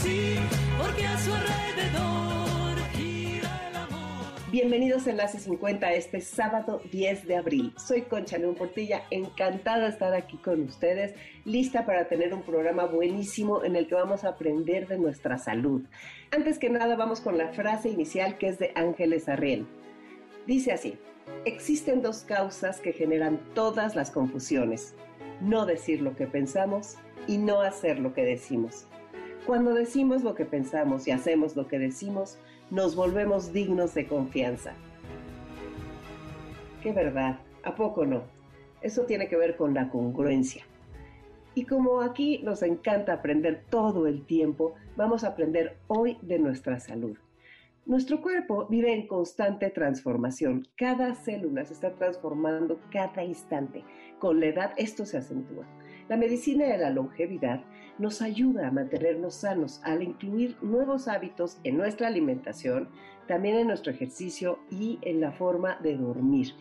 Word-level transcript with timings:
así, 0.00 0.36
porque 0.78 1.06
a 1.06 1.18
su 1.18 1.32
alrededor 1.34 2.78
gira 2.92 3.68
el 3.68 3.76
amor. 3.76 4.50
Bienvenidos 4.50 5.06
a 5.06 5.10
Enlace 5.10 5.38
50 5.38 5.92
este 5.92 6.20
sábado 6.20 6.80
10 6.90 7.26
de 7.26 7.36
abril. 7.36 7.74
Soy 7.76 8.02
Concha 8.02 8.38
León 8.38 8.54
Portilla, 8.54 9.02
encantada 9.10 9.84
de 9.84 9.88
estar 9.90 10.14
aquí 10.14 10.38
con 10.38 10.62
ustedes, 10.62 11.14
lista 11.44 11.84
para 11.84 12.08
tener 12.08 12.32
un 12.32 12.42
programa 12.42 12.86
buenísimo 12.86 13.62
en 13.62 13.76
el 13.76 13.88
que 13.88 13.94
vamos 13.94 14.24
a 14.24 14.30
aprender 14.30 14.88
de 14.88 14.98
nuestra 14.98 15.36
salud. 15.36 15.82
Antes 16.30 16.58
que 16.58 16.70
nada, 16.70 16.96
vamos 16.96 17.20
con 17.20 17.36
la 17.36 17.48
frase 17.48 17.90
inicial 17.90 18.38
que 18.38 18.48
es 18.48 18.58
de 18.58 18.72
Ángeles 18.76 19.28
Arriel. 19.28 19.66
Dice 20.46 20.72
así: 20.72 20.98
Existen 21.44 22.00
dos 22.00 22.22
causas 22.22 22.80
que 22.80 22.92
generan 22.92 23.38
todas 23.54 23.94
las 23.96 24.10
confusiones. 24.10 24.94
No 25.42 25.66
decir 25.66 26.00
lo 26.00 26.16
que 26.16 26.26
pensamos 26.26 26.96
y 27.26 27.36
no 27.36 27.60
hacer 27.60 27.98
lo 27.98 28.14
que 28.14 28.22
decimos. 28.22 28.86
Cuando 29.46 29.74
decimos 29.74 30.22
lo 30.22 30.34
que 30.34 30.44
pensamos 30.44 31.08
y 31.08 31.12
hacemos 31.12 31.56
lo 31.56 31.66
que 31.66 31.78
decimos, 31.78 32.38
nos 32.70 32.94
volvemos 32.94 33.52
dignos 33.52 33.94
de 33.94 34.06
confianza. 34.06 34.74
Qué 36.82 36.92
verdad, 36.92 37.40
¿a 37.64 37.74
poco 37.74 38.04
no? 38.04 38.22
Eso 38.82 39.02
tiene 39.04 39.28
que 39.28 39.36
ver 39.36 39.56
con 39.56 39.74
la 39.74 39.88
congruencia. 39.88 40.64
Y 41.54 41.64
como 41.64 42.02
aquí 42.02 42.40
nos 42.44 42.62
encanta 42.62 43.14
aprender 43.14 43.64
todo 43.70 44.06
el 44.06 44.24
tiempo, 44.24 44.74
vamos 44.96 45.24
a 45.24 45.28
aprender 45.28 45.78
hoy 45.88 46.18
de 46.22 46.38
nuestra 46.38 46.78
salud. 46.78 47.16
Nuestro 47.86 48.20
cuerpo 48.20 48.66
vive 48.68 48.92
en 48.92 49.08
constante 49.08 49.70
transformación. 49.70 50.68
Cada 50.76 51.14
célula 51.14 51.64
se 51.64 51.72
está 51.72 51.94
transformando 51.94 52.78
cada 52.92 53.24
instante. 53.24 53.82
Con 54.18 54.38
la 54.38 54.46
edad 54.46 54.72
esto 54.76 55.04
se 55.06 55.16
acentúa. 55.16 55.66
La 56.08 56.16
medicina 56.16 56.66
de 56.66 56.78
la 56.78 56.90
longevidad 56.90 57.64
nos 58.00 58.22
ayuda 58.22 58.66
a 58.66 58.70
mantenernos 58.70 59.34
sanos 59.34 59.80
al 59.84 60.02
incluir 60.02 60.56
nuevos 60.62 61.06
hábitos 61.06 61.58
en 61.64 61.76
nuestra 61.76 62.08
alimentación, 62.08 62.88
también 63.28 63.56
en 63.56 63.68
nuestro 63.68 63.92
ejercicio 63.92 64.58
y 64.70 64.98
en 65.02 65.20
la 65.20 65.32
forma 65.32 65.76
de 65.82 65.96
dormir. 65.96 66.54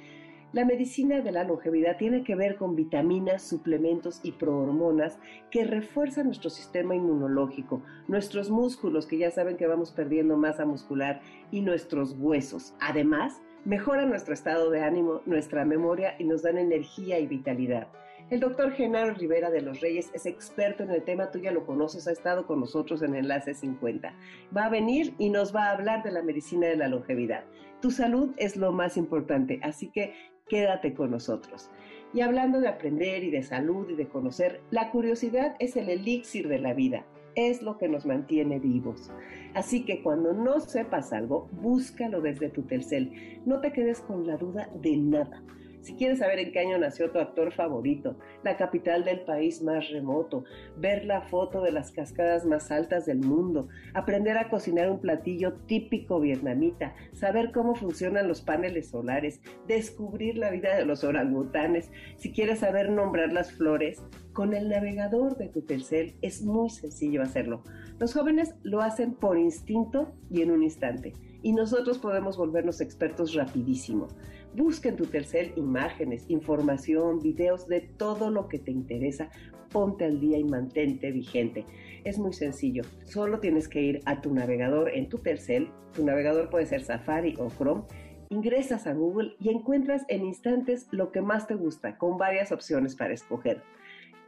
La 0.51 0.65
medicina 0.65 1.21
de 1.21 1.31
la 1.31 1.45
longevidad 1.45 1.97
tiene 1.97 2.23
que 2.23 2.35
ver 2.35 2.57
con 2.57 2.75
vitaminas, 2.75 3.43
suplementos 3.43 4.19
y 4.21 4.33
prohormonas 4.33 5.17
que 5.49 5.63
refuerzan 5.63 6.25
nuestro 6.25 6.49
sistema 6.49 6.93
inmunológico, 6.93 7.83
nuestros 8.07 8.49
músculos, 8.49 9.05
que 9.05 9.17
ya 9.17 9.31
saben 9.31 9.57
que 9.57 9.67
vamos 9.67 9.91
perdiendo 9.91 10.37
masa 10.37 10.65
muscular, 10.65 11.21
y 11.51 11.61
nuestros 11.61 12.15
huesos. 12.19 12.73
Además, 12.81 13.41
mejoran 13.63 14.09
nuestro 14.09 14.33
estado 14.33 14.71
de 14.71 14.81
ánimo, 14.81 15.21
nuestra 15.25 15.65
memoria 15.65 16.15
y 16.19 16.25
nos 16.25 16.41
dan 16.41 16.57
energía 16.57 17.19
y 17.19 17.27
vitalidad. 17.27 17.87
El 18.29 18.41
doctor 18.41 18.73
Genaro 18.73 19.15
Rivera 19.15 19.49
de 19.49 19.63
los 19.63 19.81
Reyes 19.81 20.11
es 20.13 20.27
experto 20.27 20.83
en 20.83 20.91
el 20.91 21.01
tema, 21.01 21.31
tú 21.31 21.39
ya 21.39 21.51
lo 21.51 21.65
conoces, 21.65 22.07
ha 22.07 22.11
estado 22.11 22.45
con 22.45 22.59
nosotros 22.59 23.01
en 23.01 23.15
Enlace 23.15 23.55
50. 23.55 24.13
Va 24.55 24.65
a 24.65 24.69
venir 24.69 25.15
y 25.17 25.31
nos 25.31 25.55
va 25.55 25.65
a 25.65 25.71
hablar 25.71 26.03
de 26.03 26.11
la 26.11 26.21
medicina 26.21 26.67
de 26.67 26.75
la 26.75 26.87
longevidad. 26.87 27.43
Tu 27.81 27.89
salud 27.89 28.29
es 28.37 28.55
lo 28.55 28.71
más 28.71 28.97
importante, 28.97 29.59
así 29.63 29.87
que 29.87 30.13
quédate 30.47 30.93
con 30.93 31.09
nosotros. 31.09 31.71
Y 32.13 32.21
hablando 32.21 32.59
de 32.59 32.67
aprender 32.67 33.23
y 33.23 33.31
de 33.31 33.41
salud 33.41 33.89
y 33.89 33.95
de 33.95 34.07
conocer, 34.07 34.61
la 34.69 34.91
curiosidad 34.91 35.55
es 35.57 35.75
el 35.75 35.89
elixir 35.89 36.49
de 36.49 36.59
la 36.59 36.75
vida, 36.75 37.07
es 37.33 37.63
lo 37.63 37.79
que 37.79 37.89
nos 37.89 38.05
mantiene 38.05 38.59
vivos. 38.59 39.11
Así 39.55 39.85
que 39.85 40.03
cuando 40.03 40.33
no 40.33 40.59
sepas 40.59 41.13
algo, 41.13 41.49
búscalo 41.51 42.21
desde 42.21 42.49
tu 42.49 42.61
Telcel. 42.61 43.41
No 43.47 43.59
te 43.59 43.73
quedes 43.73 44.01
con 44.01 44.27
la 44.27 44.37
duda 44.37 44.69
de 44.75 44.97
nada. 44.97 45.41
Si 45.81 45.95
quieres 45.95 46.19
saber 46.19 46.39
en 46.39 46.51
qué 46.51 46.59
año 46.59 46.77
nació 46.77 47.11
tu 47.11 47.19
actor 47.19 47.53
favorito, 47.53 48.17
la 48.43 48.57
capital 48.57 49.05
del 49.05 49.21
país 49.21 49.61
más 49.61 49.89
remoto, 49.89 50.43
ver 50.77 51.05
la 51.05 51.21
foto 51.21 51.61
de 51.61 51.71
las 51.71 51.91
cascadas 51.91 52.45
más 52.45 52.69
altas 52.71 53.05
del 53.05 53.19
mundo, 53.19 53.69
aprender 53.93 54.37
a 54.37 54.49
cocinar 54.49 54.89
un 54.89 54.99
platillo 54.99 55.53
típico 55.67 56.19
vietnamita, 56.19 56.93
saber 57.13 57.51
cómo 57.51 57.75
funcionan 57.75 58.27
los 58.27 58.41
paneles 58.41 58.89
solares, 58.89 59.41
descubrir 59.67 60.37
la 60.37 60.51
vida 60.51 60.75
de 60.75 60.85
los 60.85 61.03
orangutanes, 61.03 61.91
si 62.17 62.31
quieres 62.31 62.59
saber 62.59 62.89
nombrar 62.89 63.31
las 63.31 63.51
flores, 63.53 64.03
con 64.33 64.53
el 64.53 64.69
navegador 64.69 65.37
de 65.37 65.49
tu 65.49 65.61
Telcel 65.61 66.15
es 66.21 66.43
muy 66.43 66.69
sencillo 66.69 67.21
hacerlo. 67.21 67.63
Los 67.99 68.13
jóvenes 68.13 68.55
lo 68.63 68.81
hacen 68.81 69.13
por 69.13 69.37
instinto 69.37 70.13
y 70.29 70.41
en 70.41 70.51
un 70.51 70.63
instante 70.63 71.13
y 71.41 71.53
nosotros 71.53 71.97
podemos 71.99 72.37
volvernos 72.37 72.81
expertos 72.81 73.33
rapidísimo. 73.33 74.07
Busca 74.55 74.89
en 74.89 74.95
tu 74.95 75.05
Telcel 75.05 75.53
imágenes, 75.55 76.25
información, 76.27 77.19
videos 77.19 77.67
de 77.67 77.81
todo 77.81 78.31
lo 78.31 78.47
que 78.47 78.57
te 78.57 78.71
interesa. 78.71 79.29
Ponte 79.71 80.05
al 80.05 80.19
día 80.19 80.39
y 80.39 80.43
mantente 80.43 81.11
vigente. 81.11 81.65
Es 82.03 82.17
muy 82.17 82.33
sencillo. 82.33 82.83
Solo 83.03 83.39
tienes 83.39 83.67
que 83.67 83.81
ir 83.81 84.01
a 84.05 84.21
tu 84.21 84.33
navegador 84.33 84.89
en 84.89 85.07
tu 85.07 85.19
Telcel. 85.19 85.69
Tu 85.93 86.03
navegador 86.03 86.49
puede 86.49 86.65
ser 86.65 86.81
Safari 86.81 87.35
o 87.37 87.49
Chrome. 87.49 87.83
Ingresas 88.29 88.87
a 88.87 88.93
Google 88.93 89.35
y 89.39 89.49
encuentras 89.49 90.05
en 90.07 90.25
instantes 90.25 90.87
lo 90.91 91.11
que 91.11 91.21
más 91.21 91.47
te 91.47 91.55
gusta, 91.55 91.97
con 91.97 92.17
varias 92.17 92.51
opciones 92.51 92.95
para 92.95 93.13
escoger. 93.13 93.61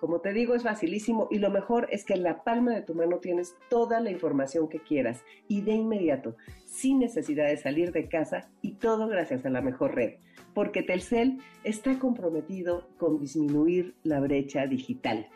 Como 0.02 0.20
te 0.20 0.34
digo, 0.34 0.56
es 0.56 0.64
facilísimo 0.64 1.28
y 1.30 1.38
lo 1.38 1.52
mejor 1.52 1.88
es 1.92 2.04
que 2.06 2.16
en 2.16 2.24
la 2.24 2.44
palma 2.44 2.74
de 2.74 2.82
tu 2.82 2.96
mano 2.96 3.20
tienes 3.20 3.56
toda 3.70 4.00
la 4.00 4.10
información 4.10 4.68
que 4.68 4.80
quieras 4.80 5.24
y 5.48 5.62
de 5.62 5.74
inmediato, 5.74 6.36
sin 6.66 6.98
necesidad 6.98 7.48
de 7.48 7.58
salir 7.58 7.92
de 7.92 8.10
casa 8.10 8.50
y 8.64 8.74
todo 8.74 9.08
gracias 9.08 9.46
a 9.46 9.52
la 9.52 9.62
mejor 9.62 9.94
red, 9.94 10.16
porque 10.56 10.82
Telcel 10.82 11.38
está 11.64 12.00
comprometido 12.00 12.90
con 12.98 13.20
disminuir 13.20 13.94
la 14.02 14.20
brecha 14.20 14.66
digital. 14.66 15.28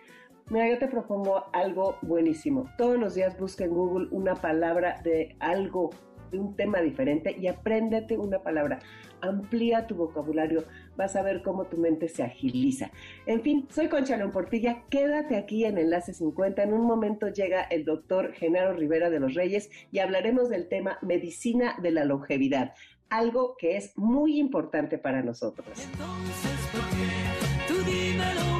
Mira, 0.50 0.68
yo 0.68 0.80
te 0.80 0.88
propongo 0.88 1.46
algo 1.54 1.98
buenísimo. 2.02 2.68
Todos 2.76 2.98
los 2.98 3.14
días 3.14 3.40
busca 3.40 3.66
en 3.66 3.72
Google 3.72 4.08
una 4.10 4.34
palabra 4.34 5.00
de 5.04 5.36
algo 5.40 5.92
de 6.32 6.40
un 6.40 6.56
tema 6.56 6.82
diferente 6.82 7.36
y 7.38 7.48
apréndete 7.48 8.18
una 8.18 8.40
palabra. 8.40 8.80
Amplía 9.22 9.86
tu 9.86 9.96
vocabulario, 9.96 10.64
vas 10.96 11.16
a 11.16 11.22
ver 11.24 11.42
cómo 11.42 11.66
tu 11.66 11.78
mente 11.78 12.08
se 12.08 12.24
agiliza. 12.24 12.92
En 13.26 13.42
fin, 13.42 13.68
soy 13.70 13.88
Concha 13.88 14.18
León 14.18 14.32
Portilla, 14.32 14.84
quédate 14.90 15.36
aquí 15.38 15.66
en 15.66 15.78
Enlace 15.78 16.14
50. 16.14 16.64
En 16.64 16.74
un 16.74 16.86
momento 16.86 17.30
llega 17.30 17.64
el 17.64 17.86
doctor 17.86 18.34
Genaro 18.34 18.74
Rivera 18.74 19.10
de 19.10 19.20
los 19.20 19.34
Reyes 19.34 19.70
y 19.92 20.00
hablaremos 20.00 20.50
del 20.50 20.68
tema 20.68 20.98
medicina 21.02 21.76
de 21.82 21.92
la 21.92 22.06
longevidad, 22.06 22.74
algo 23.10 23.56
que 23.58 23.78
es 23.78 23.98
muy 23.98 24.40
importante 24.40 24.98
para 24.98 25.22
nosotros. 25.22 25.68
Entonces, 25.68 26.70
¿por 26.72 26.90
qué? 26.90 27.36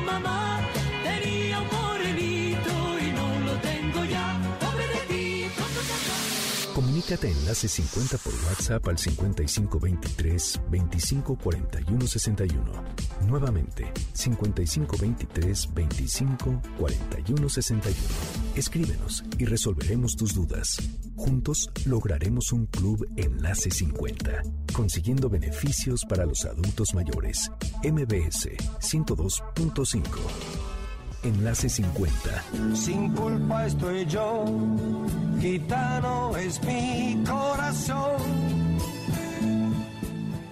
Mamá. 0.06 0.55
Comunícate 7.06 7.40
Enlace 7.40 7.68
50 7.68 8.18
por 8.18 8.34
WhatsApp 8.48 8.88
al 8.88 8.98
5523 8.98 10.62
2541 10.72 12.08
61. 12.08 12.84
Nuevamente, 13.28 13.92
5523 14.14 15.70
2541 15.76 17.50
61. 17.50 17.96
Escríbenos 18.56 19.24
y 19.38 19.46
resolveremos 19.46 20.16
tus 20.16 20.34
dudas. 20.34 20.78
Juntos 21.16 21.70
lograremos 21.86 22.52
un 22.52 22.66
club 22.66 23.08
Enlace 23.18 23.70
50, 23.70 24.42
consiguiendo 24.74 25.30
beneficios 25.30 26.06
para 26.10 26.26
los 26.26 26.44
adultos 26.46 26.96
mayores. 26.96 27.52
MBS 27.84 28.50
102.5. 28.80 30.75
Enlace 31.26 31.70
50. 31.70 32.76
Sin 32.76 33.12
culpa 33.14 33.66
estoy 33.66 34.06
yo, 34.06 34.46
gitano 35.42 36.38
es 36.38 36.62
mi 36.64 37.24
corazón. 37.26 38.18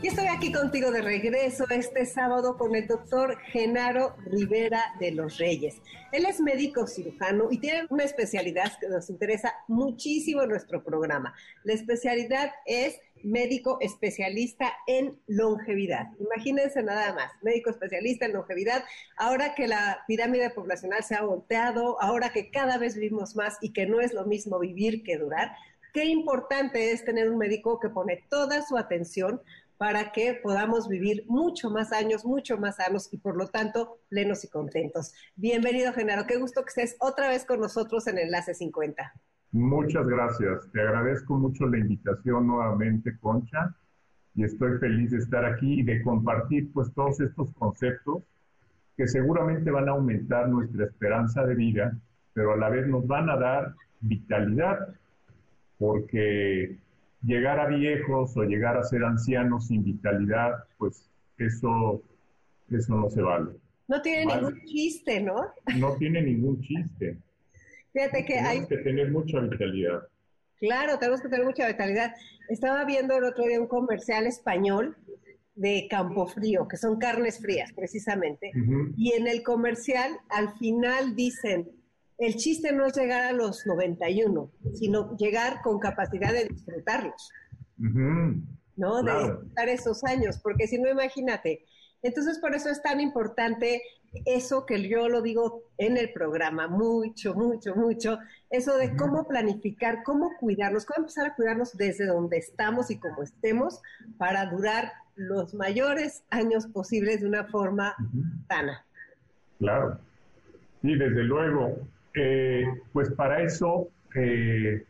Y 0.04 0.08
estoy 0.08 0.28
aquí 0.28 0.52
contigo 0.52 0.92
de 0.92 1.02
regreso 1.02 1.64
este 1.70 2.06
sábado 2.06 2.58
con 2.58 2.76
el 2.76 2.88
doctor 2.88 3.40
Genaro 3.54 4.18
Rivera 4.26 4.94
de 5.00 5.12
los 5.12 5.38
Reyes. 5.38 5.78
Él 6.12 6.26
es 6.26 6.42
médico 6.42 6.88
cirujano 6.88 7.48
y 7.50 7.58
tiene 7.60 7.88
una 7.90 8.04
especialidad 8.04 8.78
que 8.82 8.90
nos 8.90 9.10
interesa 9.10 9.56
muchísimo 9.70 10.42
en 10.42 10.50
nuestro 10.50 10.84
programa. 10.84 11.34
La 11.64 11.72
especialidad 11.72 12.52
es 12.66 13.00
médico 13.24 13.78
especialista 13.80 14.74
en 14.88 15.18
longevidad. 15.28 16.08
Imagínense 16.20 16.84
nada 16.84 17.14
más, 17.14 17.32
médico 17.42 17.70
especialista 17.70 18.26
en 18.26 18.34
longevidad, 18.34 18.84
ahora 19.16 19.56
que 19.56 19.70
la 19.70 20.04
pirámide 20.06 20.50
poblacional 20.50 21.02
se 21.06 21.16
ha 21.16 21.22
volteado, 21.22 21.96
ahora 22.02 22.34
que 22.34 22.52
cada 22.52 22.78
vez 22.78 22.96
vivimos 22.96 23.38
más 23.38 23.58
y 23.62 23.72
que 23.72 23.86
no 23.86 24.02
es 24.02 24.14
lo 24.14 24.26
mismo 24.26 24.60
vivir 24.60 25.02
que 25.04 25.18
durar, 25.18 25.56
qué 25.94 26.06
importante 26.06 26.92
es 26.92 27.06
tener 27.06 27.30
un 27.30 27.38
médico 27.38 27.80
que 27.80 27.88
pone 27.88 28.26
toda 28.30 28.66
su 28.66 28.78
atención 28.78 29.42
para 29.78 30.12
que 30.12 30.40
podamos 30.42 30.88
vivir 30.88 31.26
mucho 31.28 31.70
más 31.70 31.92
años, 31.92 32.26
mucho 32.26 32.58
más 32.58 32.78
sanos 32.78 33.12
y 33.12 33.18
por 33.18 33.36
lo 33.36 33.48
tanto 33.48 34.00
plenos 34.10 34.44
y 34.44 34.50
contentos. 34.50 35.14
Bienvenido, 35.36 35.94
Genaro. 35.94 36.26
Qué 36.26 36.38
gusto 36.38 36.62
que 36.62 36.70
estés 36.70 36.96
otra 37.00 37.30
vez 37.30 37.46
con 37.46 37.60
nosotros 37.60 38.08
en 38.08 38.18
Enlace 38.18 38.54
50. 38.54 39.14
Muchas 39.52 40.08
gracias. 40.08 40.72
Te 40.72 40.82
agradezco 40.82 41.36
mucho 41.36 41.68
la 41.68 41.78
invitación 41.78 42.48
nuevamente, 42.48 43.18
Concha, 43.20 43.76
y 44.36 44.44
estoy 44.44 44.80
feliz 44.80 45.12
de 45.12 45.20
estar 45.20 45.46
aquí 45.46 45.82
y 45.82 45.84
de 45.84 46.02
compartir 46.02 46.72
pues 46.74 46.92
todos 46.94 47.20
estos 47.20 47.52
conceptos 47.54 48.24
que 48.98 49.08
seguramente 49.08 49.72
van 49.72 49.90
a 49.90 49.94
aumentar 49.94 50.50
nuestra 50.50 50.86
esperanza 50.86 51.46
de 51.46 51.56
vida, 51.56 51.98
pero 52.34 52.54
a 52.54 52.58
la 52.58 52.70
vez 52.70 52.88
nos 52.88 53.06
van 53.06 53.30
a 53.30 53.38
dar 53.38 53.76
vitalidad, 54.02 54.96
porque 55.78 56.78
llegar 57.24 57.60
a 57.60 57.68
viejos 57.68 58.36
o 58.36 58.44
llegar 58.44 58.78
a 58.78 58.84
ser 58.84 59.04
ancianos 59.04 59.68
sin 59.68 59.84
vitalidad, 59.84 60.66
pues 60.78 61.10
eso, 61.38 62.02
eso 62.70 62.96
no 62.96 63.10
se 63.10 63.22
vale. 63.22 63.52
No 63.88 64.02
tiene 64.02 64.26
ningún 64.26 64.62
chiste, 64.66 65.22
¿no? 65.22 65.36
No 65.78 65.96
tiene 66.00 66.22
ningún 66.22 66.62
chiste. 66.62 67.18
Fíjate 67.92 68.26
que 68.26 68.40
hay... 68.40 68.66
que 68.68 68.78
tener 68.78 69.12
mucha 69.12 69.40
vitalidad. 69.40 70.08
Claro, 70.58 70.98
tenemos 70.98 71.22
que 71.22 71.30
tener 71.30 71.46
mucha 71.46 71.68
vitalidad. 71.68 72.14
Estaba 72.50 72.86
viendo 72.86 73.18
el 73.18 73.26
otro 73.26 73.46
día 73.46 73.60
un 73.60 73.68
comercial 73.68 74.26
español 74.26 74.96
de 75.56 75.88
Campo 75.90 76.26
Frío, 76.26 76.68
que 76.68 76.78
son 76.78 76.98
carnes 76.98 77.40
frías, 77.40 77.72
precisamente. 77.74 78.52
Y 78.98 79.14
en 79.14 79.28
el 79.28 79.44
comercial, 79.44 80.12
al 80.30 80.58
final 80.58 81.16
dicen, 81.16 81.70
el 82.18 82.36
chiste 82.36 82.72
no 82.72 82.86
es 82.86 82.96
llegar 82.96 83.24
a 83.24 83.32
los 83.34 83.66
91, 83.66 84.52
sino 84.74 85.18
llegar 85.18 85.62
con 85.62 85.80
capacidad 85.80 86.32
de 86.32 86.46
disfrutarlos. 86.46 87.32
¿No? 87.78 89.04
De 89.04 89.14
disfrutar 89.14 89.70
esos 89.70 90.04
años, 90.04 90.40
porque 90.42 90.68
si 90.68 90.80
no, 90.80 90.90
imagínate. 90.90 91.66
Entonces, 92.02 92.40
por 92.40 92.54
eso 92.54 92.70
es 92.70 92.82
tan 92.82 93.00
importante 93.00 93.82
eso 94.26 94.66
que 94.66 94.88
yo 94.88 95.10
lo 95.10 95.22
digo 95.22 95.64
en 95.78 95.98
el 95.98 96.12
programa, 96.14 96.68
mucho, 96.68 97.34
mucho, 97.34 97.76
mucho, 97.76 98.20
eso 98.50 98.78
de 98.78 98.96
cómo 98.96 99.28
planificar, 99.28 100.04
cómo 100.04 100.32
cuidarnos, 100.40 100.86
cómo 100.86 101.04
empezar 101.04 101.28
a 101.28 101.36
cuidarnos 101.36 101.76
desde 101.76 102.06
donde 102.06 102.38
estamos 102.38 102.92
y 102.92 103.00
como 103.00 103.24
estemos 103.24 103.82
para 104.18 104.46
durar 104.46 104.92
los 105.16 105.54
mayores 105.54 106.24
años 106.30 106.68
posibles 106.68 107.22
de 107.22 107.28
una 107.28 107.46
forma 107.46 107.96
sana. 108.48 108.86
Claro. 109.60 110.00
Y 110.84 110.96
desde 110.96 111.24
luego, 111.24 111.78
eh, 112.16 112.66
pues 112.92 113.10
para 113.12 113.42
eso 113.42 113.90
eh, 114.16 114.86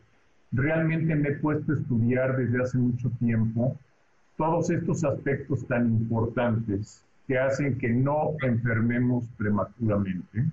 realmente 0.52 1.14
me 1.14 1.30
he 1.30 1.36
puesto 1.36 1.72
a 1.72 1.76
estudiar 1.76 2.36
desde 2.36 2.62
hace 2.62 2.78
mucho 2.78 3.10
tiempo 3.18 3.78
todos 4.36 4.70
estos 4.70 5.04
aspectos 5.04 5.66
tan 5.66 5.86
importantes 5.86 7.04
que 7.26 7.38
hacen 7.38 7.78
que 7.78 7.88
no 7.88 8.34
enfermemos 8.42 9.26
prematuramente, 9.38 10.44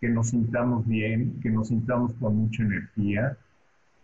que 0.00 0.08
nos 0.08 0.28
sintamos 0.28 0.86
bien, 0.86 1.40
que 1.42 1.50
nos 1.50 1.68
sintamos 1.68 2.12
con 2.14 2.36
mucha 2.36 2.62
energía, 2.62 3.36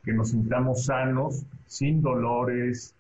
que 0.03 0.13
nos 0.13 0.31
sintamos 0.31 0.87
sanos, 0.87 1.45
sin 1.67 2.03
dolores, 2.03 2.95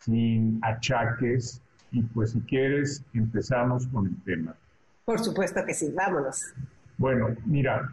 sin 0.00 0.58
achaques. 0.62 1.62
Y 1.92 2.02
pues 2.02 2.30
si 2.30 2.40
quieres, 2.40 3.04
empezamos 3.14 3.86
con 3.88 4.06
el 4.06 4.16
tema. 4.22 4.56
Por 5.04 5.20
supuesto 5.20 5.64
que 5.64 5.74
sí, 5.74 5.92
vámonos. 5.94 6.54
Bueno, 6.96 7.28
mira, 7.44 7.92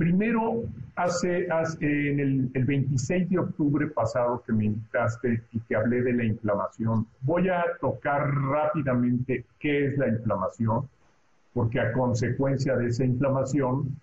Primero, 0.00 0.62
hace, 0.96 1.46
en 1.80 2.20
el, 2.20 2.50
el, 2.54 2.64
26 2.64 3.28
de 3.28 3.38
octubre 3.38 3.86
pasado 3.88 4.42
que 4.46 4.50
me 4.50 4.64
invitaste 4.64 5.42
y 5.52 5.60
que 5.60 5.76
hablé 5.76 6.00
de 6.00 6.14
la 6.14 6.24
inflamación, 6.24 7.06
voy 7.20 7.50
a 7.50 7.62
tocar 7.82 8.34
rápidamente 8.34 9.44
qué 9.58 9.88
es 9.88 9.98
la 9.98 10.08
inflamación, 10.08 10.88
porque 11.52 11.80
a 11.80 11.92
consecuencia 11.92 12.76
de 12.76 12.86
esa 12.86 13.04
inflamación, 13.04 13.94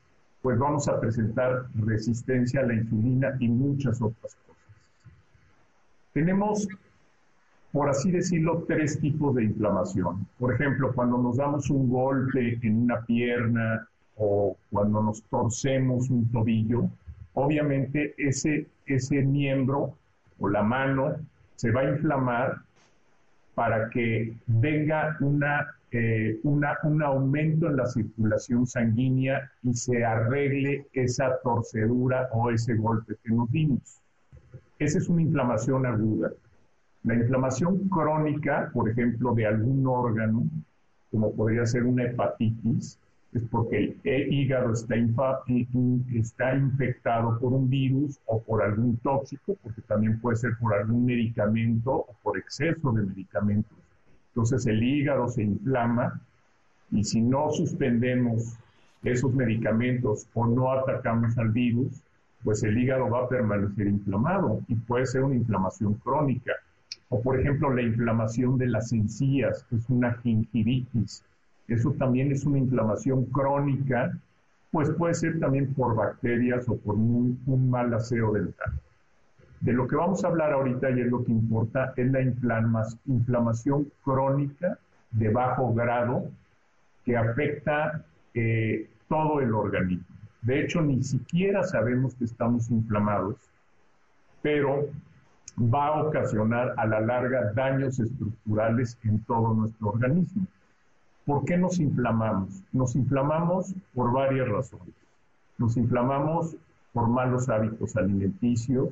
pues 0.43 0.59
vamos 0.59 0.87
a 0.87 0.99
presentar 0.99 1.65
resistencia 1.73 2.59
a 2.59 2.67
la 2.67 2.75
insulina 2.75 3.35
y 3.39 3.47
muchas 3.47 3.99
otras 3.99 4.35
cosas. 4.35 4.61
Tenemos, 6.13 6.67
por 7.71 7.89
así 7.89 8.11
decirlo, 8.11 8.65
tres 8.67 8.99
tipos 8.99 9.33
de 9.33 9.45
inflamación. 9.45 10.27
Por 10.37 10.53
ejemplo, 10.53 10.93
cuando 10.93 11.17
nos 11.17 11.37
damos 11.37 11.71
un 11.71 11.89
golpe 11.89 12.59
en 12.61 12.83
una 12.83 13.01
pierna, 13.01 13.87
o 14.17 14.57
cuando 14.71 15.01
nos 15.01 15.23
torcemos 15.23 16.09
un 16.09 16.29
tobillo, 16.31 16.89
obviamente 17.33 18.15
ese, 18.17 18.67
ese 18.85 19.21
miembro 19.21 19.93
o 20.39 20.49
la 20.49 20.63
mano 20.63 21.15
se 21.55 21.71
va 21.71 21.81
a 21.81 21.89
inflamar 21.89 22.57
para 23.55 23.89
que 23.89 24.35
venga 24.45 25.17
una, 25.19 25.67
eh, 25.91 26.39
una, 26.43 26.77
un 26.83 27.01
aumento 27.01 27.67
en 27.67 27.77
la 27.77 27.87
circulación 27.87 28.67
sanguínea 28.67 29.51
y 29.63 29.73
se 29.73 30.05
arregle 30.05 30.85
esa 30.93 31.39
torcedura 31.43 32.29
o 32.33 32.51
ese 32.51 32.75
golpe 32.75 33.15
que 33.23 33.33
nos 33.33 33.49
dimos. 33.51 33.99
Esa 34.77 34.99
es 34.99 35.09
una 35.09 35.23
inflamación 35.23 35.85
aguda. 35.87 36.31
La 37.03 37.15
inflamación 37.15 37.89
crónica, 37.89 38.69
por 38.73 38.89
ejemplo, 38.89 39.33
de 39.33 39.47
algún 39.47 39.87
órgano, 39.87 40.43
como 41.09 41.33
podría 41.33 41.65
ser 41.65 41.83
una 41.83 42.03
hepatitis, 42.03 42.99
es 43.37 43.43
porque 43.49 43.95
el 44.03 44.33
hígado 44.33 44.73
está, 44.73 44.95
está 44.95 46.55
infectado 46.55 47.39
por 47.39 47.53
un 47.53 47.69
virus 47.69 48.19
o 48.25 48.41
por 48.41 48.63
algún 48.63 48.97
tóxico, 48.97 49.55
porque 49.61 49.81
también 49.83 50.19
puede 50.19 50.37
ser 50.37 50.57
por 50.59 50.73
algún 50.73 51.05
medicamento 51.05 51.91
o 51.91 52.15
por 52.23 52.37
exceso 52.37 52.91
de 52.91 53.03
medicamentos. 53.03 53.77
Entonces 54.29 54.65
el 54.65 54.83
hígado 54.83 55.29
se 55.29 55.43
inflama 55.43 56.19
y 56.91 57.03
si 57.03 57.21
no 57.21 57.51
suspendemos 57.51 58.57
esos 59.03 59.33
medicamentos 59.33 60.27
o 60.33 60.47
no 60.47 60.71
atacamos 60.71 61.37
al 61.37 61.49
virus, 61.49 62.01
pues 62.43 62.63
el 62.63 62.77
hígado 62.77 63.09
va 63.09 63.23
a 63.23 63.29
permanecer 63.29 63.87
inflamado 63.87 64.61
y 64.67 64.75
puede 64.75 65.05
ser 65.05 65.23
una 65.23 65.35
inflamación 65.35 65.93
crónica. 65.95 66.53
O 67.09 67.21
por 67.21 67.39
ejemplo 67.39 67.73
la 67.73 67.83
inflamación 67.83 68.57
de 68.57 68.67
las 68.67 68.91
encías, 68.91 69.63
que 69.69 69.75
es 69.75 69.89
una 69.89 70.13
gingivitis 70.15 71.23
eso 71.67 71.91
también 71.93 72.31
es 72.31 72.45
una 72.45 72.59
inflamación 72.59 73.25
crónica, 73.25 74.17
pues 74.71 74.89
puede 74.91 75.13
ser 75.13 75.39
también 75.39 75.73
por 75.73 75.95
bacterias 75.95 76.67
o 76.69 76.77
por 76.77 76.95
un, 76.95 77.39
mal 77.69 77.93
aseo 77.93 78.33
dental. 78.33 78.73
De 79.59 79.73
lo 79.73 79.87
que 79.87 79.95
vamos 79.95 80.23
a 80.23 80.27
hablar 80.27 80.53
ahorita 80.53 80.91
y 80.91 81.01
es 81.01 81.07
lo 81.07 81.23
que 81.23 81.31
importa 81.31 81.93
es 81.95 82.11
la 82.11 82.21
inflamación 82.21 83.91
crónica 84.03 84.77
de 85.11 85.29
bajo 85.29 85.73
grado 85.73 86.29
que 87.03 87.17
afecta 87.17 88.05
eh, 88.33 88.89
todo 89.09 89.41
el 89.41 89.53
organismo. 89.53 90.05
De 90.43 90.61
hecho, 90.61 90.81
ni 90.81 91.03
siquiera 91.03 91.63
sabemos 91.63 92.13
que 92.15 92.25
estamos 92.25 92.69
inflamados, 92.69 93.35
pero 94.41 94.87
va 95.57 95.87
a 95.87 96.03
ocasionar 96.03 96.73
a 96.77 96.85
la 96.85 97.01
larga 97.01 97.51
daños 97.53 97.99
estructurales 97.99 98.97
en 99.03 99.23
todo 99.23 99.53
nuestro 99.53 99.89
organismo. 99.89 100.45
¿Por 101.27 101.43
qué 101.43 101.57
nos 101.57 101.77
inflamamos? 101.77 102.63
Nos 102.71 102.95
inflamamos 102.95 103.75
por 103.93 104.13
varias 104.13 104.47
razones. 104.47 104.95
Nos 105.57 105.75
inflamamos 105.75 106.55
por 106.93 107.09
malos 107.09 107.49
hábitos 107.49 107.97
alimenticios, 107.97 108.91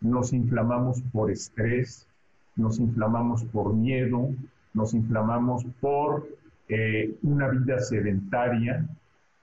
nos 0.00 0.32
inflamamos 0.32 1.02
por 1.12 1.32
estrés, 1.32 2.06
nos 2.54 2.78
inflamamos 2.78 3.42
por 3.46 3.74
miedo, 3.74 4.28
nos 4.72 4.94
inflamamos 4.94 5.64
por 5.80 6.28
eh, 6.68 7.16
una 7.24 7.48
vida 7.48 7.80
sedentaria, 7.80 8.88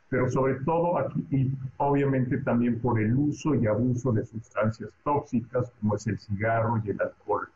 pero 0.07 0.29
sobre 0.29 0.53
todo 0.63 0.97
aquí, 0.97 1.27
y 1.31 1.51
obviamente 1.75 2.37
también 2.37 2.79
por 2.79 2.97
el 2.97 3.13
uso 3.13 3.55
y 3.55 3.67
abuso 3.67 4.13
de 4.13 4.25
sustancias 4.25 4.89
tóxicas 5.03 5.69
como 5.81 5.95
es 5.95 6.07
el 6.07 6.17
cigarro 6.17 6.81
y 6.85 6.91
el 6.91 7.01
alcohol. 7.01 7.49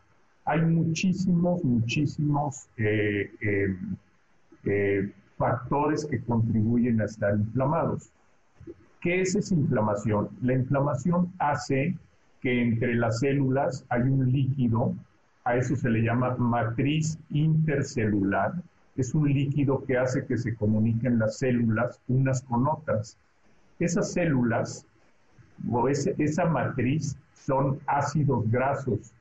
Hay 0.44 0.60
muchísimos, 0.66 1.64
muchísimos 1.64 2.68
eh, 2.76 3.32
eh, 3.40 3.78
eh, 4.66 5.12
factores 5.38 6.06
que 6.06 6.22
contribuyen 6.22 7.02
a 7.02 7.06
estar 7.06 7.36
inflamados. 7.36 8.12
¿Qué 9.02 9.22
es 9.22 9.36
esa 9.36 9.54
inflamación? 9.56 10.30
La 10.42 10.54
inflamación 10.54 11.32
hace 11.40 11.96
que 12.42 12.62
entre 12.62 12.96
las 12.96 13.20
células 13.20 13.86
hay 13.90 14.02
un 14.02 14.32
líquido 14.32 14.94
a 15.50 15.56
eso 15.56 15.76
se 15.76 15.90
le 15.90 16.04
llama 16.04 16.36
matriz 16.38 17.18
intercelular. 17.32 18.54
Es 18.96 19.16
un 19.16 19.34
líquido 19.34 19.84
que 19.84 19.98
hace 19.98 20.26
que 20.26 20.38
se 20.38 20.54
comuniquen 20.54 21.18
las 21.18 21.38
células 21.38 22.00
unas 22.08 22.44
con 22.44 22.68
otras. 22.68 23.18
Esas 23.80 24.12
células 24.12 24.86
o 25.68 25.88
esa 25.88 26.46
matriz 26.46 27.18
son 27.34 27.80
ácidos 27.88 28.50
grasos, 28.52 29.12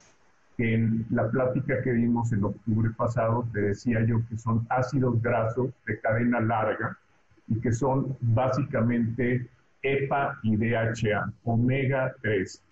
en 0.58 1.06
la 1.10 1.30
plática 1.30 1.80
que 1.82 1.92
dimos 1.92 2.32
en 2.32 2.44
octubre 2.44 2.90
pasado 2.96 3.48
te 3.52 3.60
decía 3.60 4.04
yo 4.04 4.20
que 4.28 4.36
son 4.36 4.66
ácidos 4.68 5.22
grasos 5.22 5.70
de 5.86 6.00
cadena 6.00 6.40
larga 6.40 6.98
y 7.46 7.60
que 7.60 7.72
son 7.72 8.16
básicamente 8.20 9.48
EPA 9.82 10.38
y 10.42 10.56
DHA, 10.56 11.32
omega 11.44 12.12
3. 12.22 12.62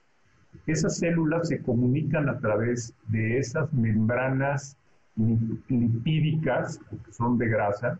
Esas 0.66 0.99
células 0.99 1.49
se 1.49 1.62
comunican 1.62 2.28
a 2.28 2.38
través 2.38 2.93
de 3.09 3.38
esas 3.38 3.73
membranas 3.73 4.76
lipídicas, 5.16 6.81
que 7.05 7.12
son 7.12 7.38
de 7.38 7.49
grasa, 7.49 7.99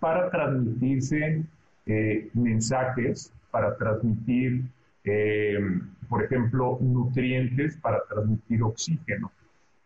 para 0.00 0.30
transmitirse 0.30 1.44
eh, 1.86 2.30
mensajes, 2.34 3.32
para 3.50 3.76
transmitir, 3.76 4.64
eh, 5.10 5.58
por 6.08 6.24
ejemplo, 6.24 6.78
nutrientes, 6.80 7.76
para 7.76 8.00
transmitir 8.08 8.62
oxígeno. 8.62 9.30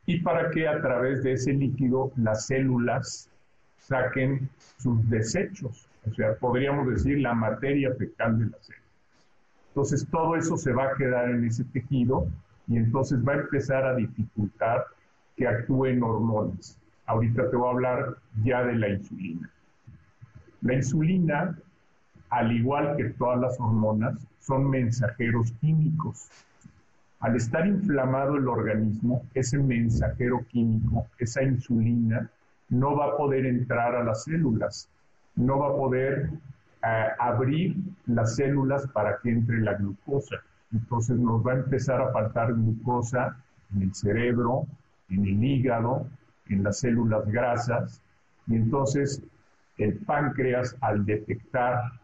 Y 0.07 0.21
para 0.21 0.51
que 0.51 0.67
a 0.67 0.81
través 0.81 1.23
de 1.23 1.33
ese 1.33 1.53
líquido 1.53 2.13
las 2.17 2.47
células 2.47 3.31
saquen 3.79 4.49
sus 4.79 5.09
desechos, 5.09 5.89
o 6.11 6.15
sea, 6.15 6.35
podríamos 6.37 6.89
decir 6.89 7.21
la 7.21 7.35
materia 7.35 7.93
fecal 7.95 8.39
de 8.39 8.47
la 8.47 8.59
célula. 8.61 8.83
Entonces 9.69 10.07
todo 10.11 10.37
eso 10.37 10.57
se 10.57 10.73
va 10.73 10.89
a 10.89 10.95
quedar 10.97 11.31
en 11.31 11.45
ese 11.45 11.65
tejido 11.65 12.27
y 12.69 12.77
entonces 12.77 13.27
va 13.27 13.33
a 13.33 13.37
empezar 13.37 13.85
a 13.85 13.95
dificultar 13.95 14.85
que 15.37 15.47
actúen 15.47 16.03
hormonas. 16.03 16.79
Ahorita 17.07 17.51
te 17.51 17.57
voy 17.57 17.69
a 17.69 17.73
hablar 17.73 18.17
ya 18.43 18.65
de 18.65 18.75
la 18.75 18.89
insulina. 18.91 19.51
La 20.61 20.75
insulina, 20.75 21.59
al 22.33 22.51
igual 22.51 22.97
que 22.97 23.11
todas 23.11 23.39
las 23.39 23.61
hormonas, 23.61 24.15
son 24.41 24.71
mensajeros 24.71 25.53
químicos. 25.61 26.31
Al 27.21 27.37
estar 27.37 27.67
inflamado 27.67 28.37
el 28.37 28.49
organismo, 28.49 29.23
ese 29.35 29.59
mensajero 29.59 30.43
químico, 30.49 31.07
esa 31.19 31.43
insulina, 31.43 32.31
no 32.71 32.97
va 32.97 33.09
a 33.09 33.17
poder 33.19 33.45
entrar 33.45 33.95
a 33.95 34.03
las 34.03 34.25
células, 34.25 34.89
no 35.37 35.59
va 35.59 35.69
a 35.69 35.77
poder 35.77 36.31
abrir 37.19 37.77
las 38.07 38.37
células 38.37 38.87
para 38.89 39.19
que 39.19 39.29
entre 39.29 39.61
la 39.61 39.75
glucosa. 39.75 40.37
Entonces 40.73 41.19
nos 41.19 41.47
va 41.47 41.53
a 41.53 41.57
empezar 41.57 42.01
a 42.01 42.13
faltar 42.13 42.55
glucosa 42.55 43.37
en 43.75 43.83
el 43.83 43.95
cerebro, 43.95 44.67
en 45.11 45.27
el 45.27 45.45
hígado, 45.45 46.07
en 46.49 46.65
las 46.65 46.79
células 46.79 47.27
grasas. 47.27 48.01
Y 48.47 48.57
entonces 48.57 49.23
el 49.77 49.99
páncreas 49.99 50.75
al 50.81 51.05
detectar 51.05 52.01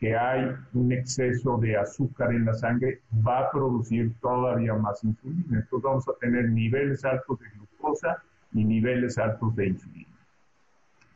que 0.00 0.16
hay 0.16 0.50
un 0.72 0.90
exceso 0.92 1.58
de 1.58 1.76
azúcar 1.76 2.32
en 2.32 2.46
la 2.46 2.54
sangre 2.54 3.02
va 3.26 3.40
a 3.40 3.50
producir 3.50 4.14
todavía 4.22 4.72
más 4.72 5.04
insulina. 5.04 5.58
Entonces 5.58 5.82
vamos 5.82 6.08
a 6.08 6.12
tener 6.18 6.48
niveles 6.48 7.04
altos 7.04 7.38
de 7.38 7.46
glucosa 7.50 8.22
y 8.52 8.64
niveles 8.64 9.18
altos 9.18 9.54
de 9.56 9.68
insulina. 9.68 10.08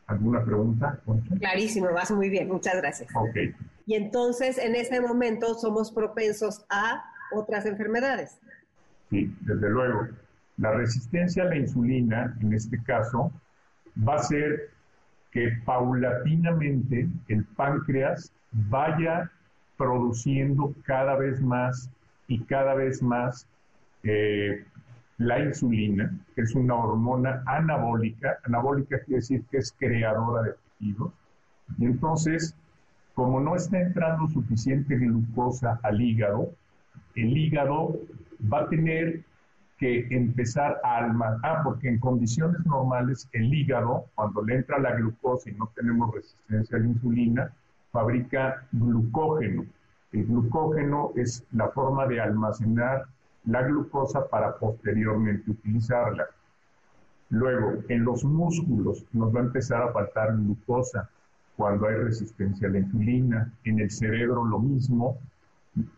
¿Alguna 0.05 0.45
pregunta? 0.45 0.99
Clarísimo, 1.39 1.91
vas 1.91 2.11
muy 2.11 2.29
bien, 2.29 2.47
muchas 2.47 2.75
gracias. 2.75 3.09
Ok. 3.15 3.55
Y 3.87 3.95
entonces 3.95 4.59
en 4.59 4.75
ese 4.75 5.01
momento 5.01 5.55
somos 5.55 5.91
propensos 5.91 6.63
a 6.69 7.03
otras 7.31 7.65
enfermedades. 7.65 8.39
Sí, 9.09 9.35
desde 9.41 9.67
luego. 9.67 10.07
La 10.57 10.71
resistencia 10.71 11.43
a 11.43 11.47
la 11.47 11.57
insulina, 11.57 12.37
en 12.39 12.53
este 12.53 12.81
caso, 12.83 13.31
va 14.07 14.15
a 14.15 14.23
ser 14.23 14.69
que 15.31 15.49
paulatinamente 15.65 17.09
el 17.27 17.43
páncreas 17.43 18.31
vaya 18.69 19.31
produciendo 19.77 20.73
cada 20.83 21.15
vez 21.15 21.41
más 21.41 21.89
y 22.27 22.39
cada 22.39 22.73
vez 22.73 23.01
más 23.03 23.47
eh, 24.03 24.63
la 25.17 25.39
insulina, 25.39 26.11
que 26.33 26.41
es 26.41 26.55
una 26.55 26.75
hormona 26.75 27.43
anabólica. 27.45 28.37
Anabólica 28.45 28.99
quiere 28.99 29.17
decir 29.17 29.43
que 29.51 29.57
es 29.57 29.73
creadora 29.77 30.43
de 30.43 30.53
tejidos. 30.53 31.13
Y 31.77 31.85
entonces, 31.85 32.55
como 33.13 33.39
no 33.39 33.55
está 33.55 33.79
entrando 33.79 34.27
suficiente 34.27 34.95
glucosa 34.95 35.79
al 35.83 36.01
hígado, 36.01 36.51
el 37.15 37.37
hígado 37.37 37.99
va 38.51 38.61
a 38.61 38.69
tener 38.69 39.21
que 39.77 40.07
empezar 40.09 40.79
a 40.83 40.97
almacenar, 40.97 41.39
ah, 41.43 41.61
porque 41.63 41.89
en 41.89 41.99
condiciones 41.99 42.65
normales 42.65 43.27
el 43.33 43.53
hígado, 43.53 44.05
cuando 44.15 44.41
le 44.43 44.55
entra 44.55 44.79
la 44.79 44.95
glucosa 44.95 45.49
y 45.49 45.53
no 45.53 45.69
tenemos 45.75 46.13
resistencia 46.13 46.77
a 46.77 46.79
la 46.79 46.87
insulina, 46.87 47.53
fabrica 47.95 48.67
glucógeno. 48.73 49.65
El 50.11 50.25
glucógeno 50.25 51.11
es 51.15 51.45
la 51.53 51.69
forma 51.69 52.05
de 52.07 52.19
almacenar 52.19 53.05
la 53.45 53.61
glucosa 53.61 54.27
para 54.27 54.57
posteriormente 54.57 55.51
utilizarla. 55.51 56.25
Luego, 57.29 57.75
en 57.87 58.03
los 58.03 58.25
músculos 58.25 59.05
nos 59.13 59.33
va 59.33 59.39
a 59.39 59.43
empezar 59.43 59.81
a 59.81 59.93
faltar 59.93 60.35
glucosa 60.35 61.09
cuando 61.55 61.87
hay 61.87 61.95
resistencia 61.95 62.67
a 62.67 62.71
la 62.71 62.79
insulina, 62.79 63.53
en 63.63 63.79
el 63.79 63.89
cerebro 63.89 64.43
lo 64.43 64.59
mismo, 64.59 65.17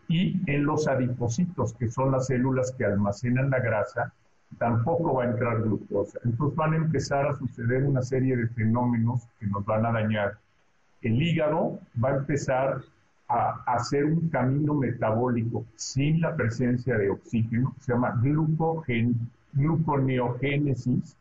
y 0.06 0.40
en 0.46 0.66
los 0.66 0.86
adipocitos, 0.86 1.72
que 1.72 1.88
son 1.88 2.12
las 2.12 2.28
células 2.28 2.70
que 2.78 2.84
almacenan 2.84 3.50
la 3.50 3.58
grasa, 3.58 4.12
tampoco 4.58 5.14
va 5.14 5.24
a 5.24 5.30
entrar 5.30 5.62
glucosa. 5.62 6.20
Entonces 6.24 6.56
van 6.56 6.74
a 6.74 6.76
empezar 6.76 7.26
a 7.26 7.36
suceder 7.36 7.82
una 7.82 8.02
serie 8.02 8.36
de 8.36 8.46
fenómenos 8.46 9.28
que 9.40 9.48
nos 9.48 9.64
van 9.64 9.84
a 9.84 9.90
dañar. 9.90 10.38
El 11.02 11.22
hígado 11.22 11.78
va 12.02 12.10
a 12.10 12.16
empezar 12.16 12.82
a 13.28 13.62
hacer 13.66 14.04
un 14.04 14.28
camino 14.30 14.74
metabólico 14.74 15.64
sin 15.76 16.20
la 16.20 16.34
presencia 16.34 16.96
de 16.96 17.10
oxígeno, 17.10 17.74
se 17.80 17.92
llama 17.92 18.20
gluconeogénesis, 19.52 21.16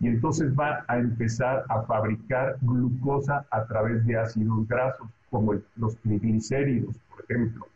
y 0.00 0.08
entonces 0.08 0.52
va 0.58 0.84
a 0.88 0.98
empezar 0.98 1.64
a 1.68 1.82
fabricar 1.82 2.56
glucosa 2.62 3.44
a 3.50 3.64
través 3.66 4.04
de 4.06 4.16
ácidos 4.16 4.66
grasos, 4.66 5.08
como 5.30 5.54
los 5.76 5.96
triglicéridos, 5.98 6.96
por 7.10 7.24
ejemplo. 7.24 7.66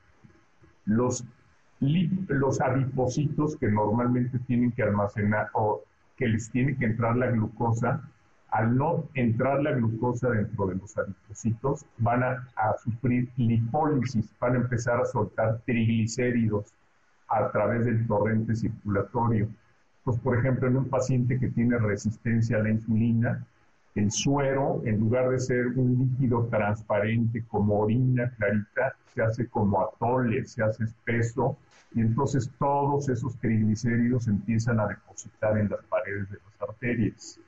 Los, 0.87 1.25
los 1.81 2.61
adipocitos 2.61 3.57
que 3.57 3.69
normalmente 3.69 4.39
tienen 4.41 4.73
que 4.73 4.83
almacenar 4.83 5.51
o 5.53 5.83
que 6.17 6.29
les 6.29 6.51
tiene 6.51 6.77
que 6.77 6.87
entrar 6.87 7.17
la 7.17 7.31
glucosa, 7.31 8.01
al 8.55 8.77
no 8.77 9.09
entrar 9.15 9.61
la 9.63 9.73
glucosa 9.73 10.31
dentro 10.31 10.69
de 10.69 10.77
los 10.77 10.97
adipocitos, 10.97 11.85
van 11.99 12.23
a, 12.23 12.49
sufrir 12.85 13.29
lipólisis, 13.37 14.33
van 14.39 14.55
a 14.55 14.59
empezar 14.59 15.01
a 15.01 15.05
soltar 15.05 15.61
triglicéridos 15.67 16.73
a 17.27 17.51
través 17.51 17.85
del 17.85 18.07
torrente 18.07 18.55
circulatorio. 18.55 19.49
Pues, 20.05 20.21
por 20.21 20.39
ejemplo, 20.39 20.69
en 20.69 20.77
un 20.77 20.89
paciente 20.89 21.37
que 21.41 21.49
tiene 21.49 21.79
resistencia 21.79 22.59
a 22.59 22.63
la 22.63 22.71
insulina, 22.71 23.45
el 23.97 24.13
suero, 24.13 24.83
en 24.85 25.01
lugar 25.01 25.31
de 25.31 25.41
ser 25.41 25.67
un 25.77 25.99
líquido 25.99 26.47
transparente 26.47 27.43
como 27.49 27.81
orina 27.81 28.31
clarita, 28.37 28.95
se 29.13 29.23
hace 29.23 29.49
como 29.49 29.83
atole, 29.83 30.45
se 30.47 30.63
hace 30.63 30.85
espeso, 30.85 31.57
y 31.93 32.03
entonces 32.03 32.49
todos 32.61 33.09
esos 33.09 33.37
triglicéridos 33.39 34.29
empiezan 34.29 34.79
a 34.79 34.87
depositar 34.87 35.59
en 35.59 35.71
las 35.71 35.85
paredes 35.87 36.31
de 36.31 36.37
las 36.37 36.69
arterias. 36.69 37.41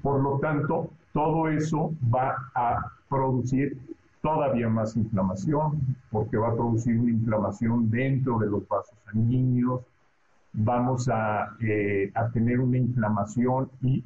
Por 0.00 0.20
lo 0.20 0.38
tanto, 0.38 0.90
todo 1.12 1.48
eso 1.48 1.92
va 2.12 2.36
a 2.54 2.86
producir 3.08 3.78
todavía 4.22 4.68
más 4.68 4.96
inflamación, 4.96 5.96
porque 6.10 6.36
va 6.36 6.48
a 6.48 6.54
producir 6.54 6.98
una 6.98 7.10
inflamación 7.10 7.90
dentro 7.90 8.38
de 8.38 8.46
los 8.46 8.66
vasos 8.68 8.96
sanguíneos, 9.04 9.82
vamos 10.52 11.08
a, 11.08 11.56
eh, 11.60 12.10
a 12.14 12.28
tener 12.28 12.60
una 12.60 12.78
inflamación 12.78 13.70
y 13.82 14.02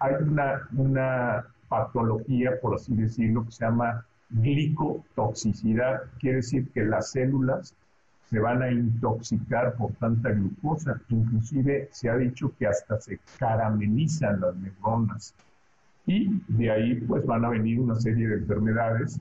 hay 0.00 0.14
una, 0.22 0.68
una 0.76 1.46
patología, 1.68 2.60
por 2.60 2.74
así 2.74 2.94
decirlo, 2.94 3.44
que 3.44 3.52
se 3.52 3.64
llama 3.64 4.04
glicotoxicidad. 4.30 6.02
Quiere 6.18 6.36
decir 6.36 6.68
que 6.72 6.84
las 6.84 7.10
células 7.10 7.74
se 8.30 8.38
van 8.38 8.62
a 8.62 8.70
intoxicar 8.70 9.74
por 9.74 9.92
tanta 9.94 10.30
glucosa. 10.30 11.00
Inclusive 11.08 11.88
se 11.90 12.08
ha 12.08 12.16
dicho 12.16 12.52
que 12.56 12.66
hasta 12.68 13.00
se 13.00 13.18
caramelizan 13.38 14.40
las 14.40 14.54
neuronas. 14.56 15.34
Y 16.06 16.40
de 16.46 16.70
ahí 16.70 16.94
pues 17.00 17.26
van 17.26 17.44
a 17.44 17.48
venir 17.50 17.80
una 17.80 17.96
serie 17.96 18.28
de 18.28 18.36
enfermedades. 18.36 19.20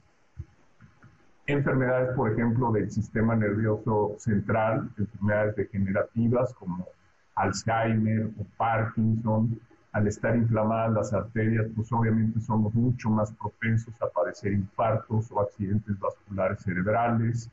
Enfermedades, 1.48 2.16
por 2.16 2.32
ejemplo, 2.32 2.72
del 2.72 2.92
sistema 2.92 3.36
nervioso 3.36 4.16
central, 4.20 4.92
enfermedades 4.98 5.56
degenerativas 5.56 6.54
como 6.54 6.86
Alzheimer 7.34 8.30
o 8.38 8.46
Parkinson. 8.58 9.60
Al 9.92 10.08
estar 10.08 10.36
inflamadas 10.36 10.94
las 10.94 11.14
arterias, 11.14 11.66
pues 11.76 11.92
obviamente 11.92 12.40
somos 12.42 12.76
mucho 12.76 13.10
más 13.10 13.32
propensos 13.34 13.92
a 14.04 14.08
padecer 14.08 14.54
infartos 14.54 15.32
o 15.32 15.42
accidentes 15.42 16.00
vasculares 16.00 16.62
cerebrales 16.62 17.50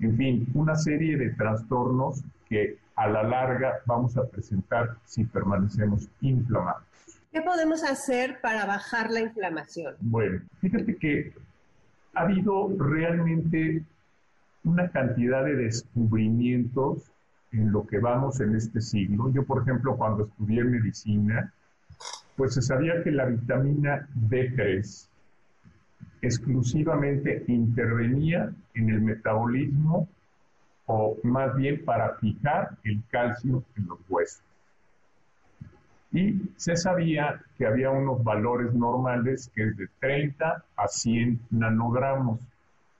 en 0.00 0.16
fin, 0.16 0.46
una 0.54 0.76
serie 0.76 1.16
de 1.16 1.30
trastornos 1.30 2.22
que 2.48 2.78
a 2.94 3.08
la 3.08 3.22
larga 3.22 3.80
vamos 3.86 4.16
a 4.16 4.24
presentar 4.26 4.96
si 5.04 5.24
permanecemos 5.24 6.08
inflamados. 6.20 6.82
¿Qué 7.32 7.42
podemos 7.42 7.84
hacer 7.84 8.40
para 8.40 8.64
bajar 8.66 9.10
la 9.10 9.20
inflamación? 9.20 9.94
Bueno, 10.00 10.40
fíjate 10.60 10.96
que 10.96 11.32
ha 12.14 12.22
habido 12.22 12.74
realmente 12.78 13.84
una 14.64 14.88
cantidad 14.88 15.44
de 15.44 15.56
descubrimientos 15.56 17.02
en 17.52 17.70
lo 17.70 17.86
que 17.86 17.98
vamos 17.98 18.40
en 18.40 18.56
este 18.56 18.80
siglo. 18.80 19.30
Yo, 19.32 19.44
por 19.44 19.62
ejemplo, 19.62 19.96
cuando 19.96 20.24
estudié 20.24 20.64
medicina, 20.64 21.52
pues 22.36 22.54
se 22.54 22.62
sabía 22.62 23.02
que 23.02 23.10
la 23.10 23.26
vitamina 23.26 24.08
D3 24.14 25.08
exclusivamente 26.22 27.44
intervenía 27.46 28.52
en 28.74 28.90
el 28.90 29.00
metabolismo 29.00 30.08
o 30.86 31.16
más 31.22 31.54
bien 31.54 31.84
para 31.84 32.14
fijar 32.14 32.70
el 32.84 33.02
calcio 33.10 33.62
en 33.76 33.86
los 33.86 33.98
huesos. 34.08 34.42
Y 36.10 36.40
se 36.56 36.76
sabía 36.76 37.42
que 37.56 37.66
había 37.66 37.90
unos 37.90 38.24
valores 38.24 38.72
normales 38.72 39.50
que 39.54 39.64
es 39.68 39.76
de 39.76 39.88
30 40.00 40.64
a 40.76 40.88
100 40.88 41.40
nanogramos. 41.50 42.40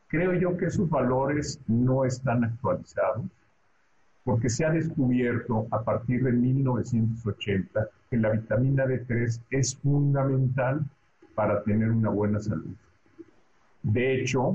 Creo 0.08 0.34
yo 0.34 0.56
que 0.56 0.66
esos 0.66 0.88
valores 0.90 1.60
no 1.66 2.04
están 2.04 2.44
actualizados 2.44 3.24
porque 4.24 4.50
se 4.50 4.66
ha 4.66 4.70
descubierto 4.70 5.66
a 5.70 5.82
partir 5.82 6.22
de 6.22 6.32
1980 6.32 7.88
que 8.10 8.16
la 8.18 8.30
vitamina 8.30 8.84
D3 8.84 9.40
es 9.50 9.76
fundamental 9.76 10.84
para 11.34 11.62
tener 11.62 11.90
una 11.90 12.10
buena 12.10 12.38
salud. 12.38 12.74
De 13.82 14.20
hecho, 14.20 14.54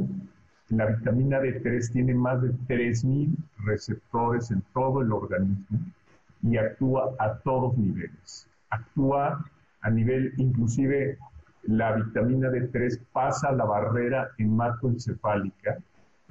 la 0.70 0.88
vitamina 0.88 1.40
D3 1.40 1.92
tiene 1.92 2.14
más 2.14 2.42
de 2.42 2.52
3.000 2.52 3.36
receptores 3.64 4.52
en 4.52 4.62
todo 4.74 5.02
el 5.02 5.12
organismo 5.12 5.80
y 6.42 6.58
actúa 6.58 7.14
a 7.20 7.38
todos 7.40 7.78
niveles. 7.78 8.48
Actúa 8.70 9.46
a 9.82 9.90
nivel, 9.90 10.34
inclusive 10.38 11.18
la 11.64 11.94
vitamina 11.94 12.50
D3 12.50 13.00
pasa 13.12 13.52
la 13.52 13.66
barrera 13.66 14.30
hematoencefálica 14.38 15.78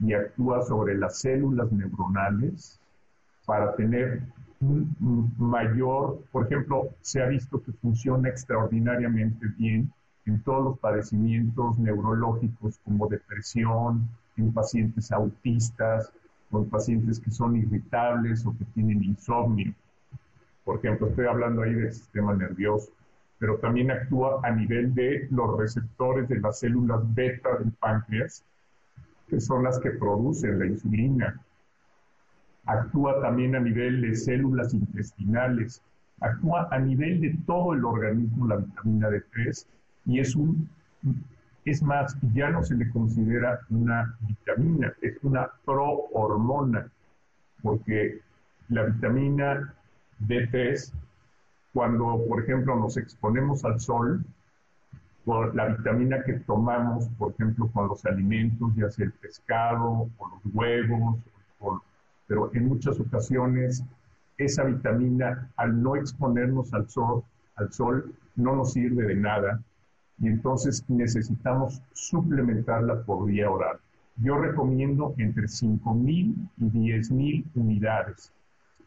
y 0.01 0.13
actúa 0.13 0.63
sobre 0.63 0.97
las 0.97 1.19
células 1.19 1.71
neuronales 1.73 2.81
para 3.47 3.75
tener 3.75 4.23
un 4.61 5.35
mayor, 5.39 6.23
por 6.31 6.47
ejemplo, 6.47 6.91
se 7.01 7.21
ha 7.23 7.27
visto 7.27 7.61
que 7.63 7.73
funciona 7.73 8.29
extraordinariamente 8.29 9.47
bien 9.59 9.93
en 10.27 10.43
todos 10.43 10.65
los 10.65 10.79
padecimientos 10.79 11.79
neurológicos 11.79 12.79
como 12.85 13.09
depresión, 13.09 14.09
en 14.37 14.53
pacientes 14.53 15.11
autistas, 15.11 16.13
en 16.53 16.69
pacientes 16.69 17.19
que 17.19 17.31
son 17.31 17.57
irritables 17.57 18.47
o 18.47 18.57
que 18.57 18.65
tienen 18.67 19.03
insomnio. 19.03 19.73
Por 20.65 20.79
ejemplo, 20.79 21.09
estoy 21.09 21.27
hablando 21.27 21.63
ahí 21.63 21.75
del 21.75 21.93
sistema 21.93 22.35
nervioso, 22.35 22.93
pero 23.39 23.57
también 23.59 23.91
actúa 23.91 24.41
a 24.45 24.51
nivel 24.53 24.95
de 24.95 25.27
los 25.31 25.59
receptores 25.59 26.29
de 26.29 26.41
las 26.41 26.61
células 26.61 27.01
beta 27.15 27.57
del 27.59 27.73
páncreas, 27.73 28.45
que 29.29 29.41
son 29.41 29.65
las 29.65 29.79
que 29.81 29.91
producen 29.91 30.59
la 30.59 30.67
insulina. 30.67 31.41
Actúa 32.65 33.21
también 33.21 33.57
a 33.57 33.61
nivel 33.61 34.01
de 34.03 34.15
células 34.15 34.73
intestinales, 34.73 35.83
actúa 36.21 36.69
a 36.71 36.79
nivel 36.79 37.21
de 37.21 37.37
todo 37.45 37.73
el 37.73 37.85
organismo 37.85 38.47
la 38.47 38.57
vitamina 38.57 39.09
D3 39.09 39.67
y 40.05 40.21
es 40.21 40.35
un 40.35 40.69
es 41.65 41.83
más, 41.83 42.17
ya 42.35 42.51
no 42.51 42.63
se 42.63 42.75
le 42.75 42.91
considera 42.91 43.61
una 43.71 44.17
vitamina, 44.21 44.93
es 45.01 45.17
una 45.23 45.49
prohormona, 45.65 46.91
porque 47.63 48.21
la 48.69 48.85
vitamina 48.85 49.73
D3, 50.27 50.93
cuando, 51.73 52.25
por 52.29 52.43
ejemplo, 52.43 52.77
nos 52.77 52.97
exponemos 52.97 53.65
al 53.65 53.79
sol, 53.81 54.25
por 55.25 55.55
la 55.55 55.67
vitamina 55.67 56.25
que 56.25 56.33
tomamos, 56.33 57.09
por 57.11 57.33
ejemplo, 57.33 57.69
con 57.73 57.87
los 57.87 58.05
alimentos, 58.07 58.75
ya 58.75 58.91
sea 58.91 59.07
el 59.07 59.13
pescado 59.13 60.09
o 60.19 60.29
los 60.29 60.55
huevos, 60.55 61.21
pero 62.27 62.51
en 62.55 62.67
muchas 62.67 62.99
ocasiones 62.99 63.85
esa 64.37 64.65
vitamina, 64.65 65.49
al 65.57 65.81
no 65.81 65.95
exponernos 65.95 66.75
al 66.75 66.89
sol, 66.89 67.23
al 67.55 67.73
sol, 67.73 68.13
no 68.35 68.57
nos 68.57 68.73
sirve 68.73 69.05
de 69.07 69.15
nada 69.15 69.63
y 70.19 70.29
entonces 70.29 70.85
necesitamos 70.89 71.83
suplementarla 71.93 73.03
por 73.03 73.27
vía 73.27 73.51
oral. 73.51 73.79
Yo 74.17 74.39
recomiendo 74.39 75.15
entre 75.19 75.45
5.000 75.45 76.49
y 76.59 76.65
10.000 76.65 77.45
unidades. 77.55 78.33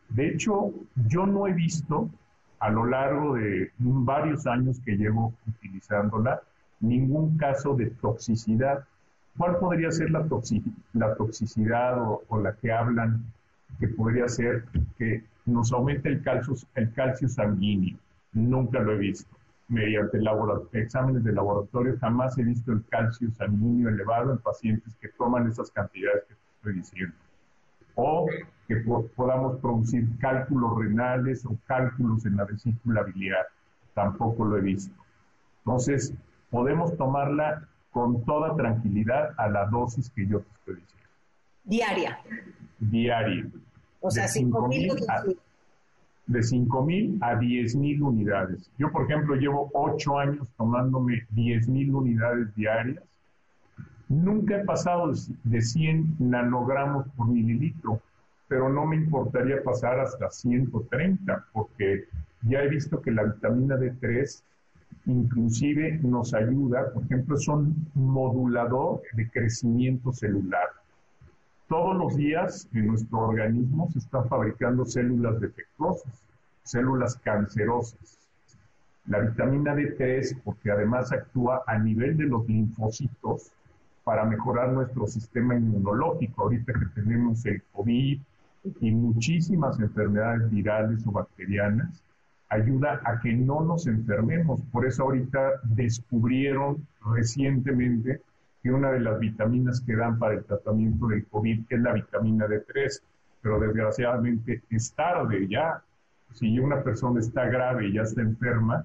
De 0.10 0.29
hecho, 0.29 0.71
yo 1.08 1.26
no 1.26 1.47
he 1.47 1.54
visto 1.54 2.10
a 2.60 2.69
lo 2.69 2.86
largo 2.86 3.36
de 3.36 3.71
varios 3.80 4.45
años 4.47 4.80
que 4.86 4.95
llevo 4.95 5.34
utilizándola 5.47 6.41
ningún 6.80 7.38
caso 7.38 7.76
de 7.76 7.88
toxicidad. 7.88 8.86
¿Cuál 9.38 9.58
podría 9.58 9.91
ser 9.91 10.12
la, 10.12 10.26
toxicidad 10.26 12.02
o, 12.02 12.39
la 12.39 12.54
que 12.54 12.71
hablan 12.71 13.26
que 13.80 13.89
podría 13.89 14.30
ser 14.30 14.63
que 14.97 15.23
nos 15.45 15.73
aumente 15.73 16.08
el 16.08 16.23
calcio 16.23 17.28
sanguíneo? 17.28 17.97
Nunca 18.32 18.80
lo 18.80 18.93
he 18.93 18.97
visto 18.97 19.35
mediante 19.67 20.19
exámenes 20.73 21.23
de 21.23 21.34
laboratorio, 21.34 21.97
jamás 21.99 22.38
he 22.38 22.43
visto 22.43 22.71
el 22.71 22.86
calcio 22.86 23.32
sanguíneo 23.32 23.89
elevado 23.89 24.32
en 24.32 24.38
pacientes 24.39 24.95
que 25.01 25.10
toman 25.10 25.47
esas 25.47 25.71
cantidades 25.71 26.23
que 26.28 26.34
estoy 26.58 26.73
diciendo. 26.73 27.15
O 27.95 28.28
que 28.67 28.75
podamos 29.15 29.60
producir 29.60 30.06
cálculos 30.19 30.78
renales 30.78 31.45
o 31.45 31.58
cálculos 31.65 32.25
en 32.25 32.36
la 32.36 32.45
vesícula 32.45 33.04
biliar. 33.04 33.45
Tampoco 33.93 34.45
lo 34.45 34.58
he 34.58 34.62
visto. 34.62 34.93
Entonces, 35.60 36.13
podemos 36.49 36.95
tomarla 36.97 37.67
con 37.91 38.23
toda 38.25 38.56
tranquilidad 38.56 39.34
a 39.38 39.47
la 39.47 39.65
dosis 39.67 40.10
que 40.10 40.28
yo 40.28 40.41
te 40.41 40.49
estoy 40.60 40.75
diciendo. 40.75 41.10
Diaria. 41.63 42.19
Diaria. 42.80 43.47
O 44.01 44.12
sea, 44.12 44.25
5.000 44.25 45.38
de 46.28 46.40
5.000 46.40 47.20
a 47.22 47.40
10.000 47.40 48.02
unidades. 48.02 48.70
Yo, 48.78 48.92
por 48.92 49.04
ejemplo, 49.04 49.36
llevo 49.36 49.70
8 49.74 50.20
años 50.20 50.48
tomándome 50.58 51.26
10.000 51.36 51.94
unidades 51.94 52.56
diarias. 52.56 53.04
Nunca 54.10 54.58
he 54.58 54.64
pasado 54.64 55.12
de 55.44 55.62
100 55.62 56.16
nanogramos 56.20 57.08
por 57.16 57.28
mililitro, 57.28 58.00
pero 58.48 58.70
no 58.70 58.86
me 58.86 58.96
importaría 58.96 59.64
pasar 59.64 60.00
hasta 60.00 60.30
130, 60.30 61.46
porque 61.54 62.06
ya 62.44 62.62
he 62.62 62.70
visto 62.70 63.02
que 63.02 63.12
la 63.12 63.24
vitamina 63.24 63.76
D3 63.78 64.44
inclusive 65.08 66.00
nos 66.02 66.34
ayuda, 66.34 66.92
por 66.92 67.04
ejemplo, 67.04 67.36
es 67.36 67.48
un 67.48 67.88
modulador 67.94 69.02
de 69.14 69.30
crecimiento 69.30 70.12
celular. 70.12 70.70
Todos 71.67 71.97
los 71.97 72.15
días 72.15 72.69
en 72.73 72.88
nuestro 72.88 73.19
organismo 73.19 73.89
se 73.91 73.97
están 73.97 74.28
fabricando 74.28 74.86
células 74.86 75.39
defectuosas, 75.39 76.13
células 76.62 77.15
cancerosas. 77.17 78.19
La 79.08 79.19
vitamina 79.19 79.73
D3, 79.73 80.41
porque 80.43 80.69
además 80.69 81.12
actúa 81.12 81.63
a 81.65 81.80
nivel 81.80 82.17
de 82.17 82.25
los 82.25 82.47
linfocitos 82.47 83.51
para 84.04 84.25
mejorar 84.25 84.73
nuestro 84.73 85.08
sistema 85.08 85.56
inmunológico. 85.56 86.43
Ahorita 86.43 86.71
que 86.73 86.86
tenemos 87.01 87.43
el 87.47 87.63
COVID 87.73 88.21
y 88.82 88.91
muchísimas 88.91 89.80
enfermedades 89.80 90.51
virales 90.51 91.06
o 91.08 91.12
bacterianas, 91.12 92.04
ayuda 92.49 93.01
a 93.06 93.19
que 93.21 93.34
no 93.34 93.62
nos 93.62 93.88
enfermemos. 93.88 94.62
Por 94.71 94.86
eso 94.86 95.01
ahorita 95.01 95.62
descubrieron 95.63 96.86
recientemente 97.04 98.21
que 98.65 98.71
una 98.71 98.91
de 98.91 98.99
las 98.99 99.19
vitaminas 99.19 99.80
que 99.80 99.95
dan 99.95 100.17
para 100.17 100.34
el 100.34 100.43
tratamiento 100.43 101.06
del 101.06 101.23
COVID 101.28 101.65
es 101.69 101.80
la 101.82 101.93
vitamina 101.93 102.47
D3, 102.47 102.99
pero 103.39 103.60
desgraciadamente 103.60 104.63
es 104.71 104.91
tarde 104.93 105.47
ya. 105.47 105.84
Si 106.34 106.58
una 106.58 106.82
persona 106.82 107.19
está 107.19 107.45
grave 107.45 107.89
y 107.89 107.93
ya 107.93 108.01
está 108.01 108.21
enferma, 108.21 108.84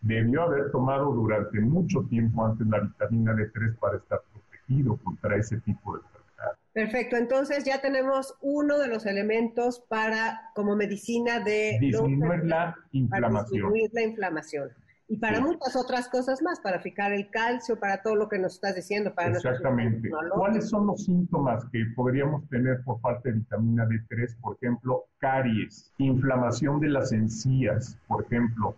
debió 0.00 0.42
haber 0.42 0.70
tomado 0.70 1.12
durante 1.12 1.58
mucho 1.58 2.02
tiempo 2.08 2.46
antes 2.46 2.68
la 2.68 2.78
vitamina 2.78 3.32
D3 3.32 3.76
para 3.80 3.96
estar 3.96 4.20
protegido 4.32 4.96
contra 4.98 5.34
ese 5.34 5.56
tipo 5.58 5.96
de 5.96 6.02
enfermedad. 6.02 6.58
Perfecto, 6.72 7.16
entonces 7.16 7.64
ya 7.64 7.80
tenemos 7.80 8.36
uno 8.42 8.78
de 8.78 8.86
los 8.86 9.06
elementos 9.06 9.80
para 9.88 10.52
como 10.54 10.76
medicina 10.76 11.40
de 11.40 11.78
disminuir 11.80 12.44
la 12.44 12.76
inflamación. 12.92 13.72
disminuir 13.72 13.90
la 13.92 14.02
inflamación 14.02 14.85
y 15.08 15.18
para 15.18 15.40
muchas 15.40 15.76
otras 15.76 16.08
cosas 16.08 16.42
más, 16.42 16.58
para 16.58 16.80
fijar 16.80 17.12
el 17.12 17.30
calcio, 17.30 17.78
para 17.78 18.02
todo 18.02 18.16
lo 18.16 18.28
que 18.28 18.38
nos 18.38 18.54
estás 18.54 18.74
diciendo. 18.74 19.14
Para 19.14 19.30
Exactamente. 19.30 20.10
¿Cuáles 20.34 20.68
son 20.68 20.88
los 20.88 21.04
síntomas 21.04 21.64
que 21.66 21.84
podríamos 21.94 22.48
tener 22.48 22.82
por 22.82 23.00
falta 23.00 23.28
de 23.28 23.36
vitamina 23.36 23.86
D3? 23.86 24.36
Por 24.40 24.56
ejemplo, 24.56 25.04
caries, 25.18 25.92
inflamación 25.98 26.80
de 26.80 26.88
las 26.88 27.12
encías, 27.12 27.96
por 28.08 28.24
ejemplo. 28.24 28.74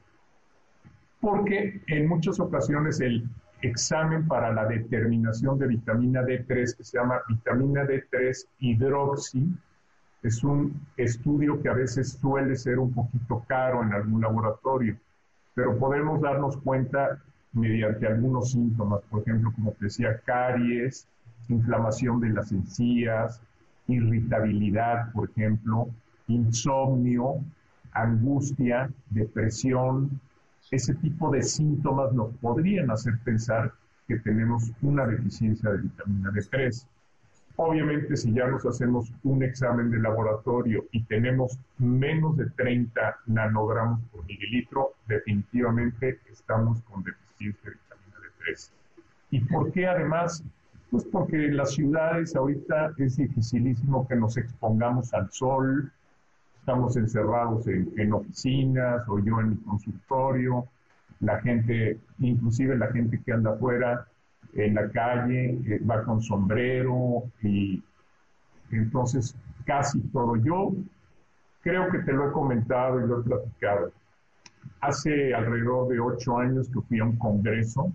Porque 1.20 1.80
en 1.86 2.08
muchas 2.08 2.38
ocasiones 2.40 3.00
el 3.00 3.26
examen 3.62 4.28
para 4.28 4.52
la 4.52 4.66
determinación 4.66 5.58
de 5.58 5.66
vitamina 5.66 6.22
D3, 6.22 6.76
que 6.76 6.84
se 6.84 6.98
llama 6.98 7.22
vitamina 7.28 7.84
D3 7.84 8.46
hidroxi, 8.58 9.48
Es 10.22 10.44
un 10.44 10.78
estudio 10.96 11.62
que 11.62 11.68
a 11.68 11.74
veces 11.74 12.18
suele 12.20 12.54
ser 12.56 12.78
un 12.78 12.92
poquito 12.92 13.44
caro 13.48 13.82
en 13.82 13.94
algún 13.94 14.20
laboratorio, 14.20 14.96
pero 15.59 15.77
podemos 15.77 16.21
darnos 16.21 16.57
cuenta 16.59 17.21
mediante 17.53 18.07
algunos 18.07 18.53
síntomas, 18.53 19.01
por 19.11 19.23
ejemplo, 19.23 19.51
como 19.57 19.73
te 19.73 19.87
decía, 19.87 20.21
caries, 20.25 21.09
inflamación 21.49 22.21
de 22.21 22.29
las 22.29 22.53
encías, 22.53 23.42
irritabilidad, 23.88 25.11
por 25.11 25.29
ejemplo, 25.31 25.88
insomnio, 26.29 27.40
angustia, 27.90 28.88
depresión. 29.11 30.21
Ese 30.71 30.94
tipo 30.94 31.29
de 31.33 31.42
síntomas 31.42 32.12
nos 32.12 32.33
podrían 32.37 32.92
hacer 32.92 33.18
pensar 33.25 33.73
que 34.07 34.16
tenemos 34.21 34.71
una 34.81 35.09
deficiencia 35.09 35.71
de 35.71 35.79
vitamina 35.79 36.31
D3. 36.31 36.87
Obviamente, 37.61 38.16
si 38.16 38.33
ya 38.33 38.47
nos 38.47 38.64
hacemos 38.66 39.12
un 39.25 39.42
examen 39.42 39.90
de 39.90 39.99
laboratorio 39.99 40.85
y 40.92 41.03
tenemos 41.03 41.59
menos 41.79 42.37
de 42.37 42.49
30 42.51 43.18
nanogramos 43.27 44.01
por 44.12 44.25
mililitro, 44.27 44.92
definitivamente 45.09 46.21
estamos 46.31 46.81
con 46.83 47.03
deficiencia 47.03 47.71
de 47.71 47.77
vitamina 47.77 48.16
D3. 48.47 48.71
¿Y 49.33 49.40
por 49.40 49.73
qué 49.73 49.88
además? 49.88 50.44
Pues 50.92 51.05
porque 51.07 51.47
en 51.47 51.57
las 51.57 51.75
ciudades 51.75 52.37
ahorita 52.37 52.92
es 52.97 53.16
dificilísimo 53.16 54.07
que 54.07 54.14
nos 54.14 54.37
expongamos 54.37 55.12
al 55.12 55.29
sol, 55.33 55.90
estamos 56.61 56.97
encerrados 56.97 57.66
en, 57.66 58.12
oficinas 58.12 59.03
o 59.09 59.18
yo 59.18 59.40
en 59.40 59.51
mi 59.51 59.57
consultorio, 59.57 60.68
la 61.18 61.40
gente, 61.40 61.99
inclusive 62.21 62.79
la 62.79 62.92
gente 62.92 63.21
que 63.21 63.33
anda 63.33 63.51
afuera, 63.51 64.07
en 64.54 64.74
la 64.74 64.88
calle, 64.90 65.58
eh, 65.66 65.80
va 65.88 66.02
con 66.04 66.22
sombrero 66.22 67.24
y 67.42 67.82
entonces 68.70 69.37
casi 69.64 70.00
todo. 70.08 70.37
Yo 70.37 70.72
creo 71.62 71.90
que 71.90 71.98
te 71.98 72.12
lo 72.12 72.28
he 72.28 72.32
comentado 72.32 73.00
y 73.00 73.06
lo 73.06 73.20
he 73.20 73.24
platicado. 73.24 73.92
Hace 74.80 75.34
alrededor 75.34 75.88
de 75.88 76.00
ocho 76.00 76.38
años 76.38 76.68
que 76.68 76.80
fui 76.80 77.00
a 77.00 77.04
un 77.04 77.16
congreso, 77.16 77.92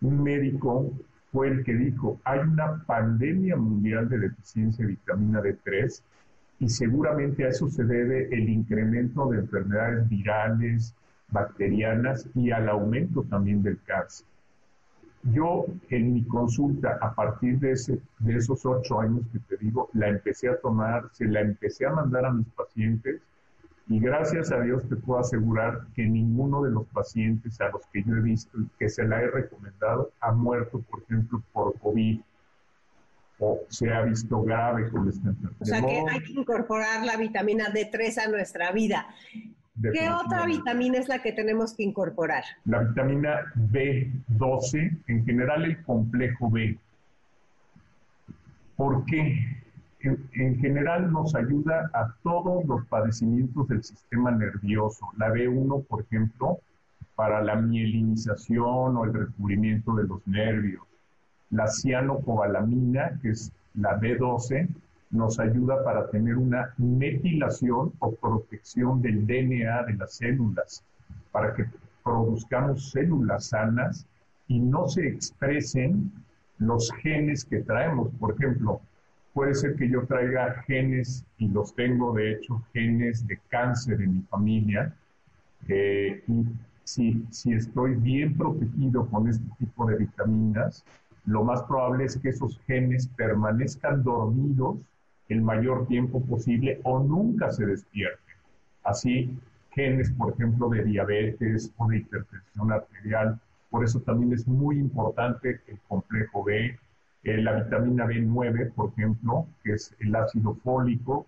un 0.00 0.22
médico 0.22 0.90
fue 1.30 1.48
el 1.48 1.64
que 1.64 1.74
dijo, 1.74 2.20
hay 2.24 2.40
una 2.40 2.84
pandemia 2.84 3.56
mundial 3.56 4.08
de 4.08 4.18
deficiencia 4.18 4.84
de 4.84 4.92
vitamina 4.92 5.40
D3 5.40 6.02
y 6.60 6.68
seguramente 6.68 7.44
a 7.44 7.48
eso 7.48 7.68
se 7.68 7.84
debe 7.84 8.28
el 8.32 8.48
incremento 8.48 9.26
de 9.30 9.38
enfermedades 9.38 10.08
virales, 10.08 10.94
bacterianas 11.28 12.28
y 12.34 12.50
al 12.50 12.68
aumento 12.68 13.22
también 13.22 13.62
del 13.62 13.78
cáncer. 13.84 14.26
Yo 15.24 15.66
en 15.88 16.14
mi 16.14 16.24
consulta, 16.24 16.98
a 17.00 17.14
partir 17.14 17.58
de, 17.60 17.72
ese, 17.72 18.00
de 18.18 18.36
esos 18.36 18.66
ocho 18.66 19.00
años 19.00 19.22
que 19.32 19.38
te 19.38 19.56
digo, 19.56 19.88
la 19.92 20.08
empecé 20.08 20.48
a 20.48 20.60
tomar, 20.60 21.08
se 21.12 21.26
la 21.26 21.40
empecé 21.40 21.86
a 21.86 21.90
mandar 21.90 22.26
a 22.26 22.32
mis 22.32 22.48
pacientes 22.48 23.20
y 23.88 24.00
gracias 24.00 24.50
a 24.52 24.60
Dios 24.60 24.88
te 24.88 24.96
puedo 24.96 25.20
asegurar 25.20 25.86
que 25.94 26.04
ninguno 26.04 26.62
de 26.62 26.70
los 26.70 26.86
pacientes 26.88 27.60
a 27.60 27.68
los 27.68 27.84
que 27.92 28.02
yo 28.02 28.16
he 28.16 28.20
visto 28.20 28.58
y 28.58 28.68
que 28.78 28.88
se 28.88 29.04
la 29.04 29.20
he 29.20 29.26
recomendado 29.28 30.12
ha 30.20 30.32
muerto, 30.32 30.80
por 30.80 31.02
ejemplo, 31.02 31.42
por 31.52 31.78
COVID 31.78 32.20
o 33.38 33.60
se 33.68 33.92
ha 33.92 34.02
visto 34.02 34.42
grave 34.42 34.88
con 34.88 35.08
esta 35.08 35.28
enfermedad. 35.28 35.56
O 35.60 35.64
sea 35.64 35.80
que 35.82 36.04
hay 36.10 36.22
que 36.22 36.32
incorporar 36.32 37.04
la 37.04 37.16
vitamina 37.16 37.72
D3 37.72 38.26
a 38.26 38.28
nuestra 38.28 38.70
vida. 38.72 39.06
¿Qué 39.80 40.10
otra 40.10 40.44
vitamina 40.44 40.98
es 40.98 41.08
la 41.08 41.22
que 41.22 41.32
tenemos 41.32 41.74
que 41.74 41.82
incorporar? 41.82 42.44
La 42.66 42.80
vitamina 42.80 43.40
B12, 43.56 44.98
en 45.06 45.24
general 45.24 45.64
el 45.64 45.82
complejo 45.82 46.50
B. 46.50 46.78
Porque 48.76 49.38
en, 50.00 50.28
en, 50.32 50.60
general 50.60 51.10
nos 51.10 51.34
ayuda 51.34 51.90
a 51.94 52.14
todos 52.22 52.64
los 52.66 52.86
padecimientos 52.86 53.68
del 53.68 53.82
sistema 53.82 54.30
nervioso. 54.30 55.08
La 55.16 55.28
B1, 55.28 55.86
por 55.86 56.02
ejemplo, 56.02 56.58
para 57.14 57.42
la 57.42 57.56
mielinización 57.56 58.96
o 58.96 59.04
el 59.04 59.14
recubrimiento 59.14 59.94
de 59.94 60.04
los 60.04 60.26
nervios. 60.26 60.82
La 61.50 61.68
cianocobalamina, 61.68 63.18
que 63.22 63.30
es 63.30 63.52
la 63.74 63.98
B12, 63.98 64.68
nos 65.12 65.38
ayuda 65.38 65.84
para 65.84 66.08
tener 66.10 66.36
una 66.36 66.74
metilación 66.78 67.92
o 67.98 68.12
protección 68.12 69.02
del 69.02 69.26
DNA 69.26 69.84
de 69.84 69.94
las 69.94 70.14
células, 70.14 70.82
para 71.30 71.54
que 71.54 71.66
produzcamos 72.02 72.90
células 72.90 73.50
sanas 73.50 74.06
y 74.48 74.58
no 74.58 74.88
se 74.88 75.06
expresen 75.06 76.10
los 76.58 76.90
genes 77.02 77.44
que 77.44 77.60
traemos. 77.60 78.08
Por 78.18 78.34
ejemplo, 78.34 78.80
puede 79.34 79.54
ser 79.54 79.76
que 79.76 79.88
yo 79.88 80.06
traiga 80.06 80.62
genes, 80.66 81.24
y 81.36 81.48
los 81.48 81.74
tengo 81.74 82.14
de 82.14 82.32
hecho, 82.32 82.62
genes 82.72 83.26
de 83.26 83.38
cáncer 83.48 84.00
en 84.00 84.16
mi 84.16 84.22
familia, 84.22 84.94
eh, 85.68 86.24
y 86.26 86.46
si, 86.84 87.24
si 87.30 87.52
estoy 87.52 87.94
bien 87.96 88.36
protegido 88.36 89.06
con 89.06 89.28
este 89.28 89.44
tipo 89.58 89.86
de 89.86 89.96
vitaminas, 89.96 90.84
lo 91.26 91.44
más 91.44 91.62
probable 91.64 92.06
es 92.06 92.16
que 92.16 92.30
esos 92.30 92.58
genes 92.66 93.06
permanezcan 93.08 94.02
dormidos 94.02 94.78
el 95.32 95.42
mayor 95.42 95.86
tiempo 95.86 96.20
posible 96.24 96.80
o 96.84 97.00
nunca 97.00 97.50
se 97.50 97.66
despierte. 97.66 98.32
Así, 98.84 99.36
genes, 99.70 100.10
por 100.12 100.32
ejemplo, 100.32 100.68
de 100.68 100.84
diabetes 100.84 101.72
o 101.76 101.88
de 101.88 101.98
hipertensión 101.98 102.72
arterial. 102.72 103.40
Por 103.70 103.84
eso 103.84 104.00
también 104.00 104.32
es 104.32 104.46
muy 104.46 104.78
importante 104.78 105.60
el 105.66 105.78
complejo 105.88 106.44
B, 106.44 106.78
eh, 107.24 107.36
la 107.38 107.62
vitamina 107.62 108.06
B9, 108.06 108.72
por 108.74 108.90
ejemplo, 108.90 109.46
que 109.62 109.74
es 109.74 109.94
el 110.00 110.14
ácido 110.14 110.54
fólico, 110.56 111.26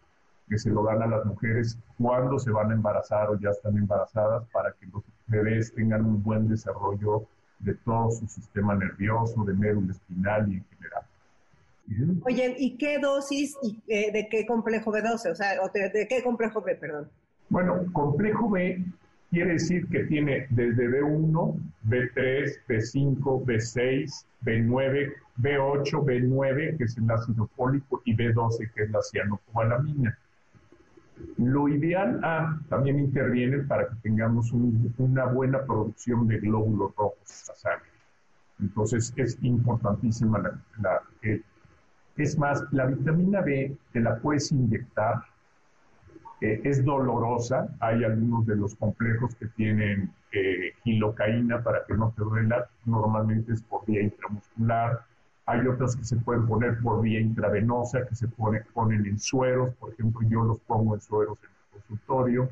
que 0.48 0.58
se 0.58 0.70
lo 0.70 0.82
dan 0.84 1.02
a 1.02 1.06
las 1.06 1.24
mujeres 1.24 1.78
cuando 1.96 2.38
se 2.38 2.50
van 2.50 2.70
a 2.70 2.74
embarazar 2.74 3.30
o 3.30 3.38
ya 3.38 3.50
están 3.50 3.78
embarazadas 3.78 4.44
para 4.52 4.72
que 4.72 4.86
los 4.86 5.02
bebés 5.26 5.72
tengan 5.72 6.04
un 6.04 6.22
buen 6.22 6.48
desarrollo 6.48 7.26
de 7.60 7.74
todo 7.74 8.10
su 8.10 8.26
sistema 8.26 8.74
nervioso, 8.74 9.42
de 9.44 9.54
médula 9.54 9.92
espinal 9.92 10.52
y 10.52 10.56
en 10.56 10.64
general. 10.64 11.02
Oye, 12.25 12.57
¿y 12.59 12.77
qué 12.77 12.99
dosis 12.99 13.57
y 13.62 13.83
eh, 13.88 14.11
de 14.11 14.29
qué 14.29 14.47
complejo 14.47 14.92
B12? 14.92 15.31
O 15.31 15.35
sea, 15.35 15.55
de, 15.73 16.07
qué 16.09 16.23
complejo 16.23 16.62
B, 16.62 16.75
perdón. 16.77 17.11
Bueno, 17.51 17.85
complejo 17.92 18.51
B 18.51 18.83
quiere 19.31 19.53
decir 19.53 19.87
que 19.88 20.05
tiene 20.05 20.47
desde 20.51 20.88
B1, 20.88 21.59
B3, 21.87 22.53
B5, 22.68 23.44
B6, 23.44 24.25
B9, 24.44 25.12
B8, 25.38 26.05
B9, 26.05 26.79
que 26.79 26.85
es 26.85 26.97
el 26.97 27.11
ácido 27.11 27.49
fólico, 27.57 28.01
y 28.05 28.16
B12, 28.16 28.73
que 28.73 28.85
es 28.85 28.90
la 28.90 29.03
cianocobalamina. 29.03 30.18
Lo 31.37 31.68
ideal 31.68 32.20
ah, 32.25 32.59
también 32.68 32.99
interviene 32.99 33.59
para 33.59 33.88
que 33.88 33.94
tengamos 34.03 34.53
un, 34.53 34.92
una 34.99 35.27
buena 35.27 35.64
producción 35.64 36.27
de 36.27 36.38
glóbulos 36.38 36.94
rojos 36.97 37.18
en 37.27 37.49
la 37.49 37.55
sangre. 37.55 37.88
Entonces 38.61 39.12
es 39.16 39.38
importantísima 39.42 40.38
la, 40.38 40.61
la, 40.81 41.03
el, 41.23 41.44
es 42.16 42.38
más, 42.38 42.64
la 42.70 42.87
vitamina 42.87 43.40
B 43.40 43.77
te 43.92 44.00
la 44.00 44.16
puedes 44.18 44.53
inyectar, 44.53 45.24
eh, 46.40 46.61
es 46.64 46.85
dolorosa, 46.85 47.68
hay 47.81 48.05
algunos 48.05 48.46
de 48.46 48.57
los 48.57 48.74
complejos 48.74 49.35
que 49.37 49.46
tienen 49.48 50.12
eh, 50.33 50.72
para 51.64 51.85
que 51.87 51.94
no 51.94 52.12
te 52.16 52.22
duela, 52.22 52.68
normalmente 52.85 53.53
es 53.53 53.62
por 53.62 53.87
vía 53.87 54.03
intramuscular, 54.03 55.05
hay 55.46 55.66
otras 55.66 55.96
que 55.96 56.05
se 56.05 56.16
pueden 56.16 56.46
poner 56.46 56.79
por 56.81 57.03
vía 57.03 57.20
intravenosa, 57.20 58.07
que 58.07 58.14
se 58.14 58.29
pone, 58.29 58.62
ponen 58.72 59.07
en 59.07 59.18
sueros, 59.18 59.74
por 59.74 59.92
ejemplo, 59.92 60.27
yo 60.29 60.42
los 60.42 60.59
pongo 60.61 60.94
en 60.94 61.00
sueros 61.00 61.38
en 61.42 61.50
el 61.50 61.81
consultorio, 61.81 62.48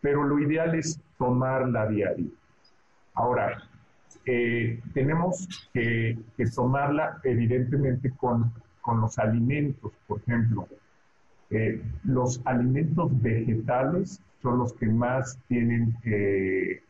pero 0.00 0.24
lo 0.24 0.38
ideal 0.38 0.74
es 0.74 1.00
tomarla 1.18 1.86
diario. 1.86 2.30
Ahora, 3.14 3.62
eh, 4.26 4.80
tenemos 4.92 5.48
que, 5.72 6.18
que, 6.36 6.44
evidentemente 7.24 8.10
con, 8.16 8.52
con, 8.82 9.00
los 9.00 9.18
alimentos, 9.18 9.92
por 10.06 10.20
ejemplo. 10.20 10.68
Eh, 11.50 11.80
los 12.02 12.42
alimentos 12.44 13.22
vegetales 13.22 14.20
son 14.42 14.58
los 14.58 14.72
que 14.72 14.86
más 14.86 15.38
tienen 15.46 15.96
eh, 16.04 16.82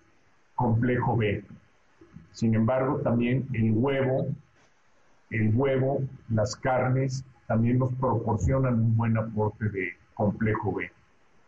complejo 0.55 1.17
B. 1.17 1.45
Sin 2.33 2.55
embargo, 2.55 3.01
también 3.01 3.47
el 3.53 3.73
huevo, 3.73 4.29
el 5.31 5.55
huevo, 5.55 6.03
las 6.31 6.57
carnes, 6.57 7.23
también 7.47 7.79
nos 7.79 7.93
proporcionan 7.95 8.81
un 8.81 8.97
buen 8.97 9.17
aporte 9.19 9.69
de 9.69 9.93
complejo 10.15 10.73
B. 10.73 10.91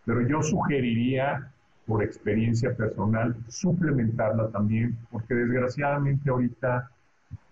Pero 0.04 0.26
yo 0.28 0.42
sugeriría 0.42 1.50
por 1.88 2.04
experiencia 2.04 2.74
personal, 2.76 3.34
suplementarla 3.48 4.50
también, 4.50 4.96
porque 5.10 5.34
desgraciadamente 5.34 6.28
ahorita, 6.28 6.90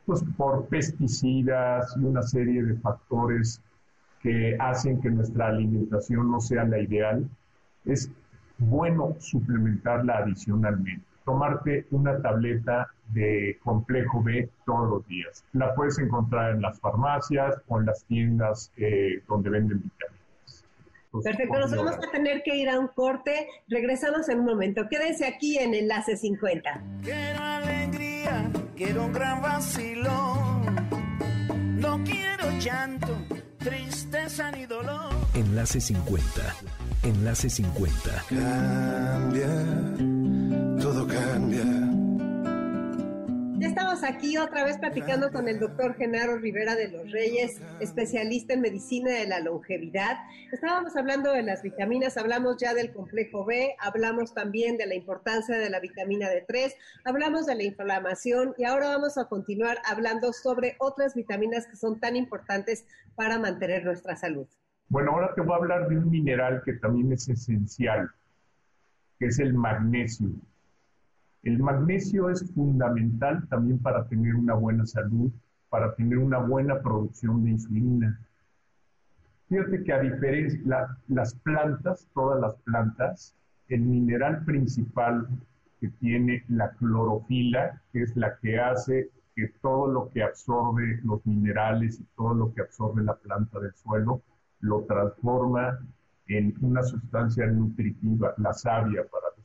pues 0.04 0.22
por 0.36 0.66
pesticidas 0.66 1.96
y 1.96 2.04
una 2.04 2.22
serie 2.22 2.62
de 2.62 2.74
factores 2.76 3.62
que 4.22 4.54
hacen 4.60 5.00
que 5.00 5.08
nuestra 5.08 5.48
alimentación 5.48 6.30
no 6.30 6.40
sea 6.40 6.64
la 6.64 6.78
ideal, 6.78 7.26
es 7.86 8.10
bueno 8.58 9.16
suplementarla 9.18 10.18
adicionalmente. 10.18 11.04
Tomarte 11.24 11.86
una 11.90 12.20
tableta 12.20 12.88
de 13.14 13.58
complejo 13.64 14.22
B 14.22 14.50
todos 14.66 14.90
los 14.90 15.06
días. 15.08 15.44
La 15.54 15.74
puedes 15.74 15.98
encontrar 15.98 16.54
en 16.54 16.62
las 16.62 16.78
farmacias 16.78 17.56
o 17.68 17.80
en 17.80 17.86
las 17.86 18.04
tiendas 18.04 18.70
eh, 18.76 19.22
donde 19.26 19.48
venden 19.48 19.80
vitaminas. 19.82 20.15
Perfecto, 21.22 21.58
nos 21.58 21.70
vamos 21.70 21.94
a 21.94 22.10
tener 22.10 22.42
que 22.42 22.56
ir 22.56 22.68
a 22.68 22.78
un 22.78 22.88
corte. 22.88 23.48
Regresamos 23.68 24.28
en 24.28 24.40
un 24.40 24.46
momento. 24.46 24.88
Quédense 24.88 25.26
aquí 25.26 25.58
en 25.58 25.74
Enlace 25.74 26.16
50. 26.16 26.82
Quiero 27.02 27.42
alegría, 27.42 28.50
quiero 28.76 29.04
un 29.06 29.12
gran 29.12 29.42
vacilón. 29.42 30.66
No 31.80 32.02
quiero 32.04 32.50
llanto, 32.58 33.16
tristeza 33.58 34.50
ni 34.52 34.66
dolor. 34.66 35.12
Enlace 35.34 35.80
50. 35.80 36.26
Enlace 37.02 37.50
50. 37.50 38.24
Cambia, 38.28 39.48
todo 40.80 41.06
cambia. 41.06 41.75
Estamos 43.76 44.04
aquí 44.04 44.38
otra 44.38 44.64
vez 44.64 44.78
platicando 44.78 45.30
con 45.30 45.48
el 45.48 45.60
doctor 45.60 45.94
Genaro 45.96 46.38
Rivera 46.38 46.74
de 46.76 46.88
los 46.88 47.12
Reyes, 47.12 47.60
especialista 47.78 48.54
en 48.54 48.62
medicina 48.62 49.10
de 49.10 49.26
la 49.26 49.40
longevidad. 49.40 50.16
Estábamos 50.50 50.96
hablando 50.96 51.30
de 51.30 51.42
las 51.42 51.62
vitaminas, 51.62 52.16
hablamos 52.16 52.56
ya 52.56 52.72
del 52.72 52.90
complejo 52.90 53.44
B, 53.44 53.76
hablamos 53.78 54.32
también 54.32 54.78
de 54.78 54.86
la 54.86 54.94
importancia 54.94 55.58
de 55.58 55.68
la 55.68 55.78
vitamina 55.78 56.30
D3, 56.30 56.72
hablamos 57.04 57.44
de 57.44 57.54
la 57.54 57.64
inflamación 57.64 58.54
y 58.56 58.64
ahora 58.64 58.88
vamos 58.88 59.18
a 59.18 59.26
continuar 59.26 59.76
hablando 59.84 60.32
sobre 60.32 60.76
otras 60.78 61.14
vitaminas 61.14 61.66
que 61.66 61.76
son 61.76 62.00
tan 62.00 62.16
importantes 62.16 62.86
para 63.14 63.38
mantener 63.38 63.84
nuestra 63.84 64.16
salud. 64.16 64.46
Bueno, 64.88 65.10
ahora 65.10 65.34
te 65.34 65.42
voy 65.42 65.52
a 65.52 65.56
hablar 65.56 65.86
de 65.86 65.98
un 65.98 66.08
mineral 66.08 66.62
que 66.64 66.72
también 66.72 67.12
es 67.12 67.28
esencial, 67.28 68.10
que 69.18 69.26
es 69.26 69.38
el 69.38 69.52
magnesio. 69.52 70.30
El 71.46 71.60
magnesio 71.60 72.28
es 72.28 72.52
fundamental 72.54 73.46
también 73.46 73.78
para 73.78 74.04
tener 74.08 74.34
una 74.34 74.54
buena 74.54 74.84
salud, 74.84 75.30
para 75.68 75.94
tener 75.94 76.18
una 76.18 76.38
buena 76.38 76.80
producción 76.80 77.44
de 77.44 77.50
insulina. 77.50 78.20
Fíjate 79.48 79.84
que 79.84 79.92
a 79.92 80.00
diferencia, 80.00 80.60
la, 80.64 80.98
las 81.06 81.36
plantas, 81.36 82.08
todas 82.14 82.40
las 82.40 82.56
plantas, 82.62 83.36
el 83.68 83.82
mineral 83.82 84.44
principal 84.44 85.28
que 85.78 85.88
tiene 86.00 86.42
la 86.48 86.72
clorofila, 86.72 87.80
que 87.92 88.02
es 88.02 88.16
la 88.16 88.36
que 88.38 88.58
hace 88.58 89.08
que 89.36 89.46
todo 89.62 89.86
lo 89.86 90.10
que 90.10 90.24
absorbe 90.24 90.98
los 91.04 91.24
minerales 91.24 92.00
y 92.00 92.04
todo 92.16 92.34
lo 92.34 92.54
que 92.54 92.62
absorbe 92.62 93.04
la 93.04 93.14
planta 93.14 93.60
del 93.60 93.72
suelo, 93.74 94.20
lo 94.58 94.82
transforma 94.82 95.78
en 96.26 96.52
una 96.60 96.82
sustancia 96.82 97.46
nutritiva, 97.46 98.34
la 98.36 98.52
savia 98.52 99.06
para. 99.08 99.35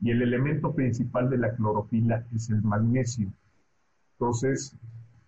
Y 0.00 0.10
el 0.10 0.22
elemento 0.22 0.72
principal 0.74 1.28
de 1.28 1.38
la 1.38 1.54
clorofila 1.54 2.24
es 2.34 2.50
el 2.50 2.62
magnesio. 2.62 3.30
Entonces, 4.12 4.76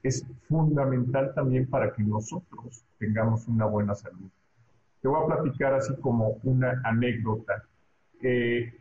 es 0.03 0.27
fundamental 0.49 1.33
también 1.35 1.67
para 1.67 1.93
que 1.93 2.03
nosotros 2.03 2.85
tengamos 2.99 3.47
una 3.49 3.67
buena 3.67 3.95
salud. 3.95 4.29
Te 5.01 5.09
voy 5.09 5.23
a 5.23 5.35
platicar 5.35 5.75
así 5.75 5.95
como 6.01 6.39
una 6.43 6.81
anécdota. 6.85 7.65
Eh, 8.23 8.73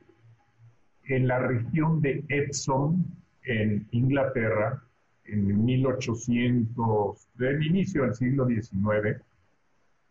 en 1.06 1.28
la 1.28 1.40
región 1.40 2.02
de 2.02 2.24
Epsom, 2.30 3.04
en 3.44 3.88
Inglaterra, 3.92 4.82
en 5.26 5.66
1800, 5.66 7.28
del 7.36 7.66
inicio 7.66 8.04
del 8.04 8.16
siglo 8.16 8.48
XIX, 8.48 9.22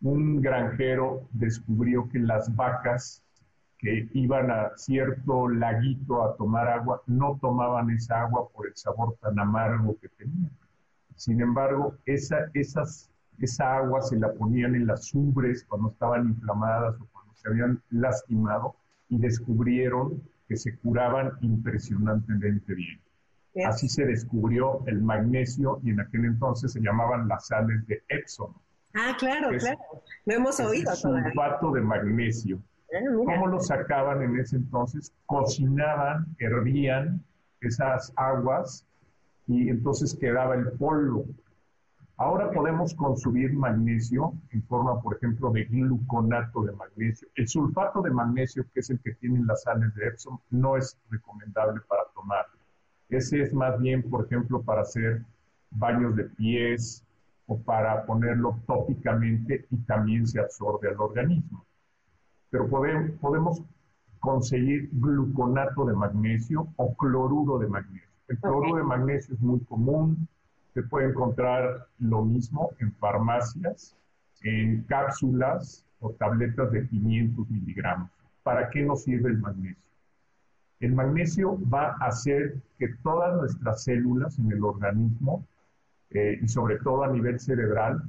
un 0.01 0.41
granjero 0.41 1.27
descubrió 1.31 2.09
que 2.09 2.19
las 2.19 2.53
vacas 2.55 3.23
que 3.81 4.07
iban 4.13 4.51
a 4.51 4.71
cierto 4.77 5.49
laguito 5.49 6.23
a 6.23 6.35
tomar 6.37 6.67
agua 6.67 7.01
no 7.07 7.37
tomaban 7.41 7.89
esa 7.89 8.21
agua 8.21 8.47
por 8.53 8.67
el 8.67 8.75
sabor 8.75 9.15
tan 9.21 9.39
amargo 9.39 9.97
que 9.99 10.07
tenía. 10.09 10.49
Sin 11.15 11.41
embargo, 11.41 11.95
esa, 12.05 12.37
esas, 12.53 13.09
esa 13.39 13.77
agua 13.77 14.03
se 14.03 14.17
la 14.19 14.31
ponían 14.33 14.75
en 14.75 14.85
las 14.85 15.11
ubres 15.15 15.65
cuando 15.67 15.89
estaban 15.89 16.27
inflamadas 16.27 16.95
o 17.01 17.07
cuando 17.11 17.33
se 17.33 17.47
habían 17.49 17.81
lastimado 17.89 18.75
y 19.09 19.17
descubrieron 19.17 20.21
que 20.47 20.57
se 20.57 20.75
curaban 20.77 21.31
impresionantemente 21.41 22.75
bien. 22.75 22.99
Así 23.65 23.89
se 23.89 24.05
descubrió 24.05 24.83
el 24.85 25.01
magnesio 25.01 25.79
y 25.83 25.89
en 25.89 25.99
aquel 26.01 26.25
entonces 26.25 26.71
se 26.71 26.81
llamaban 26.81 27.27
las 27.27 27.47
sales 27.47 27.85
de 27.87 28.01
Epsom. 28.09 28.53
Ah, 28.93 29.15
claro, 29.17 29.51
Es- 29.51 29.63
claro. 29.63 29.79
Lo 30.25 30.33
hemos 30.35 30.59
Es 30.59 30.65
oído 30.67 30.93
todavía. 31.01 31.23
sulfato 31.31 31.71
de 31.71 31.81
magnesio. 31.81 32.59
¿Cómo 32.91 33.47
lo 33.47 33.59
sacaban 33.61 34.21
en 34.21 34.37
ese 34.37 34.57
entonces? 34.57 35.13
Cocinaban, 35.25 36.25
hervían 36.39 37.23
esas 37.61 38.11
aguas 38.17 38.85
y 39.47 39.69
entonces 39.69 40.17
quedaba 40.19 40.55
el 40.55 40.71
polvo. 40.73 41.25
Ahora 42.17 42.51
podemos 42.51 42.93
consumir 42.93 43.53
magnesio 43.53 44.33
en 44.51 44.61
forma, 44.63 45.01
por 45.01 45.15
ejemplo, 45.15 45.51
de 45.51 45.63
gluconato 45.65 46.63
de 46.63 46.73
magnesio. 46.73 47.29
El 47.35 47.47
sulfato 47.47 48.01
de 48.01 48.11
magnesio, 48.11 48.65
que 48.73 48.81
es 48.81 48.89
el 48.89 48.99
que 48.99 49.13
tienen 49.15 49.47
las 49.47 49.63
sales 49.63 49.95
de 49.95 50.07
Epsom, 50.07 50.37
no 50.49 50.75
es 50.75 50.97
recomendable 51.09 51.79
para 51.87 52.03
tomar. 52.13 52.45
Ese 53.09 53.41
es 53.41 53.53
más 53.53 53.79
bien, 53.79 54.07
por 54.09 54.25
ejemplo, 54.25 54.61
para 54.61 54.81
hacer 54.81 55.23
baños 55.71 56.15
de 56.15 56.25
pies 56.25 57.03
o 57.47 57.57
para 57.57 58.05
ponerlo 58.05 58.59
tópicamente 58.67 59.65
y 59.71 59.77
también 59.77 60.27
se 60.27 60.39
absorbe 60.39 60.89
al 60.89 60.99
organismo 60.99 61.65
pero 62.51 62.67
podemos, 62.67 63.11
podemos 63.19 63.61
conseguir 64.19 64.89
gluconato 64.91 65.85
de 65.85 65.93
magnesio 65.93 66.67
o 66.75 66.93
cloruro 66.95 67.57
de 67.57 67.67
magnesio. 67.67 68.09
El 68.27 68.37
cloruro 68.39 68.75
de 68.75 68.83
magnesio 68.83 69.33
es 69.33 69.41
muy 69.41 69.59
común, 69.61 70.27
se 70.73 70.83
puede 70.83 71.09
encontrar 71.09 71.87
lo 71.99 72.23
mismo 72.23 72.71
en 72.79 72.93
farmacias, 72.93 73.97
en 74.43 74.83
cápsulas 74.83 75.85
o 75.99 76.11
tabletas 76.11 76.71
de 76.71 76.87
500 76.87 77.49
miligramos. 77.49 78.09
¿Para 78.43 78.69
qué 78.69 78.83
nos 78.83 79.03
sirve 79.03 79.29
el 79.29 79.39
magnesio? 79.39 79.83
El 80.79 80.93
magnesio 80.93 81.59
va 81.69 81.95
a 81.99 82.07
hacer 82.07 82.55
que 82.79 82.89
todas 83.03 83.35
nuestras 83.35 83.83
células 83.83 84.37
en 84.39 84.51
el 84.51 84.63
organismo, 84.63 85.45
eh, 86.09 86.39
y 86.41 86.47
sobre 86.47 86.77
todo 86.79 87.03
a 87.03 87.11
nivel 87.11 87.39
cerebral, 87.39 88.01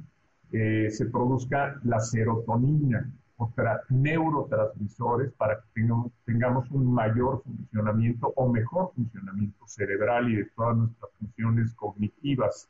eh, 0.51 0.89
se 0.89 1.05
produzca 1.05 1.79
la 1.83 1.99
serotonina, 1.99 3.09
o 3.37 3.49
tra- 3.55 3.81
neurotransmisores 3.89 5.31
para 5.33 5.55
que 5.55 5.67
tengamos, 5.73 6.11
tengamos 6.25 6.71
un 6.71 6.93
mayor 6.93 7.41
funcionamiento 7.43 8.33
o 8.35 8.51
mejor 8.51 8.91
funcionamiento 8.95 9.67
cerebral 9.67 10.31
y 10.31 10.35
de 10.37 10.45
todas 10.55 10.77
nuestras 10.77 11.11
funciones 11.19 11.73
cognitivas. 11.73 12.69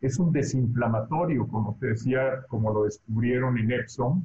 Es 0.00 0.18
un 0.18 0.32
desinflamatorio, 0.32 1.46
como 1.46 1.76
te 1.78 1.88
decía, 1.88 2.42
como 2.48 2.72
lo 2.72 2.84
descubrieron 2.84 3.58
en 3.58 3.72
Epsom, 3.72 4.24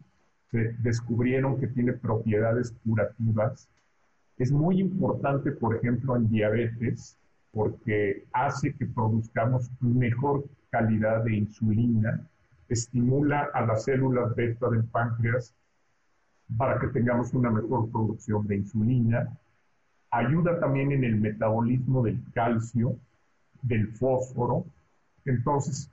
se 0.51 0.73
descubrieron 0.79 1.59
que 1.59 1.67
tiene 1.67 1.93
propiedades 1.93 2.73
curativas. 2.83 3.69
Es 4.37 4.51
muy 4.51 4.79
importante, 4.79 5.51
por 5.51 5.75
ejemplo, 5.75 6.15
en 6.15 6.29
diabetes, 6.29 7.17
porque 7.51 8.25
hace 8.31 8.73
que 8.73 8.85
produzcamos 8.85 9.69
mejor 9.81 10.45
calidad 10.69 11.23
de 11.23 11.35
insulina, 11.37 12.27
estimula 12.69 13.49
a 13.53 13.65
las 13.65 13.84
células 13.84 14.36
beta 14.36 14.69
del 14.69 14.84
páncreas 14.86 15.53
para 16.58 16.80
que 16.80 16.88
tengamos 16.88 17.34
una 17.34 17.49
mejor 17.49 17.89
producción 17.91 18.47
de 18.47 18.58
insulina, 18.58 19.38
ayuda 20.12 20.60
también 20.60 20.91
en 20.91 21.03
el 21.03 21.17
metabolismo 21.17 22.03
del 22.03 22.19
calcio, 22.34 22.95
del 23.62 23.88
fósforo, 23.93 24.65
entonces 25.25 25.91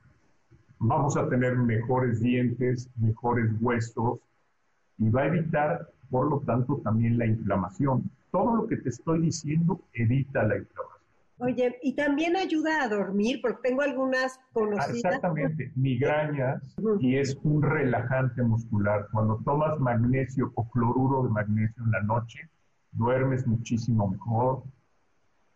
vamos 0.79 1.17
a 1.17 1.29
tener 1.29 1.57
mejores 1.57 2.21
dientes, 2.21 2.89
mejores 2.97 3.51
huesos 3.61 4.21
y 4.99 5.11
va 5.11 5.23
a 5.23 5.27
evitar, 5.27 5.91
por 6.11 6.29
lo 6.29 6.41
tanto, 6.41 6.81
también 6.85 7.19
la 7.19 7.27
inflamación. 7.27 8.11
Todo 8.31 8.57
lo 8.57 8.67
que 8.67 8.77
te 8.77 8.91
estoy 8.91 9.21
diciendo 9.21 9.81
evita 9.93 10.45
la 10.45 10.59
inflamación. 10.59 10.94
Oye, 11.39 11.79
y 11.83 11.95
también 11.97 12.37
ayuda 12.37 12.85
a 12.85 12.89
dormir, 12.89 13.41
porque 13.43 13.69
tengo 13.69 13.83
algunas 13.83 14.39
Ah, 14.39 14.47
conocidas. 14.53 14.95
Exactamente, 15.15 15.73
migrañas 15.75 16.63
y 17.01 17.17
es 17.17 17.37
un 17.43 17.61
relajante 17.63 18.43
muscular. 18.43 19.09
Cuando 19.13 19.39
tomas 19.45 19.79
magnesio 19.81 20.53
o 20.55 20.69
cloruro 20.71 21.25
de 21.25 21.31
magnesio 21.31 21.83
en 21.85 21.91
la 21.91 22.03
noche, 22.03 22.49
duermes 22.93 23.47
muchísimo 23.47 24.09
mejor. 24.09 24.63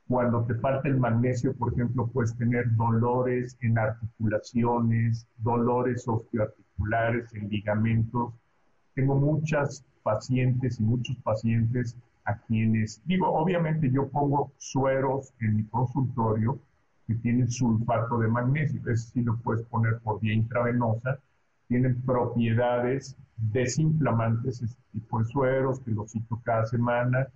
Cuando 0.08 0.44
te 0.46 0.54
falta 0.56 0.88
el 0.88 0.98
magnesio, 0.98 1.54
por 1.54 1.72
ejemplo, 1.72 2.08
puedes 2.08 2.36
tener 2.36 2.74
dolores 2.76 3.56
en 3.60 3.78
articulaciones, 3.78 5.28
dolores 5.36 6.08
osteoarticulares, 6.08 7.32
en 7.34 7.48
ligamentos. 7.50 8.32
Tengo 8.94 9.14
muchas 9.16 9.84
pacientes 10.02 10.80
y 10.80 10.82
muchos 10.82 11.16
pacientes 11.18 11.96
a 12.28 12.36
quienes, 12.46 13.02
digo, 13.06 13.26
obviamente 13.32 13.90
yo 13.90 14.08
pongo 14.08 14.52
sueros 14.58 15.32
en 15.40 15.56
mi 15.56 15.64
consultorio 15.64 16.60
que 17.06 17.14
tienen 17.14 17.50
sulfato 17.50 18.18
de 18.18 18.28
magnesio, 18.28 18.82
ese 18.82 19.10
sí 19.12 19.22
lo 19.22 19.38
puedes 19.38 19.64
poner 19.68 19.98
por 20.00 20.20
vía 20.20 20.34
intravenosa, 20.34 21.18
tienen 21.68 22.02
propiedades 22.02 23.16
desinflamantes, 23.38 24.62
ese 24.62 24.76
tipo 24.92 25.20
de 25.20 25.24
sueros 25.24 25.80
que 25.80 25.90
los 25.92 26.12
cito 26.12 26.38
cada 26.44 26.66
semana 26.66 27.26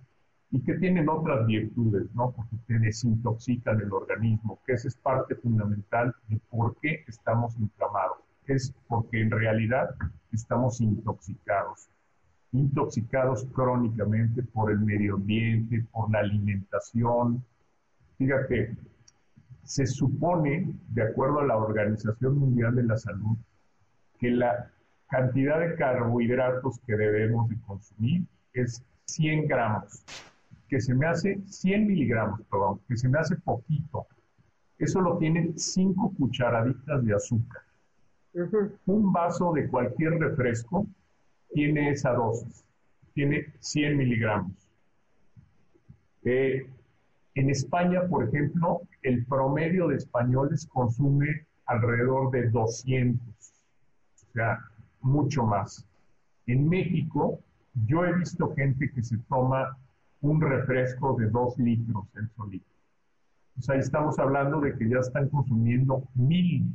y 0.51 0.61
que 0.61 0.75
tienen 0.75 1.09
otras 1.09 1.47
virtudes, 1.47 2.13
¿no? 2.13 2.31
Porque 2.31 2.55
te 2.67 2.77
desintoxican 2.77 3.81
el 3.81 3.91
organismo, 3.91 4.59
que 4.63 4.73
esa 4.73 4.89
es 4.89 4.95
parte 4.95 5.33
fundamental 5.33 6.13
de 6.27 6.39
por 6.51 6.75
qué 6.81 7.03
estamos 7.07 7.57
inflamados. 7.57 8.19
Es 8.45 8.71
porque 8.87 9.21
en 9.21 9.31
realidad 9.31 9.95
estamos 10.31 10.81
intoxicados, 10.81 11.89
intoxicados 12.53 13.45
crónicamente 13.53 14.43
por 14.43 14.71
el 14.71 14.79
medio 14.79 15.15
ambiente, 15.15 15.85
por 15.91 16.09
la 16.11 16.19
alimentación. 16.19 17.43
Fíjate, 18.17 18.77
se 19.63 19.85
supone, 19.85 20.75
de 20.89 21.03
acuerdo 21.03 21.39
a 21.39 21.45
la 21.45 21.57
Organización 21.57 22.37
Mundial 22.37 22.75
de 22.75 22.83
la 22.83 22.97
Salud, 22.97 23.37
que 24.19 24.29
la 24.29 24.71
cantidad 25.09 25.59
de 25.59 25.75
carbohidratos 25.75 26.79
que 26.85 26.95
debemos 26.95 27.49
de 27.49 27.59
consumir 27.61 28.23
es 28.53 28.83
100 29.05 29.47
gramos, 29.47 30.03
que 30.67 30.79
se 30.79 30.93
me 30.93 31.07
hace 31.07 31.41
100 31.45 31.87
miligramos, 31.87 32.41
perdón, 32.49 32.79
que 32.87 32.97
se 32.97 33.09
me 33.09 33.19
hace 33.19 33.35
poquito. 33.37 34.05
Eso 34.77 35.01
lo 35.01 35.17
tienen 35.17 35.57
5 35.57 36.13
cucharaditas 36.17 37.03
de 37.03 37.13
azúcar. 37.13 37.61
Un 38.85 39.11
vaso 39.11 39.53
de 39.53 39.67
cualquier 39.67 40.19
refresco 40.19 40.87
tiene 41.53 41.91
esa 41.91 42.13
dosis, 42.13 42.65
tiene 43.13 43.53
100 43.59 43.97
miligramos. 43.97 44.53
Eh, 46.23 46.65
en 47.35 47.49
España, 47.49 48.07
por 48.07 48.27
ejemplo, 48.27 48.81
el 49.01 49.25
promedio 49.25 49.87
de 49.87 49.97
españoles 49.97 50.67
consume 50.71 51.47
alrededor 51.65 52.31
de 52.31 52.49
200, 52.49 53.19
o 53.27 54.33
sea, 54.33 54.59
mucho 55.01 55.43
más. 55.43 55.87
En 56.45 56.67
México, 56.67 57.39
yo 57.87 58.05
he 58.05 58.13
visto 58.13 58.53
gente 58.55 58.91
que 58.91 59.01
se 59.01 59.17
toma 59.29 59.77
un 60.21 60.41
refresco 60.41 61.15
de 61.17 61.29
2 61.29 61.57
litros 61.59 62.05
el 62.15 62.29
solito. 62.31 62.65
O 63.57 63.61
sea, 63.61 63.75
estamos 63.75 64.17
hablando 64.19 64.61
de 64.61 64.75
que 64.77 64.89
ya 64.89 64.97
están 64.99 65.29
consumiendo 65.29 66.03
mil. 66.15 66.65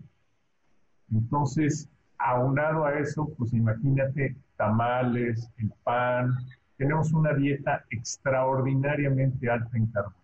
Entonces, 1.13 1.89
aunado 2.19 2.85
a 2.85 2.99
eso, 2.99 3.33
pues 3.37 3.53
imagínate 3.53 4.37
tamales, 4.59 5.49
el 5.57 5.73
pan. 5.83 6.35
Tenemos 6.77 7.13
una 7.13 7.33
dieta 7.33 7.85
extraordinariamente 7.91 9.49
alta 9.49 9.77
en 9.77 9.87
carbohidratos. 9.87 10.19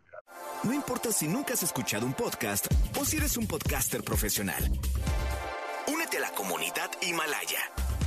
No 0.64 0.74
importa 0.74 1.10
si 1.10 1.26
nunca 1.26 1.54
has 1.54 1.62
escuchado 1.62 2.04
un 2.04 2.12
podcast 2.12 2.66
o 3.00 3.04
si 3.04 3.16
eres 3.16 3.38
un 3.38 3.46
podcaster 3.46 4.02
profesional. 4.02 4.62
Únete 5.92 6.18
a 6.18 6.20
la 6.20 6.30
comunidad 6.32 6.90
Himalaya. 7.00 7.60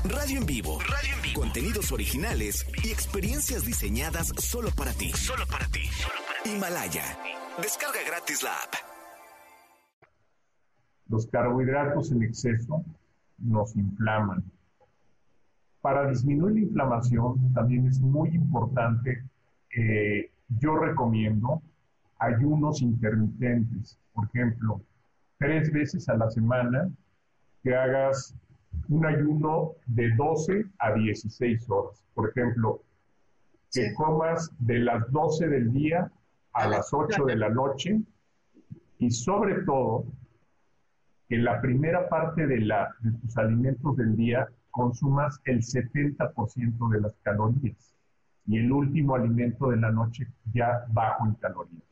Radio 0.03 0.39
en 0.39 0.45
vivo. 0.45 0.79
Radio 0.81 1.15
en 1.15 1.21
vivo. 1.21 1.41
Contenidos 1.41 1.91
originales 1.91 2.65
y 2.83 2.89
experiencias 2.91 3.65
diseñadas 3.65 4.27
solo 4.37 4.69
para 4.71 4.93
ti. 4.93 5.11
Solo 5.13 5.45
para 5.47 5.67
ti. 5.67 5.89
Himalaya. 6.45 7.03
Descarga 7.61 7.99
gratis 8.05 8.43
la 8.43 8.51
app. 8.51 8.73
Los 11.09 11.27
carbohidratos 11.27 12.11
en 12.11 12.23
exceso 12.23 12.83
nos 13.37 13.75
inflaman. 13.75 14.43
Para 15.81 16.09
disminuir 16.09 16.55
la 16.55 16.61
inflamación 16.61 17.53
también 17.53 17.87
es 17.87 17.99
muy 18.01 18.29
importante, 18.29 19.23
eh, 19.75 20.31
yo 20.59 20.75
recomiendo 20.77 21.61
ayunos 22.19 22.81
intermitentes. 22.81 23.97
Por 24.13 24.25
ejemplo, 24.25 24.81
tres 25.37 25.71
veces 25.71 26.09
a 26.09 26.17
la 26.17 26.29
semana 26.29 26.89
que 27.63 27.75
hagas 27.75 28.35
un 28.89 29.05
ayuno 29.05 29.73
de 29.85 30.09
12 30.15 30.65
a 30.79 30.93
16 30.93 31.69
horas. 31.69 32.03
Por 32.13 32.29
ejemplo, 32.29 32.81
que 33.71 33.93
comas 33.95 34.51
de 34.59 34.79
las 34.79 35.11
12 35.11 35.47
del 35.47 35.71
día 35.71 36.11
a 36.53 36.67
las 36.67 36.93
8 36.93 37.25
de 37.25 37.35
la 37.35 37.49
noche 37.49 37.99
y 38.97 39.11
sobre 39.11 39.61
todo 39.63 40.05
que 41.29 41.37
la 41.37 41.61
primera 41.61 42.07
parte 42.07 42.47
de, 42.47 42.61
la, 42.61 42.95
de 43.01 43.11
tus 43.19 43.37
alimentos 43.37 43.95
del 43.97 44.15
día 44.15 44.47
consumas 44.71 45.39
el 45.45 45.61
70% 45.61 46.89
de 46.89 47.01
las 47.01 47.13
calorías 47.23 47.95
y 48.45 48.59
el 48.59 48.71
último 48.71 49.15
alimento 49.15 49.69
de 49.69 49.77
la 49.77 49.91
noche 49.91 50.27
ya 50.53 50.85
bajo 50.89 51.25
en 51.25 51.33
calorías 51.35 51.87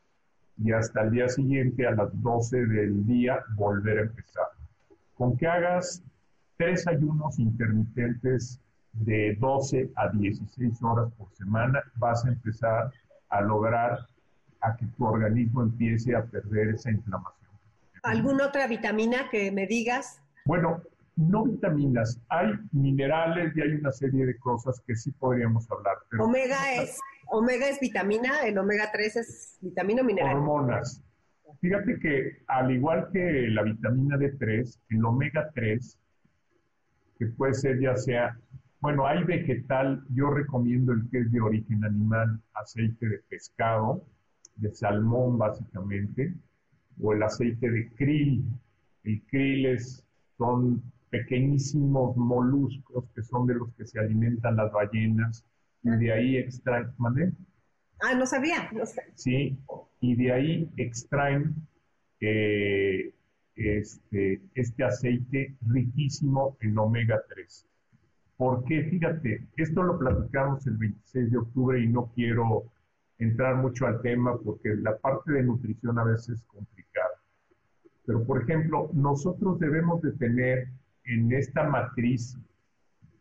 y 0.58 0.72
hasta 0.72 1.02
el 1.02 1.10
día 1.10 1.28
siguiente 1.28 1.86
a 1.86 1.92
las 1.92 2.10
12 2.22 2.66
del 2.66 3.06
día 3.06 3.44
volver 3.54 3.98
a 3.98 4.02
empezar. 4.02 4.46
Con 5.14 5.36
que 5.36 5.46
hagas 5.46 6.02
tres 6.56 6.86
ayunos 6.86 7.38
intermitentes 7.38 8.60
de 8.92 9.36
12 9.38 9.90
a 9.96 10.08
16 10.08 10.82
horas 10.82 11.12
por 11.18 11.30
semana, 11.34 11.82
vas 11.96 12.24
a 12.24 12.28
empezar 12.28 12.90
a 13.28 13.40
lograr 13.42 14.06
a 14.60 14.76
que 14.76 14.86
tu 14.86 15.04
organismo 15.04 15.62
empiece 15.62 16.16
a 16.16 16.24
perder 16.24 16.70
esa 16.70 16.90
inflamación. 16.90 17.50
¿Alguna 18.02 18.46
otra 18.46 18.66
vitamina 18.66 19.28
que 19.30 19.50
me 19.52 19.66
digas? 19.66 20.22
Bueno, 20.46 20.80
no 21.16 21.44
vitaminas, 21.44 22.20
hay 22.28 22.52
minerales 22.72 23.56
y 23.56 23.62
hay 23.62 23.72
una 23.72 23.90
serie 23.90 24.26
de 24.26 24.38
cosas 24.38 24.82
que 24.86 24.94
sí 24.94 25.10
podríamos 25.12 25.68
hablar. 25.70 25.96
omega 26.20 26.74
es 26.74 26.98
omega 27.28 27.68
es 27.68 27.80
vitamina, 27.80 28.46
el 28.46 28.58
omega 28.58 28.90
3 28.92 29.16
es 29.16 29.58
vitamina 29.60 30.02
o 30.02 30.04
mineral. 30.04 30.36
Hormonas. 30.36 31.02
Fíjate 31.60 31.98
que 31.98 32.42
al 32.46 32.70
igual 32.70 33.08
que 33.12 33.48
la 33.48 33.62
vitamina 33.62 34.16
D3, 34.16 34.78
el 34.90 35.04
omega 35.04 35.50
3, 35.54 35.98
que 37.18 37.26
puede 37.26 37.54
ser 37.54 37.80
ya 37.80 37.96
sea, 37.96 38.38
bueno, 38.80 39.06
hay 39.06 39.24
vegetal, 39.24 40.04
yo 40.10 40.30
recomiendo 40.30 40.92
el 40.92 41.08
que 41.10 41.20
es 41.20 41.32
de 41.32 41.40
origen 41.40 41.82
animal, 41.84 42.40
aceite 42.54 43.08
de 43.08 43.18
pescado, 43.28 44.04
de 44.56 44.70
salmón 44.74 45.38
básicamente, 45.38 46.34
o 47.00 47.12
el 47.12 47.22
aceite 47.22 47.70
de 47.70 47.90
krill. 47.94 48.44
El 49.04 49.22
krill 49.26 49.66
es, 49.66 50.04
son 50.36 50.82
pequeñísimos 51.16 52.16
moluscos 52.16 53.04
que 53.14 53.22
son 53.22 53.46
de 53.46 53.54
los 53.54 53.72
que 53.74 53.86
se 53.86 53.98
alimentan 53.98 54.56
las 54.56 54.72
ballenas 54.72 55.44
y 55.82 55.90
de 55.90 56.12
ahí 56.12 56.36
extraen, 56.36 56.88
¿mandé? 56.98 57.32
Ah, 58.02 58.14
no 58.14 58.26
sabía, 58.26 58.70
Sí, 59.14 59.58
y 60.00 60.16
de 60.16 60.32
ahí 60.32 60.70
extraen 60.76 61.54
eh, 62.20 63.14
este, 63.54 64.42
este 64.54 64.84
aceite 64.84 65.56
riquísimo 65.66 66.56
en 66.60 66.76
omega 66.78 67.22
3. 67.28 67.66
Porque 68.36 68.84
fíjate, 68.84 69.46
esto 69.56 69.82
lo 69.82 69.98
platicamos 69.98 70.66
el 70.66 70.76
26 70.76 71.30
de 71.30 71.38
octubre 71.38 71.80
y 71.80 71.88
no 71.88 72.12
quiero 72.14 72.70
entrar 73.18 73.56
mucho 73.56 73.86
al 73.86 74.02
tema 74.02 74.36
porque 74.38 74.74
la 74.76 74.98
parte 74.98 75.32
de 75.32 75.42
nutrición 75.42 75.98
a 75.98 76.04
veces 76.04 76.40
es 76.40 76.42
complicada. 76.42 77.22
Pero, 78.04 78.24
por 78.24 78.42
ejemplo, 78.42 78.90
nosotros 78.92 79.58
debemos 79.58 80.02
de 80.02 80.12
tener 80.12 80.68
en 81.06 81.32
esta 81.32 81.64
matriz 81.64 82.36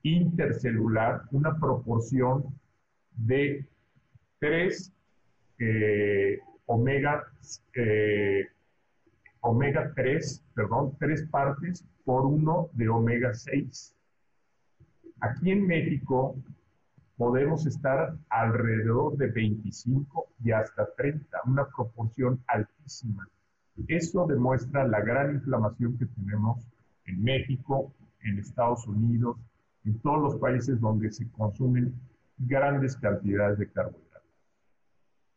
intercelular 0.03 1.23
una 1.31 1.57
proporción 1.57 2.43
de 3.11 3.65
3 4.39 4.93
eh, 5.59 6.39
omega, 6.65 7.23
eh, 7.75 8.47
omega 9.41 9.93
3, 9.95 10.43
perdón, 10.53 10.95
3 10.99 11.27
partes 11.29 11.85
por 12.03 12.25
uno 12.25 12.69
de 12.73 12.89
omega 12.89 13.33
6. 13.33 13.95
Aquí 15.21 15.51
en 15.51 15.65
México 15.65 16.35
podemos 17.17 17.65
estar 17.65 18.15
alrededor 18.29 19.15
de 19.17 19.27
25 19.27 20.27
y 20.43 20.51
hasta 20.51 20.87
30, 20.95 21.41
una 21.45 21.65
proporción 21.67 22.43
altísima. 22.47 23.27
Eso 23.87 24.25
demuestra 24.27 24.85
la 24.87 25.01
gran 25.01 25.35
inflamación 25.35 25.97
que 25.97 26.05
tenemos 26.05 26.65
en 27.05 27.23
México, 27.23 27.93
en 28.21 28.39
Estados 28.39 28.87
Unidos, 28.87 29.37
en 29.85 29.99
todos 29.99 30.21
los 30.21 30.35
países 30.35 30.79
donde 30.79 31.11
se 31.11 31.29
consumen 31.31 31.93
grandes 32.37 32.97
cantidades 32.97 33.59
de 33.59 33.69
carbohidratos. 33.69 34.05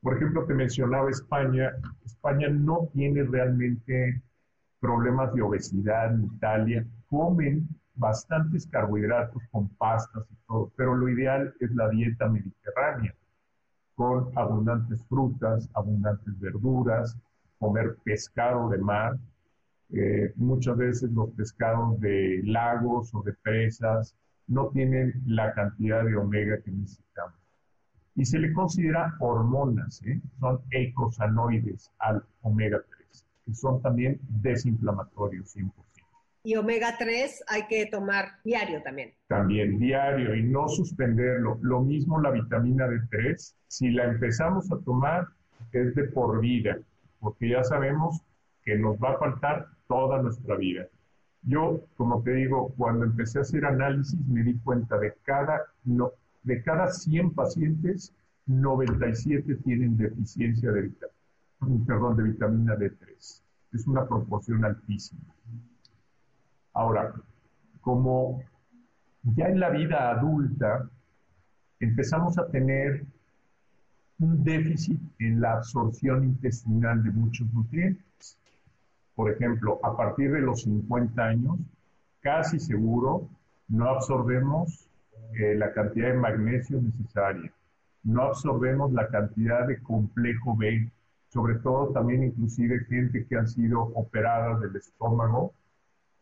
Por 0.00 0.16
ejemplo, 0.16 0.46
te 0.46 0.54
mencionaba 0.54 1.10
España. 1.10 1.72
España 2.04 2.48
no 2.48 2.88
tiene 2.92 3.24
realmente 3.24 4.22
problemas 4.80 5.34
de 5.34 5.42
obesidad 5.42 6.14
en 6.14 6.24
Italia. 6.24 6.86
Comen 7.08 7.68
bastantes 7.94 8.66
carbohidratos 8.68 9.42
con 9.50 9.68
pastas 9.70 10.24
y 10.30 10.36
todo, 10.46 10.72
pero 10.76 10.94
lo 10.94 11.08
ideal 11.08 11.52
es 11.58 11.70
la 11.74 11.88
dieta 11.90 12.28
mediterránea, 12.28 13.12
con 13.96 14.30
abundantes 14.36 15.04
frutas, 15.08 15.68
abundantes 15.74 16.38
verduras, 16.38 17.18
comer 17.58 17.96
pescado 18.04 18.68
de 18.68 18.78
mar, 18.78 19.18
eh, 19.90 20.32
muchas 20.36 20.76
veces 20.76 21.10
los 21.12 21.30
pescados 21.30 21.98
de 22.00 22.42
lagos 22.44 23.14
o 23.14 23.22
de 23.22 23.32
presas 23.42 24.14
no 24.46 24.68
tienen 24.68 25.14
la 25.26 25.52
cantidad 25.54 26.04
de 26.04 26.16
omega 26.16 26.60
que 26.62 26.70
necesitamos. 26.70 27.38
Y 28.14 28.24
se 28.24 28.38
le 28.38 28.52
considera 28.52 29.14
hormonas, 29.20 30.02
¿eh? 30.04 30.20
son 30.40 30.60
eicosanoides 30.70 31.92
al 31.98 32.24
omega 32.42 32.82
3, 33.08 33.26
que 33.46 33.54
son 33.54 33.80
también 33.80 34.20
desinflamatorios 34.28 35.54
100%. 35.56 35.72
Y 36.44 36.56
omega 36.56 36.96
3 36.98 37.44
hay 37.48 37.66
que 37.68 37.86
tomar 37.86 38.40
diario 38.44 38.82
también. 38.82 39.12
También 39.26 39.78
diario 39.78 40.34
y 40.34 40.42
no 40.42 40.68
suspenderlo. 40.68 41.58
Lo 41.62 41.82
mismo 41.82 42.20
la 42.20 42.30
vitamina 42.30 42.86
D3, 42.86 43.54
si 43.66 43.90
la 43.90 44.04
empezamos 44.04 44.70
a 44.72 44.78
tomar 44.78 45.28
es 45.72 45.94
de 45.94 46.04
por 46.04 46.40
vida, 46.40 46.78
porque 47.20 47.50
ya 47.50 47.62
sabemos 47.64 48.22
que 48.62 48.78
nos 48.78 48.96
va 48.98 49.12
a 49.12 49.18
faltar 49.18 49.66
toda 49.88 50.22
nuestra 50.22 50.56
vida. 50.56 50.86
Yo, 51.42 51.80
como 51.96 52.22
te 52.22 52.32
digo, 52.34 52.72
cuando 52.76 53.04
empecé 53.04 53.38
a 53.38 53.42
hacer 53.42 53.64
análisis 53.64 54.18
me 54.26 54.42
di 54.42 54.58
cuenta 54.58 54.98
de 54.98 55.14
cada, 55.24 55.62
no, 55.84 56.12
de 56.42 56.62
cada 56.62 56.88
100 56.88 57.34
pacientes, 57.34 58.14
97 58.46 59.56
tienen 59.56 59.96
deficiencia 59.96 60.70
de 60.72 60.82
vitamina, 60.82 61.84
perdón, 61.86 62.16
de 62.16 62.22
vitamina 62.24 62.76
D3. 62.76 63.42
Es 63.72 63.86
una 63.86 64.06
proporción 64.06 64.64
altísima. 64.64 65.20
Ahora, 66.72 67.12
como 67.80 68.42
ya 69.22 69.46
en 69.48 69.60
la 69.60 69.70
vida 69.70 70.10
adulta 70.10 70.88
empezamos 71.80 72.38
a 72.38 72.48
tener 72.48 73.04
un 74.20 74.42
déficit 74.42 75.00
en 75.18 75.40
la 75.40 75.54
absorción 75.54 76.24
intestinal 76.24 77.02
de 77.02 77.10
muchos 77.10 77.52
nutrientes. 77.52 78.04
Por 79.18 79.32
ejemplo, 79.32 79.80
a 79.82 79.96
partir 79.96 80.30
de 80.30 80.40
los 80.40 80.62
50 80.62 81.20
años, 81.20 81.58
casi 82.20 82.60
seguro 82.60 83.28
no 83.66 83.88
absorbemos 83.88 84.88
eh, 85.34 85.56
la 85.56 85.72
cantidad 85.72 86.12
de 86.12 86.14
magnesio 86.14 86.80
necesaria, 86.80 87.52
no 88.04 88.22
absorbemos 88.22 88.92
la 88.92 89.08
cantidad 89.08 89.66
de 89.66 89.82
complejo 89.82 90.56
B, 90.56 90.88
sobre 91.30 91.56
todo 91.56 91.88
también 91.88 92.22
inclusive 92.22 92.84
gente 92.84 93.26
que 93.26 93.36
han 93.36 93.48
sido 93.48 93.90
operadas 93.96 94.60
del 94.60 94.76
estómago, 94.76 95.52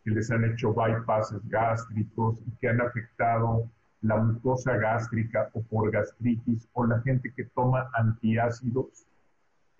que 0.03 0.13
les 0.13 0.31
han 0.31 0.47
hecho 0.47 0.73
bypasses 0.73 1.47
gástricos 1.51 2.41
y 2.47 2.51
que 2.53 2.71
han 2.71 2.81
afectado 2.81 3.69
la 4.01 4.17
mucosa 4.17 4.75
gástrica 4.79 5.51
o 5.53 5.61
por 5.61 5.91
gastritis, 5.91 6.67
o 6.73 6.87
la 6.87 7.03
gente 7.03 7.31
que 7.37 7.45
toma 7.45 7.91
antiácidos 7.93 9.07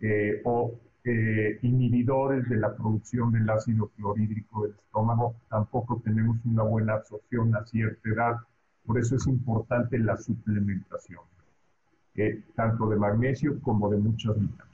eh, 0.03 0.43
o 0.45 0.79
eh, 1.09 1.61
inhibidores 1.63 2.49
de 2.49 2.57
la 2.57 2.75
producción 2.75 3.31
del 3.31 3.49
ácido 3.49 3.87
clorhídrico 3.97 4.65
del 4.65 4.73
estómago, 4.73 5.37
tampoco 5.49 6.03
tenemos 6.05 6.37
una 6.45 6.65
buena 6.65 6.95
absorción 6.95 7.55
a 7.55 7.65
cierta 7.65 8.09
edad. 8.09 8.37
Por 8.85 8.99
eso 8.99 9.15
es 9.15 9.25
importante 9.29 9.99
la 10.01 10.17
suplementación, 10.17 11.23
eh, 12.17 12.43
tanto 12.57 12.89
de 12.89 12.97
magnesio 12.97 13.61
como 13.63 13.89
de 13.89 13.99
muchas 13.99 14.35
vitaminas. 14.35 14.67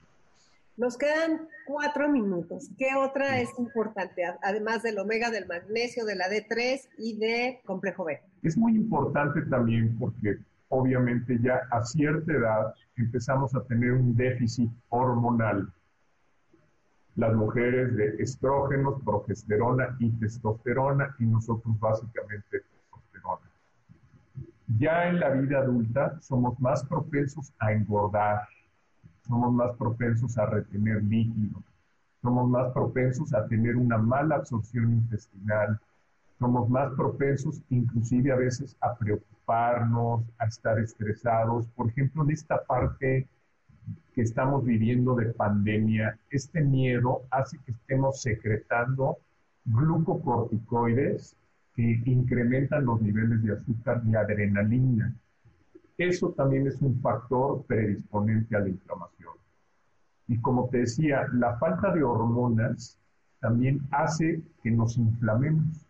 Nos 0.78 0.97
quedan 0.97 1.49
cuatro 1.66 2.09
minutos. 2.09 2.70
¿Qué 2.78 2.97
otra 2.97 3.41
es 3.41 3.51
importante, 3.59 4.22
además 4.43 4.83
del 4.83 4.99
omega, 5.01 5.30
del 5.30 5.47
magnesio, 5.47 6.07
de 6.07 6.16
la 6.16 6.30
D3 6.30 6.80
y 6.97 7.18
de 7.18 7.61
complejo 7.66 8.05
B? 8.05 8.22
Es 8.43 8.57
muy 8.57 8.74
importante 8.74 9.43
también 9.43 9.99
porque 9.99 10.39
obviamente 10.68 11.39
ya 11.43 11.61
a 11.70 11.85
cierta 11.85 12.33
edad 12.33 12.74
empezamos 12.97 13.55
a 13.55 13.62
tener 13.64 13.93
un 13.93 14.16
déficit 14.16 14.70
hormonal. 14.89 15.70
Las 17.17 17.35
mujeres 17.35 17.95
de 17.95 18.23
estrógenos, 18.23 19.03
progesterona 19.05 19.97
y 19.99 20.11
testosterona 20.13 21.15
y 21.19 21.25
nosotros 21.25 21.79
básicamente 21.79 22.61
testosterona. 22.61 23.51
Ya 24.79 25.09
en 25.09 25.21
la 25.21 25.31
vida 25.31 25.59
adulta 25.59 26.19
somos 26.21 26.59
más 26.59 26.85
propensos 26.85 27.53
a 27.59 27.73
engordar, 27.73 28.49
somos 29.27 29.53
más 29.53 29.77
propensos 29.77 30.39
a 30.39 30.47
retener 30.47 31.03
líquidos, 31.03 31.63
somos 32.23 32.49
más 32.49 32.73
propensos 32.73 33.35
a 33.35 33.47
tener 33.47 33.77
una 33.77 33.99
mala 33.99 34.37
absorción 34.37 34.93
intestinal, 34.93 35.79
somos 36.39 36.69
más 36.71 36.93
propensos 36.95 37.63
inclusive 37.69 38.33
a 38.33 38.37
veces 38.37 38.77
a 38.81 38.95
preocuparnos, 38.97 40.25
a 40.39 40.47
estar 40.47 40.79
estresados. 40.79 41.67
Por 41.77 41.89
ejemplo, 41.89 42.25
en 42.25 42.31
esta 42.31 42.65
parte 42.65 43.29
que 44.14 44.22
estamos 44.22 44.64
viviendo 44.64 45.14
de 45.14 45.33
pandemia, 45.33 46.18
este 46.30 46.61
miedo 46.62 47.22
hace 47.30 47.59
que 47.64 47.72
estemos 47.72 48.20
secretando 48.20 49.18
glucocorticoides 49.64 51.37
que 51.74 52.03
incrementan 52.05 52.85
los 52.85 53.01
niveles 53.01 53.43
de 53.43 53.53
azúcar 53.53 54.03
y 54.07 54.14
adrenalina. 54.14 55.14
Eso 55.97 56.30
también 56.30 56.66
es 56.66 56.80
un 56.83 57.01
factor 57.01 57.64
predisponente 57.64 58.57
a 58.57 58.61
la 58.61 58.68
inflamación. 58.68 59.33
Y 60.28 60.39
como 60.39 60.68
te 60.68 60.78
decía, 60.78 61.26
la 61.33 61.57
falta 61.59 61.93
de 61.93 62.03
hormonas 62.03 62.99
también 63.41 63.80
hace 63.91 64.43
que 64.62 64.70
nos 64.70 64.97
inflamemos. 64.97 65.87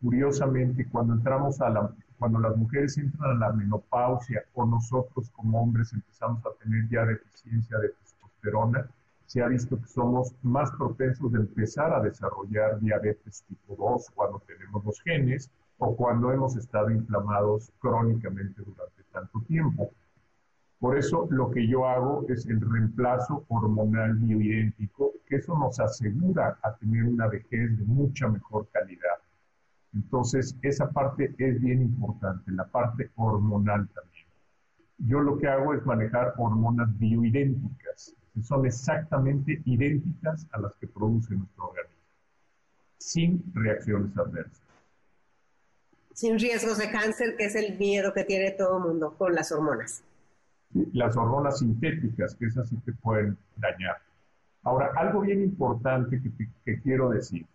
Curiosamente, 0.00 0.86
cuando 0.90 1.14
entramos 1.14 1.60
a 1.60 1.70
la, 1.70 1.94
cuando 2.22 2.38
las 2.38 2.56
mujeres 2.56 2.96
entran 2.98 3.32
a 3.32 3.48
la 3.48 3.52
menopausia 3.52 4.44
o 4.54 4.64
nosotros 4.64 5.28
como 5.30 5.60
hombres 5.60 5.92
empezamos 5.92 6.40
a 6.46 6.52
tener 6.62 6.88
ya 6.88 7.04
deficiencia 7.04 7.76
de 7.78 7.88
testosterona, 7.88 8.86
se 9.26 9.42
ha 9.42 9.48
visto 9.48 9.76
que 9.76 9.88
somos 9.88 10.32
más 10.40 10.70
propensos 10.70 11.32
de 11.32 11.40
empezar 11.40 11.92
a 11.92 12.00
desarrollar 12.00 12.78
diabetes 12.78 13.42
tipo 13.48 13.74
2 13.74 14.12
cuando 14.14 14.40
tenemos 14.46 14.84
los 14.84 15.00
genes 15.00 15.50
o 15.78 15.96
cuando 15.96 16.30
hemos 16.30 16.54
estado 16.54 16.90
inflamados 16.90 17.72
crónicamente 17.80 18.62
durante 18.62 19.02
tanto 19.10 19.40
tiempo. 19.48 19.90
Por 20.78 20.96
eso 20.96 21.26
lo 21.28 21.50
que 21.50 21.66
yo 21.66 21.88
hago 21.88 22.24
es 22.28 22.46
el 22.46 22.60
reemplazo 22.60 23.44
hormonal 23.48 24.14
bioidéntico, 24.14 25.14
que 25.26 25.38
eso 25.38 25.58
nos 25.58 25.80
asegura 25.80 26.56
a 26.62 26.72
tener 26.76 27.02
una 27.02 27.26
vejez 27.26 27.76
de 27.76 27.84
mucha 27.84 28.28
mejor 28.28 28.68
calidad. 28.72 29.21
Entonces, 29.94 30.56
esa 30.62 30.90
parte 30.90 31.34
es 31.38 31.60
bien 31.60 31.82
importante, 31.82 32.50
la 32.52 32.64
parte 32.64 33.10
hormonal 33.16 33.88
también. 33.88 34.26
Yo 34.98 35.20
lo 35.20 35.38
que 35.38 35.48
hago 35.48 35.74
es 35.74 35.84
manejar 35.84 36.34
hormonas 36.38 36.98
bioidénticas, 36.98 38.14
que 38.32 38.42
son 38.42 38.64
exactamente 38.64 39.60
idénticas 39.64 40.46
a 40.52 40.60
las 40.60 40.74
que 40.76 40.86
produce 40.86 41.34
nuestro 41.34 41.68
organismo, 41.68 42.00
sin 42.98 43.42
reacciones 43.54 44.16
adversas 44.16 44.62
sin 46.14 46.38
riesgos 46.38 46.78
de 46.78 46.90
cáncer, 46.90 47.36
que 47.36 47.46
es 47.46 47.54
el 47.54 47.78
miedo 47.78 48.12
que 48.12 48.24
tiene 48.24 48.50
todo 48.52 48.78
el 48.78 48.84
mundo 48.84 49.14
con 49.16 49.34
las 49.34 49.52
hormonas. 49.52 50.04
Las 50.92 51.16
hormonas 51.16 51.58
sintéticas, 51.58 52.34
que 52.34 52.46
esas 52.46 52.68
sí 52.68 52.76
te 52.84 52.92
pueden 52.92 53.36
dañar. 53.56 53.96
Ahora, 54.62 54.90
algo 54.96 55.20
bien 55.20 55.42
importante 55.42 56.20
que, 56.64 56.80
quiero 56.80 57.10
decir. 57.10 57.46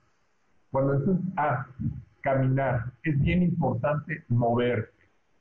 Cuando 0.72 1.02
tú, 1.02 1.20
ah, 1.38 1.66
caminar, 2.22 2.92
es 3.04 3.20
bien 3.20 3.44
importante 3.44 4.24
moverte. 4.30 4.92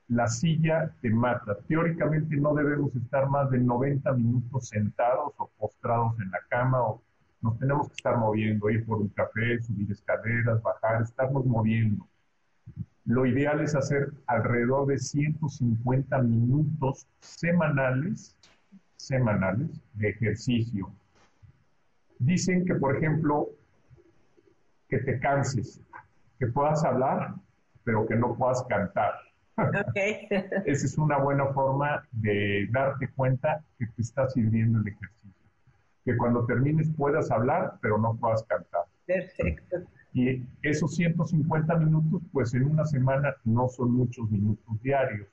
La 0.09 0.29
silla 0.29 0.95
te 1.01 1.11
mata. 1.11 1.57
Teóricamente 1.66 2.37
no 2.37 2.55
debemos 2.55 2.95
estar 2.95 3.29
más 3.29 3.51
de 3.51 3.59
90 3.59 4.12
minutos 4.12 4.68
sentados 4.68 5.33
o 5.37 5.51
postrados 5.59 6.18
en 6.20 6.31
la 6.31 6.39
cama 6.49 6.81
o 6.83 7.03
nos 7.43 7.59
tenemos 7.59 7.89
que 7.89 7.95
estar 7.95 8.16
moviendo, 8.16 8.70
ir 8.70 8.85
por 8.85 8.99
un 8.99 9.09
café, 9.09 9.61
subir 9.61 9.91
escaleras, 9.91 10.62
bajar, 10.62 11.03
estarnos 11.03 11.45
moviendo. 11.45 12.07
Lo 13.05 13.24
ideal 13.24 13.61
es 13.61 13.74
hacer 13.74 14.12
alrededor 14.27 14.87
de 14.89 14.99
150 14.99 16.18
minutos 16.22 17.07
semanales, 17.20 18.37
semanales 18.97 19.81
de 19.95 20.09
ejercicio. 20.09 20.91
Dicen 22.18 22.64
que, 22.64 22.74
por 22.74 22.97
ejemplo, 22.97 23.51
que 24.89 24.99
te 24.99 25.20
canses, 25.20 25.81
que 26.39 26.47
puedas 26.47 26.84
hablar, 26.84 27.34
pero 27.84 28.07
que 28.07 28.16
no 28.16 28.34
puedas 28.37 28.62
cantar. 28.64 29.14
Okay. 29.57 30.28
Esa 30.66 30.87
es 30.87 30.99
una 30.99 31.18
buena 31.18 31.47
forma 31.47 32.07
de 32.12 32.68
darte 32.70 33.09
cuenta 33.09 33.64
que 33.78 33.87
te 33.87 34.03
está 34.03 34.28
sirviendo 34.28 34.80
el 34.80 34.89
ejercicio. 34.89 35.32
Que 36.05 36.16
cuando 36.16 36.45
termines 36.47 36.91
puedas 36.97 37.30
hablar, 37.30 37.78
pero 37.80 37.99
no 37.99 38.16
puedas 38.16 38.43
cantar. 38.45 38.82
Perfecto. 39.07 39.78
Y 40.12 40.45
esos 40.62 40.95
150 40.95 41.76
minutos, 41.76 42.22
pues 42.32 42.55
en 42.55 42.64
una 42.64 42.84
semana 42.84 43.34
no 43.45 43.68
son 43.68 43.93
muchos 43.93 44.30
minutos 44.30 44.82
diarios. 44.82 45.28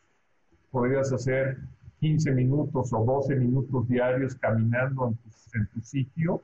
Podrías 0.72 1.12
hacer 1.12 1.58
15 2.00 2.32
minutos 2.32 2.92
o 2.92 3.04
12 3.04 3.36
minutos 3.36 3.88
diarios 3.88 4.36
caminando 4.36 5.08
en 5.08 5.16
tu, 5.16 5.30
en 5.54 5.68
tu 5.68 5.82
sitio, 5.82 6.42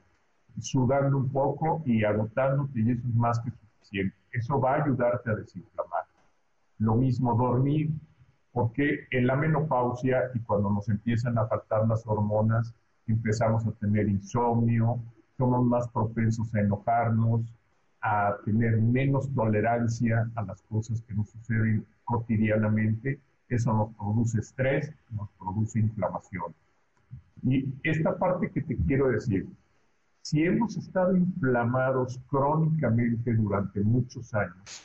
sudando 0.59 1.17
un 1.17 1.29
poco 1.29 1.81
y 1.85 2.03
agotándote, 2.03 2.79
y 2.79 2.91
eso 2.91 3.07
es 3.07 3.15
más 3.15 3.39
que 3.39 3.51
suficiente. 3.51 3.68
Eso 4.31 4.59
va 4.59 4.75
a 4.75 4.83
ayudarte 4.83 5.31
a 5.31 5.35
desinflamar. 5.35 6.03
Lo 6.77 6.95
mismo 6.95 7.35
dormir, 7.35 7.91
porque 8.51 9.07
en 9.11 9.27
la 9.27 9.35
menopausia 9.35 10.31
y 10.33 10.39
cuando 10.39 10.69
nos 10.69 10.89
empiezan 10.89 11.37
a 11.37 11.47
faltar 11.47 11.87
las 11.87 12.05
hormonas, 12.05 12.73
empezamos 13.07 13.65
a 13.65 13.71
tener 13.73 14.07
insomnio, 14.07 14.99
somos 15.37 15.65
más 15.65 15.87
propensos 15.89 16.53
a 16.53 16.59
enojarnos, 16.59 17.41
a 18.01 18.35
tener 18.45 18.81
menos 18.81 19.33
tolerancia 19.33 20.29
a 20.35 20.43
las 20.43 20.61
cosas 20.63 21.01
que 21.01 21.13
nos 21.13 21.29
suceden 21.29 21.85
cotidianamente. 22.03 23.19
Eso 23.49 23.73
nos 23.73 23.93
produce 23.95 24.39
estrés, 24.39 24.93
nos 25.11 25.29
produce 25.39 25.79
inflamación. 25.79 26.53
Y 27.43 27.73
esta 27.83 28.17
parte 28.17 28.51
que 28.51 28.61
te 28.61 28.77
quiero 28.77 29.09
decir, 29.09 29.47
si 30.29 30.43
hemos 30.43 30.77
estado 30.77 31.17
inflamados 31.17 32.19
crónicamente 32.27 33.33
durante 33.33 33.81
muchos 33.81 34.31
años, 34.35 34.83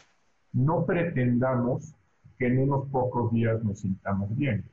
no 0.54 0.86
pretendamos 0.86 1.94
que 2.38 2.46
en 2.46 2.60
unos 2.60 2.88
pocos 2.88 3.30
días 3.30 3.62
nos 3.62 3.80
sintamos 3.80 4.34
bien. 4.34 4.64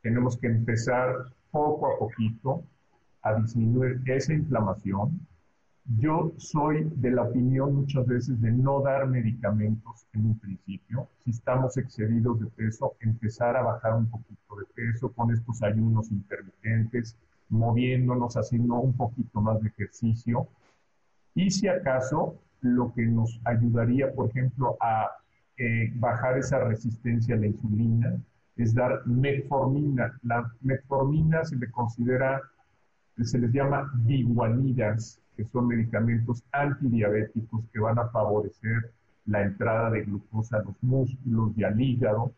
Tenemos 0.00 0.38
que 0.38 0.46
empezar 0.46 1.12
poco 1.50 1.86
a 1.92 1.98
poquito 1.98 2.64
a 3.20 3.34
disminuir 3.34 4.00
esa 4.06 4.32
inflamación, 4.32 5.20
Yo 5.98 6.32
soy 6.38 6.90
de 6.96 7.10
la 7.10 7.24
opinión 7.24 7.74
muchas 7.74 8.06
veces 8.06 8.40
de 8.40 8.50
no 8.50 8.80
dar 8.80 9.06
medicamentos 9.06 10.06
en 10.14 10.26
un 10.26 10.38
principio. 10.38 11.08
Si 11.22 11.30
estamos 11.30 11.76
excedidos 11.76 12.40
de 12.40 12.46
peso, 12.46 12.96
empezar 13.00 13.54
a 13.54 13.62
bajar 13.62 13.94
un 13.94 14.10
poquito 14.10 14.56
de 14.56 14.64
peso 14.74 15.12
con 15.12 15.30
estos 15.30 15.62
ayunos 15.62 16.10
intermitentes, 16.10 17.16
moviéndonos, 17.48 18.36
haciendo 18.36 18.74
un 18.76 18.96
poquito 18.96 19.40
más 19.40 19.60
de 19.60 19.68
ejercicio. 19.68 20.48
Y 21.34 21.50
si 21.50 21.68
acaso, 21.68 22.36
lo 22.60 22.92
que 22.94 23.06
nos 23.06 23.40
ayudaría, 23.44 24.12
por 24.12 24.30
ejemplo, 24.30 24.76
a 24.80 25.10
eh, 25.56 25.92
bajar 25.94 26.38
esa 26.38 26.58
resistencia 26.64 27.34
a 27.34 27.38
la 27.38 27.46
insulina 27.46 28.16
es 28.56 28.74
dar 28.74 29.06
metformina. 29.06 30.18
La 30.22 30.50
metformina 30.62 31.44
se 31.44 31.56
le 31.56 31.70
considera, 31.70 32.40
se 33.22 33.38
les 33.38 33.52
llama 33.52 33.90
biguanidas, 33.94 35.20
que 35.36 35.44
son 35.44 35.68
medicamentos 35.68 36.42
antidiabéticos 36.52 37.64
que 37.72 37.80
van 37.80 37.98
a 37.98 38.08
favorecer 38.08 38.92
la 39.26 39.42
entrada 39.42 39.90
de 39.90 40.02
glucosa 40.02 40.58
a 40.58 40.62
los 40.62 40.82
músculos 40.82 41.52
y 41.56 41.64
al 41.64 41.80
hígado, 41.80 42.32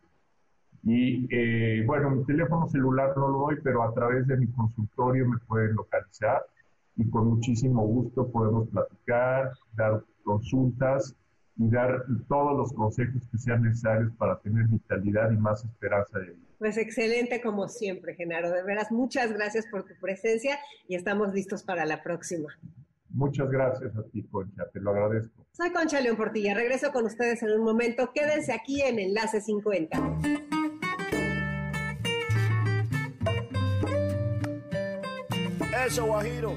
Y 0.85 1.27
eh, 1.31 1.83
bueno, 1.87 2.11
mi 2.11 2.25
teléfono 2.25 2.69
celular 2.69 3.17
no 3.17 3.29
lo 3.29 3.39
doy, 3.39 3.57
pero 3.63 3.83
a 3.83 3.95
través 3.95 4.27
de 4.27 4.37
mi 4.37 4.47
consultorio 4.49 5.27
me 5.27 5.39
pueden 5.39 5.75
localizar 5.75 6.43
y 6.97 7.09
con 7.09 7.29
muchísimo 7.29 7.87
gusto 7.87 8.31
podemos 8.31 8.69
platicar, 8.69 9.53
dar 9.75 10.03
consultas 10.23 11.15
y 11.57 11.71
dar 11.71 12.05
todos 12.29 12.57
los 12.57 12.73
consejos 12.73 13.27
que 13.31 13.39
sean 13.39 13.63
necesarios 13.63 14.13
para 14.17 14.39
tener 14.41 14.67
vitalidad 14.67 15.31
y 15.31 15.37
más 15.37 15.65
esperanza 15.65 16.19
de 16.19 16.27
vida. 16.27 16.49
Pues 16.59 16.77
excelente 16.77 17.41
como 17.41 17.69
siempre, 17.69 18.15
Genaro. 18.15 18.51
De 18.51 18.63
veras, 18.63 18.91
muchas 18.91 19.33
gracias 19.33 19.67
por 19.71 19.85
tu 19.85 19.95
presencia 20.01 20.59
y 20.89 20.97
estamos 20.97 21.33
listos 21.33 21.63
para 21.63 21.85
la 21.85 22.03
próxima. 22.03 22.49
Muchas 23.11 23.49
gracias 23.49 23.97
a 23.97 24.03
ti, 24.05 24.25
Concha, 24.25 24.65
te 24.73 24.81
lo 24.81 24.91
agradezco. 24.91 25.47
Soy 25.53 25.71
Concha 25.73 26.01
León 26.01 26.17
Portilla, 26.17 26.55
regreso 26.55 26.91
con 26.93 27.07
ustedes 27.07 27.43
en 27.45 27.53
un 27.53 27.65
momento. 27.65 28.11
Quédense 28.13 28.53
aquí 28.53 28.83
en 28.83 28.99
Enlace 28.99 29.41
50. 29.41 30.54
Eso, 35.87 36.07
Guajiro. 36.07 36.55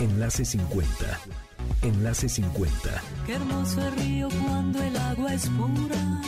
Enlace 0.00 0.44
50. 0.44 1.20
Enlace 1.82 2.28
50. 2.28 3.02
Qué 3.26 3.34
hermoso 3.34 3.80
el 3.86 3.92
río 3.94 4.28
cuando 4.44 4.82
el 4.82 4.96
agua 4.96 5.32
es 5.32 5.48
pura. 5.50 6.20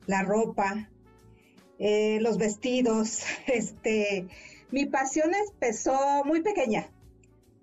la 0.05 0.23
ropa, 0.23 0.89
eh, 1.79 2.19
los 2.21 2.37
vestidos. 2.37 3.23
Este, 3.47 4.27
mi 4.69 4.85
pasión 4.85 5.31
empezó 5.33 6.23
muy 6.25 6.41
pequeña, 6.41 6.89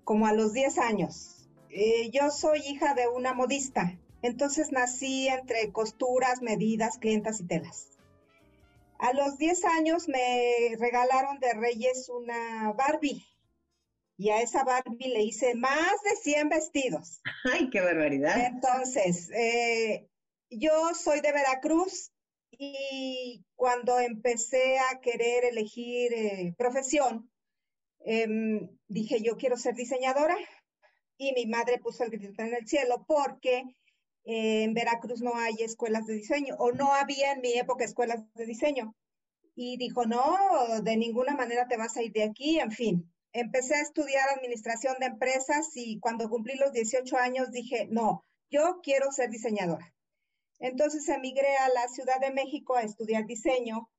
como 0.03 0.25
a 0.25 0.33
los 0.33 0.53
10 0.53 0.79
años. 0.79 1.47
Eh, 1.69 2.09
yo 2.09 2.31
soy 2.31 2.59
hija 2.59 2.95
de 2.95 3.07
una 3.07 3.33
modista, 3.33 3.95
entonces 4.23 4.71
nací 4.71 5.27
entre 5.27 5.71
costuras, 5.71 6.41
medidas, 6.41 6.97
clientas 6.97 7.41
y 7.41 7.45
telas. 7.45 7.89
A 8.97 9.13
los 9.13 9.37
10 9.37 9.65
años 9.65 10.07
me 10.07 10.75
regalaron 10.79 11.39
de 11.39 11.53
Reyes 11.53 12.09
una 12.09 12.73
Barbie 12.73 13.23
y 14.19 14.31
a 14.31 14.41
esa 14.41 14.65
Barbie 14.65 15.07
le 15.07 15.23
hice 15.23 15.55
más 15.55 16.03
de 16.03 16.13
100 16.21 16.49
vestidos. 16.49 17.21
¡Ay, 17.45 17.69
qué 17.69 17.79
barbaridad! 17.79 18.47
Entonces, 18.47 19.29
eh, 19.31 20.09
yo 20.49 20.93
soy 20.93 21.21
de 21.21 21.31
Veracruz 21.31 22.11
y 22.51 23.45
cuando 23.55 23.97
empecé 23.97 24.77
a 24.77 24.99
querer 24.99 25.45
elegir 25.45 26.13
eh, 26.13 26.53
profesión, 26.57 27.31
em, 28.01 28.69
dije 28.89 29.21
yo 29.21 29.37
quiero 29.37 29.55
ser 29.55 29.75
diseñadora 29.75 30.35
y 31.17 31.31
mi 31.31 31.45
madre 31.45 31.79
puso 31.79 32.03
el 32.03 32.09
grito 32.09 32.41
en 32.41 32.53
el 32.53 32.67
cielo 32.67 33.05
porque 33.07 33.63
eh, 34.25 34.63
en 34.63 34.73
Veracruz 34.73 35.21
no 35.21 35.37
hay 35.37 35.55
escuelas 35.61 36.05
de 36.07 36.15
diseño 36.15 36.57
o 36.59 36.73
no 36.73 36.93
había 36.93 37.31
en 37.31 37.39
mi 37.39 37.53
época 37.53 37.85
escuelas 37.85 38.21
de 38.33 38.45
diseño. 38.45 38.93
Y 39.55 39.77
dijo, 39.77 40.05
no, 40.05 40.81
de 40.81 40.97
ninguna 40.97 41.35
manera 41.35 41.69
te 41.69 41.77
vas 41.77 41.95
a 41.95 42.03
ir 42.03 42.11
de 42.11 42.23
aquí, 42.23 42.59
en 42.59 42.71
fin 42.71 43.09
empecé 43.33 43.75
a 43.75 43.81
estudiar 43.81 44.29
administración 44.29 44.95
de 44.99 45.07
empresas 45.07 45.69
y 45.75 45.99
cuando 45.99 46.29
cumplí 46.29 46.55
los 46.55 46.71
18 46.71 47.17
años 47.17 47.51
dije, 47.51 47.87
no, 47.89 48.25
yo 48.49 48.79
quiero 48.81 49.11
ser 49.11 49.29
diseñadora. 49.29 49.93
Entonces 50.59 51.07
emigré 51.07 51.55
a 51.57 51.69
la 51.69 51.87
Ciudad 51.87 52.19
de 52.19 52.31
México 52.31 52.75
a 52.75 52.83
estudiar 52.83 53.25
diseño 53.25 53.89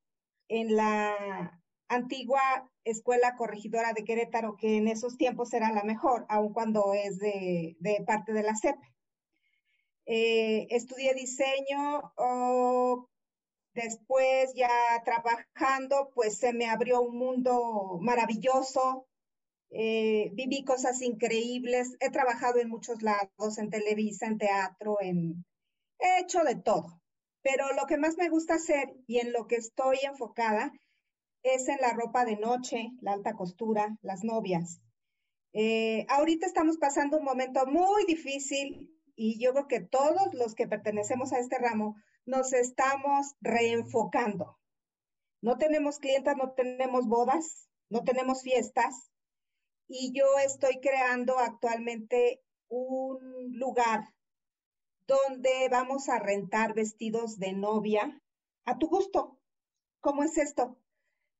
en 0.49 0.77
la 0.77 1.61
antigua 1.89 2.71
Escuela 2.85 3.35
Corregidora 3.37 3.93
de 3.93 4.05
Querétaro, 4.05 4.57
que 4.57 4.77
en 4.77 4.89
esos 4.89 5.17
tiempos 5.17 5.53
era 5.53 5.73
la 5.73 5.85
mejor, 5.85 6.27
aun 6.29 6.53
cuando 6.53 6.93
es 6.93 7.19
de, 7.19 7.77
parte 8.07 8.33
de 8.33 8.43
la 8.43 8.57
CEP. 8.57 8.77
Eh, 10.07 10.67
estudié 10.71 11.15
diseño, 11.15 12.13
oh, 12.17 13.09
después 13.75 14.53
ya 14.55 14.69
trabajando, 15.05 16.11
pues 16.15 16.39
se 16.39 16.53
me 16.53 16.69
abrió 16.69 17.01
un 17.03 17.17
mundo 17.17 17.99
maravilloso, 18.01 19.07
eh, 19.71 20.31
viví 20.35 20.65
cosas 20.65 21.01
increíbles, 21.03 21.97
he 22.01 22.11
trabajado 22.11 22.59
en 22.59 22.69
muchos 22.69 23.03
lados, 23.03 23.59
en 23.59 23.71
Televisa, 23.71 24.27
en 24.27 24.39
teatro, 24.39 24.97
en... 25.01 25.45
he 25.99 26.21
hecho 26.21 26.43
de 26.45 26.57
todo. 26.57 27.01
Pero 27.43 27.73
lo 27.73 27.87
que 27.87 27.97
más 27.97 28.17
me 28.19 28.29
gusta 28.29 28.55
hacer 28.55 28.93
y 29.07 29.19
en 29.19 29.33
lo 29.33 29.47
que 29.47 29.57
estoy 29.57 29.99
enfocada 30.03 30.73
es 31.43 31.69
en 31.69 31.79
la 31.81 31.93
ropa 31.93 32.25
de 32.25 32.37
noche, 32.37 32.91
la 33.01 33.13
alta 33.13 33.35
costura, 33.35 33.97
las 34.03 34.25
novias. 34.25 34.81
Eh, 35.53 36.07
ahorita 36.09 36.47
estamos 36.47 36.77
pasando 36.77 37.19
un 37.19 37.25
momento 37.25 37.65
muy 37.67 38.05
difícil 38.07 38.91
y 39.17 39.43
yo 39.43 39.53
creo 39.53 39.69
que 39.69 39.81
todos 39.81 40.35
los 40.35 40.55
que 40.55 40.69
pertenecemos 40.69 41.33
a 41.33 41.39
este 41.39 41.59
ramo 41.59 41.97
nos 42.27 42.53
estamos 42.53 43.35
reenfocando. 43.41 44.59
No 45.43 45.57
tenemos 45.57 45.99
clientas, 45.99 46.37
no 46.37 46.53
tenemos 46.53 47.07
bodas, 47.07 47.69
no 47.89 48.05
tenemos 48.05 48.43
fiestas, 48.43 49.11
y 49.93 50.13
yo 50.13 50.25
estoy 50.39 50.79
creando 50.81 51.37
actualmente 51.41 52.41
un 52.69 53.59
lugar 53.59 54.15
donde 55.09 55.69
vamos 55.69 56.09
a 56.09 56.21
rentar 56.21 56.75
vestidos 56.75 57.41
de 57.41 57.53
novia 57.55 58.23
a 58.65 58.79
tu 58.79 58.87
gusto. 58.87 59.37
¿Cómo 60.01 60.23
es 60.23 60.39
esto? 60.39 60.79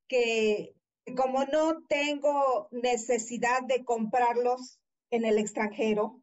Que 0.09 0.75
como 1.17 1.45
no 1.45 1.85
tengo 1.85 2.67
necesidad 2.73 3.63
de 3.63 3.85
comprarlos 3.85 4.81
en 5.11 5.25
el 5.25 5.39
extranjero, 5.39 6.21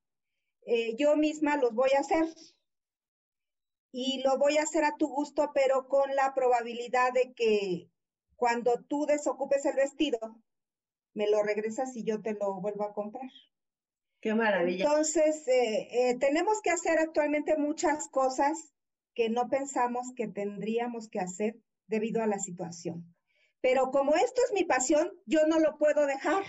eh, 0.66 0.98
yo 0.98 1.16
misma 1.16 1.56
los 1.56 1.74
voy 1.74 1.92
a 1.96 2.02
hacer. 2.02 2.26
Y 3.94 4.22
lo 4.22 4.38
voy 4.38 4.58
a 4.58 4.64
hacer 4.64 4.84
a 4.84 4.98
tu 4.98 5.08
gusto, 5.08 5.52
pero 5.54 5.88
con 5.88 6.14
la 6.14 6.34
probabilidad 6.34 7.14
de 7.14 7.34
que 7.34 7.90
cuando 8.36 8.84
tú 8.84 9.06
desocupes 9.06 9.66
el 9.66 9.78
vestido, 9.78 10.44
me 11.18 11.28
lo 11.28 11.42
regresas 11.42 11.96
y 11.96 12.04
yo 12.04 12.22
te 12.22 12.34
lo 12.34 12.62
vuelvo 12.62 12.84
a 12.84 12.94
comprar. 12.94 13.30
Qué 14.22 14.36
maravilla. 14.36 14.86
Entonces, 14.86 15.48
eh, 15.48 15.88
eh, 15.92 16.16
tenemos 16.20 16.62
que 16.62 16.70
hacer 16.70 17.00
actualmente 17.00 17.58
muchas 17.58 18.08
cosas 18.10 18.72
que 19.16 19.28
no 19.28 19.50
pensamos 19.50 20.14
que 20.16 20.28
tendríamos 20.28 21.10
que 21.10 21.20
hacer 21.20 21.60
debido 21.88 22.22
a 22.22 22.28
la 22.28 22.38
situación. 22.38 23.16
Pero 23.62 23.90
como 23.90 24.16
esto 24.16 24.42
es 24.46 24.54
mi 24.54 24.64
pasión, 24.64 25.12
yo 25.26 25.48
no 25.48 25.60
lo 25.60 25.80
puedo 25.80 26.06
dejar. 26.06 26.44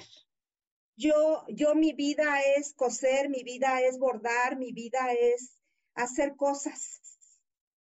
Yo, 0.96 1.46
yo 1.48 1.74
mi 1.74 1.94
vida 1.94 2.40
es 2.58 2.74
coser, 2.74 3.30
mi 3.30 3.44
vida 3.44 3.80
es 3.80 3.98
bordar, 3.98 4.58
mi 4.58 4.72
vida 4.72 5.12
es 5.12 5.62
hacer 5.94 6.36
cosas 6.36 7.00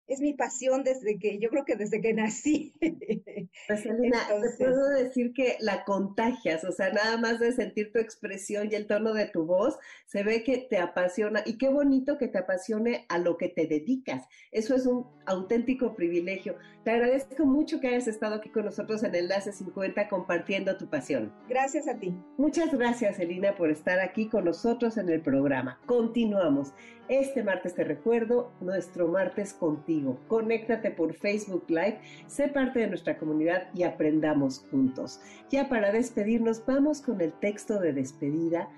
es 0.07 0.21
mi 0.21 0.35
pasión 0.35 0.85
desde 0.85 1.19
que, 1.19 1.39
yo 1.39 1.49
creo 1.49 1.65
que 1.65 1.77
desde 1.77 2.01
que 2.01 2.15
nací. 2.15 2.75
Pues 3.67 3.83
te 3.83 4.65
puedo 4.65 4.89
decir 4.91 5.33
que 5.33 5.57
la 5.61 5.85
contagias, 5.85 6.65
o 6.65 6.73
sea, 6.73 6.93
nada 6.93 7.17
más 7.17 7.41
de 7.41 7.53
sentir 7.53 7.93
tu 7.93 7.99
expresión 7.99 8.69
y 8.71 8.75
el 8.75 8.87
tono 8.87 9.15
de 9.15 9.27
tu 9.27 9.47
voz, 9.47 9.79
se 10.07 10.23
ve 10.23 10.43
que 10.43 10.59
te 10.59 10.79
apasiona 10.79 11.43
y 11.47 11.57
qué 11.57 11.69
bonito 11.69 12.19
que 12.19 12.29
te 12.29 12.39
apasione 12.39 13.07
a 13.09 13.19
lo 13.19 13.39
que 13.39 13.49
te 13.49 13.67
dedicas. 13.67 14.27
Eso 14.51 14.75
es 14.75 14.87
un 14.87 15.07
auténtico 15.27 15.95
privilegio. 15.95 16.57
Te 16.85 16.91
agradezco 16.91 17.47
mucho 17.47 17.81
que 17.81 17.89
hayas 17.89 18.09
estado 18.09 18.37
aquí 18.37 18.51
con 18.51 18.65
nosotros 18.65 19.03
en 19.03 19.15
Enlace 19.15 19.53
50 19.53 20.09
compartiendo 20.09 20.77
tu 20.77 20.87
pasión. 20.89 21.33
Gracias 21.49 21.89
a 21.89 21.99
ti. 21.99 22.15
Muchas 22.37 22.73
gracias, 22.73 23.19
Elina, 23.19 23.55
por 23.57 23.71
estar 23.71 24.01
aquí 24.01 24.29
con 24.29 24.45
nosotros 24.45 24.97
en 24.99 25.09
el 25.09 25.21
programa. 25.21 25.79
Continuamos. 25.87 26.73
Este 27.09 27.43
martes 27.43 27.75
te 27.75 27.85
recuerdo, 27.85 28.51
nuestro 28.61 29.09
martes 29.09 29.53
contigo. 29.53 30.19
Conéctate 30.29 30.91
por 30.91 31.15
Facebook 31.15 31.65
Live, 31.69 32.01
sé 32.27 32.49
parte 32.49 32.81
de 32.81 32.87
nuestra 32.87 33.19
comunidad 33.19 33.69
y 33.75 33.83
aprendamos 33.83 34.67
juntos. 34.71 35.21
Ya 35.51 35.69
para 35.69 35.93
despedirnos, 35.93 36.65
vamos 36.65 37.03
con 37.03 37.21
el 37.21 37.33
texto 37.35 37.79
de 37.79 37.93
despedida. 37.93 38.69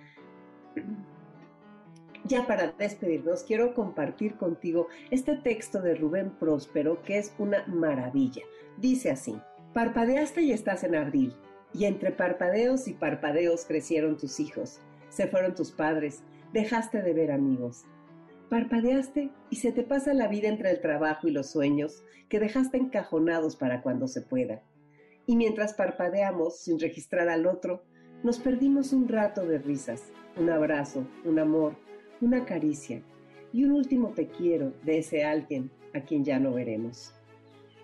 Ya 2.27 2.47
para 2.47 2.72
despedirnos, 2.72 3.45
quiero 3.45 3.74
compartir 3.74 4.37
contigo 4.37 4.89
este 5.11 5.37
texto 5.37 5.81
de 5.81 5.95
Rubén 5.95 6.31
Próspero 6.31 7.03
que 7.03 7.18
es 7.18 7.35
una 7.39 7.66
maravilla. 7.66 8.43
Dice 8.79 9.11
así, 9.11 9.37
parpadeaste 9.74 10.43
y 10.43 10.53
estás 10.53 10.83
en 10.85 10.97
abril, 10.97 11.35
y 11.72 11.85
entre 11.85 12.11
parpadeos 12.11 12.89
y 12.89 12.95
parpadeos 12.95 13.64
crecieron 13.64 14.16
tus 14.16 14.41
hijos, 14.41 14.81
se 15.09 15.29
fueron 15.29 15.55
tus 15.55 15.72
padres, 15.72 16.22
dejaste 16.53 17.03
de 17.03 17.12
ver 17.12 17.31
amigos 17.31 17.85
Parpadeaste 18.49 19.33
y 19.51 19.57
se 19.57 19.72
te 19.72 19.83
pasa 19.83 20.14
la 20.14 20.29
vida 20.29 20.49
entre 20.49 20.70
el 20.70 20.81
trabajo 20.81 21.27
y 21.27 21.33
los 21.33 21.51
sueños 21.51 22.05
que 22.29 22.39
dejaste 22.39 22.77
encajonados 22.77 23.57
para 23.57 23.83
cuando 23.83 24.07
se 24.07 24.22
pueda. 24.22 24.62
Y 25.27 25.35
mientras 25.35 25.74
parpadeamos 25.74 26.61
sin 26.61 26.79
registrar 26.79 27.29
al 27.29 27.47
otro, 27.47 27.83
nos 28.22 28.39
perdimos 28.39 28.93
un 28.93 29.09
rato 29.09 29.45
de 29.45 29.59
risas, 29.59 30.12
un 30.37 30.49
abrazo, 30.49 31.09
un 31.24 31.41
amor, 31.41 31.77
una 32.20 32.44
caricia 32.44 33.02
y 33.52 33.64
un 33.64 33.72
último 33.72 34.10
te 34.10 34.28
quiero 34.28 34.72
de 34.84 34.98
ese 34.98 35.24
alguien 35.24 35.70
a 35.94 36.00
quien 36.00 36.24
ya 36.24 36.38
no 36.38 36.52
veremos. 36.52 37.12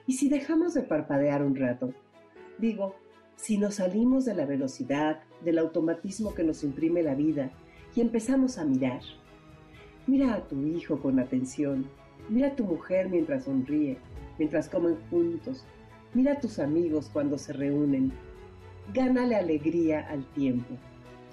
Y 0.06 0.14
si 0.14 0.28
dejamos 0.28 0.74
de 0.74 0.82
parpadear 0.82 1.42
un 1.42 1.56
rato, 1.56 1.92
digo, 2.58 2.96
si 3.36 3.58
nos 3.58 3.76
salimos 3.76 4.24
de 4.24 4.34
la 4.34 4.46
velocidad, 4.46 5.20
del 5.44 5.58
automatismo 5.58 6.34
que 6.34 6.44
nos 6.44 6.64
imprime 6.64 7.02
la 7.02 7.14
vida 7.14 7.50
y 7.94 8.00
empezamos 8.00 8.58
a 8.58 8.64
mirar, 8.64 9.00
Mira 10.06 10.34
a 10.34 10.48
tu 10.48 10.66
hijo 10.66 11.00
con 11.00 11.20
atención. 11.20 11.86
Mira 12.28 12.48
a 12.48 12.56
tu 12.56 12.64
mujer 12.64 13.08
mientras 13.08 13.44
sonríe, 13.44 13.98
mientras 14.36 14.68
comen 14.68 14.96
juntos. 15.10 15.64
Mira 16.12 16.32
a 16.32 16.40
tus 16.40 16.58
amigos 16.58 17.08
cuando 17.12 17.38
se 17.38 17.52
reúnen. 17.52 18.12
Gánale 18.92 19.36
alegría 19.36 20.00
al 20.08 20.24
tiempo. 20.32 20.74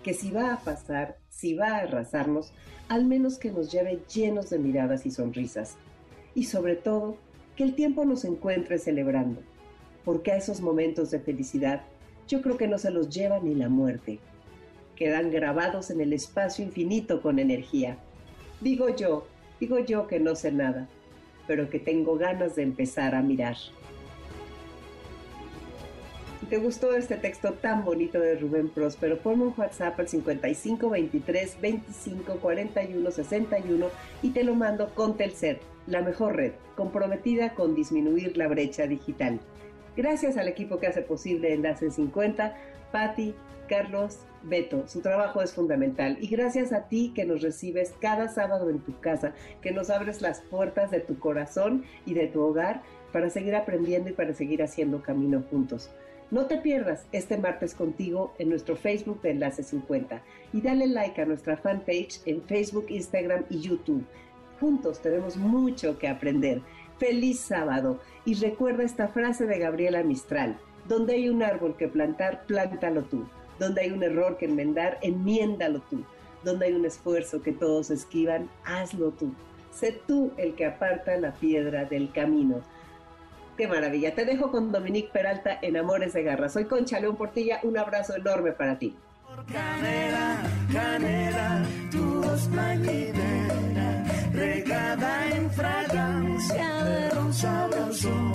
Que 0.04 0.14
si 0.14 0.32
va 0.32 0.54
a 0.54 0.60
pasar, 0.60 1.18
si 1.30 1.54
va 1.54 1.68
a 1.68 1.78
arrasarnos, 1.80 2.54
al 2.88 3.06
menos 3.06 3.38
que 3.38 3.52
nos 3.52 3.72
lleve 3.72 4.00
llenos 4.14 4.50
de 4.50 4.60
miradas 4.60 5.06
y 5.06 5.12
sonrisas. 5.12 5.76
Y 6.36 6.46
sobre 6.46 6.76
todo, 6.76 7.18
que 7.56 7.64
el 7.64 7.76
tiempo 7.76 8.06
nos 8.06 8.26
encuentre 8.26 8.80
celebrando. 8.80 9.42
Porque 10.06 10.32
a 10.32 10.38
esos 10.38 10.62
momentos 10.62 11.12
de 11.12 11.20
felicidad 11.20 11.82
yo 12.28 12.42
creo 12.42 12.58
que 12.58 12.68
no 12.68 12.78
se 12.78 12.92
los 12.92 13.10
lleva 13.10 13.40
ni 13.40 13.56
la 13.56 13.70
muerte. 13.70 14.20
Quedan 14.96 15.32
grabados 15.32 15.90
en 15.90 16.02
el 16.02 16.14
espacio 16.14 16.64
infinito 16.64 17.22
con 17.22 17.40
energía 17.40 17.98
Digo 18.62 18.94
yo, 18.94 19.26
digo 19.58 19.80
yo 19.80 20.08
que 20.08 20.20
no 20.20 20.36
sé 20.36 20.52
nada, 20.52 20.90
pero 21.48 21.70
que 21.70 21.80
tengo 21.80 22.18
ganas 22.18 22.58
de 22.58 22.64
empezar 22.64 23.16
a 23.16 23.22
mirar. 23.22 23.56
Te 26.50 26.58
gustó 26.58 26.96
este 26.96 27.16
texto 27.16 27.54
tan 27.54 27.86
bonito 27.86 28.20
de 28.20 28.36
Rubén 28.36 28.70
Próspero, 28.70 29.20
ponme 29.20 29.44
un 29.44 29.54
WhatsApp 29.56 30.00
al 30.00 30.08
55 30.08 30.90
23 30.90 31.62
25 31.62 32.38
41 32.38 33.12
61 33.12 33.88
y 34.24 34.32
te 34.32 34.44
lo 34.44 34.56
mando 34.56 34.96
con 34.96 35.16
Telcel, 35.16 35.60
la 35.86 36.02
mejor 36.02 36.38
red, 36.38 36.54
comprometida 36.76 37.54
con 37.54 37.76
disminuir 37.76 38.36
la 38.36 38.48
brecha 38.48 38.88
digital. 38.88 39.40
Gracias 39.96 40.38
al 40.38 40.48
equipo 40.48 40.80
que 40.80 40.88
hace 40.88 41.04
posible 41.04 41.54
Enlace 41.54 41.92
50, 41.92 42.56
Patti, 42.92 43.36
Carlos, 43.68 44.18
Beto, 44.42 44.88
su 44.88 45.02
trabajo 45.02 45.44
es 45.44 45.54
fundamental. 45.54 46.18
Y 46.20 46.30
gracias 46.30 46.74
a 46.74 46.88
ti 46.88 47.12
que 47.14 47.26
nos 47.26 47.44
recibes 47.44 47.94
cada 48.02 48.28
sábado 48.28 48.72
en 48.72 48.80
tu 48.80 49.00
casa, 49.02 49.34
que 49.62 49.72
nos 49.72 49.92
abres 49.92 50.24
las 50.24 50.42
puertas 50.42 50.90
de 50.90 51.00
tu 51.00 51.20
corazón 51.20 51.84
y 52.08 52.16
de 52.16 52.26
tu 52.26 52.42
hogar 52.42 52.82
para 53.14 53.30
seguir 53.30 53.56
aprendiendo 53.56 54.10
y 54.10 54.14
para 54.14 54.34
seguir 54.34 54.64
haciendo 54.64 55.04
camino 55.04 55.44
juntos. 55.52 55.92
No 56.32 56.46
te 56.46 56.58
pierdas 56.58 57.08
este 57.12 57.38
martes 57.38 57.74
contigo 57.74 58.36
en 58.38 58.50
nuestro 58.50 58.76
Facebook 58.76 59.20
de 59.24 59.32
Enlace 59.32 59.64
50 59.64 60.22
y 60.54 60.62
dale 60.62 60.86
like 60.86 61.20
a 61.20 61.26
nuestra 61.26 61.58
fanpage 61.58 62.22
en 62.26 62.44
Facebook, 62.44 62.86
Instagram 62.90 63.46
y 63.50 63.62
YouTube. 63.62 64.06
Juntos 64.60 65.02
tenemos 65.02 65.38
mucho 65.38 65.98
que 65.98 66.08
aprender. 66.08 66.62
Feliz 67.00 67.40
sábado 67.40 68.00
y 68.26 68.36
recuerda 68.36 68.84
esta 68.84 69.08
frase 69.08 69.48
de 69.48 69.58
Gabriela 69.58 70.04
Mistral. 70.04 70.60
Donde 70.88 71.14
hay 71.14 71.30
un 71.30 71.42
árbol 71.42 71.76
que 71.78 71.88
plantar, 71.88 72.46
plántalo 72.46 73.02
tú. 73.06 73.28
Donde 73.58 73.82
hay 73.82 73.92
un 73.92 74.04
error 74.04 74.38
que 74.38 74.46
enmendar, 74.46 75.00
enmiéndalo 75.02 75.82
tú. 75.90 76.04
Donde 76.44 76.68
hay 76.68 76.74
un 76.74 76.86
esfuerzo 76.86 77.42
que 77.42 77.54
todos 77.54 77.90
esquivan, 77.90 78.52
hazlo 78.66 79.10
tú. 79.12 79.34
Sé 79.72 80.00
tú 80.06 80.32
el 80.38 80.54
que 80.54 80.68
aparta 80.68 81.18
la 81.18 81.34
piedra 81.34 81.86
del 81.86 82.12
camino. 82.12 82.62
Qué 83.60 83.68
maravilla. 83.68 84.16
Te 84.16 84.24
dejo 84.24 84.50
con 84.52 84.72
Dominique 84.72 85.10
Peralta 85.12 85.60
en 85.62 85.76
Amores 85.76 86.14
de 86.14 86.24
Garra. 86.24 86.48
Soy 86.48 86.64
Concha 86.64 86.98
León 86.98 87.18
Portilla. 87.18 87.60
Un 87.64 87.78
abrazo 87.78 88.16
enorme 88.16 88.54
para 88.54 88.80
ti. 88.80 88.96
Canela, 89.52 90.38
canela, 90.72 91.66
tu 91.92 92.22
voz 92.22 92.48
plañidera, 92.48 94.06
regada 94.32 95.28
en 95.36 95.52
fragancia 95.52 96.84
de 96.86 97.34
sabroso. 97.34 98.32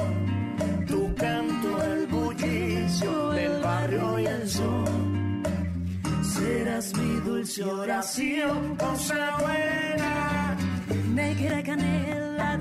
Tu 0.87 1.15
canto, 1.15 1.83
el 1.85 2.07
bullicio 2.07 3.31
del 3.31 3.63
barrio 3.63 4.19
y 4.19 4.27
el 4.27 4.47
sol. 4.47 5.43
Serás 6.23 6.95
mi 6.99 7.21
dulce 7.21 7.65
oración, 7.65 8.77
cosa 8.77 9.39
buena. 9.41 10.55
Negra 11.15 11.63
canela, 11.63 12.61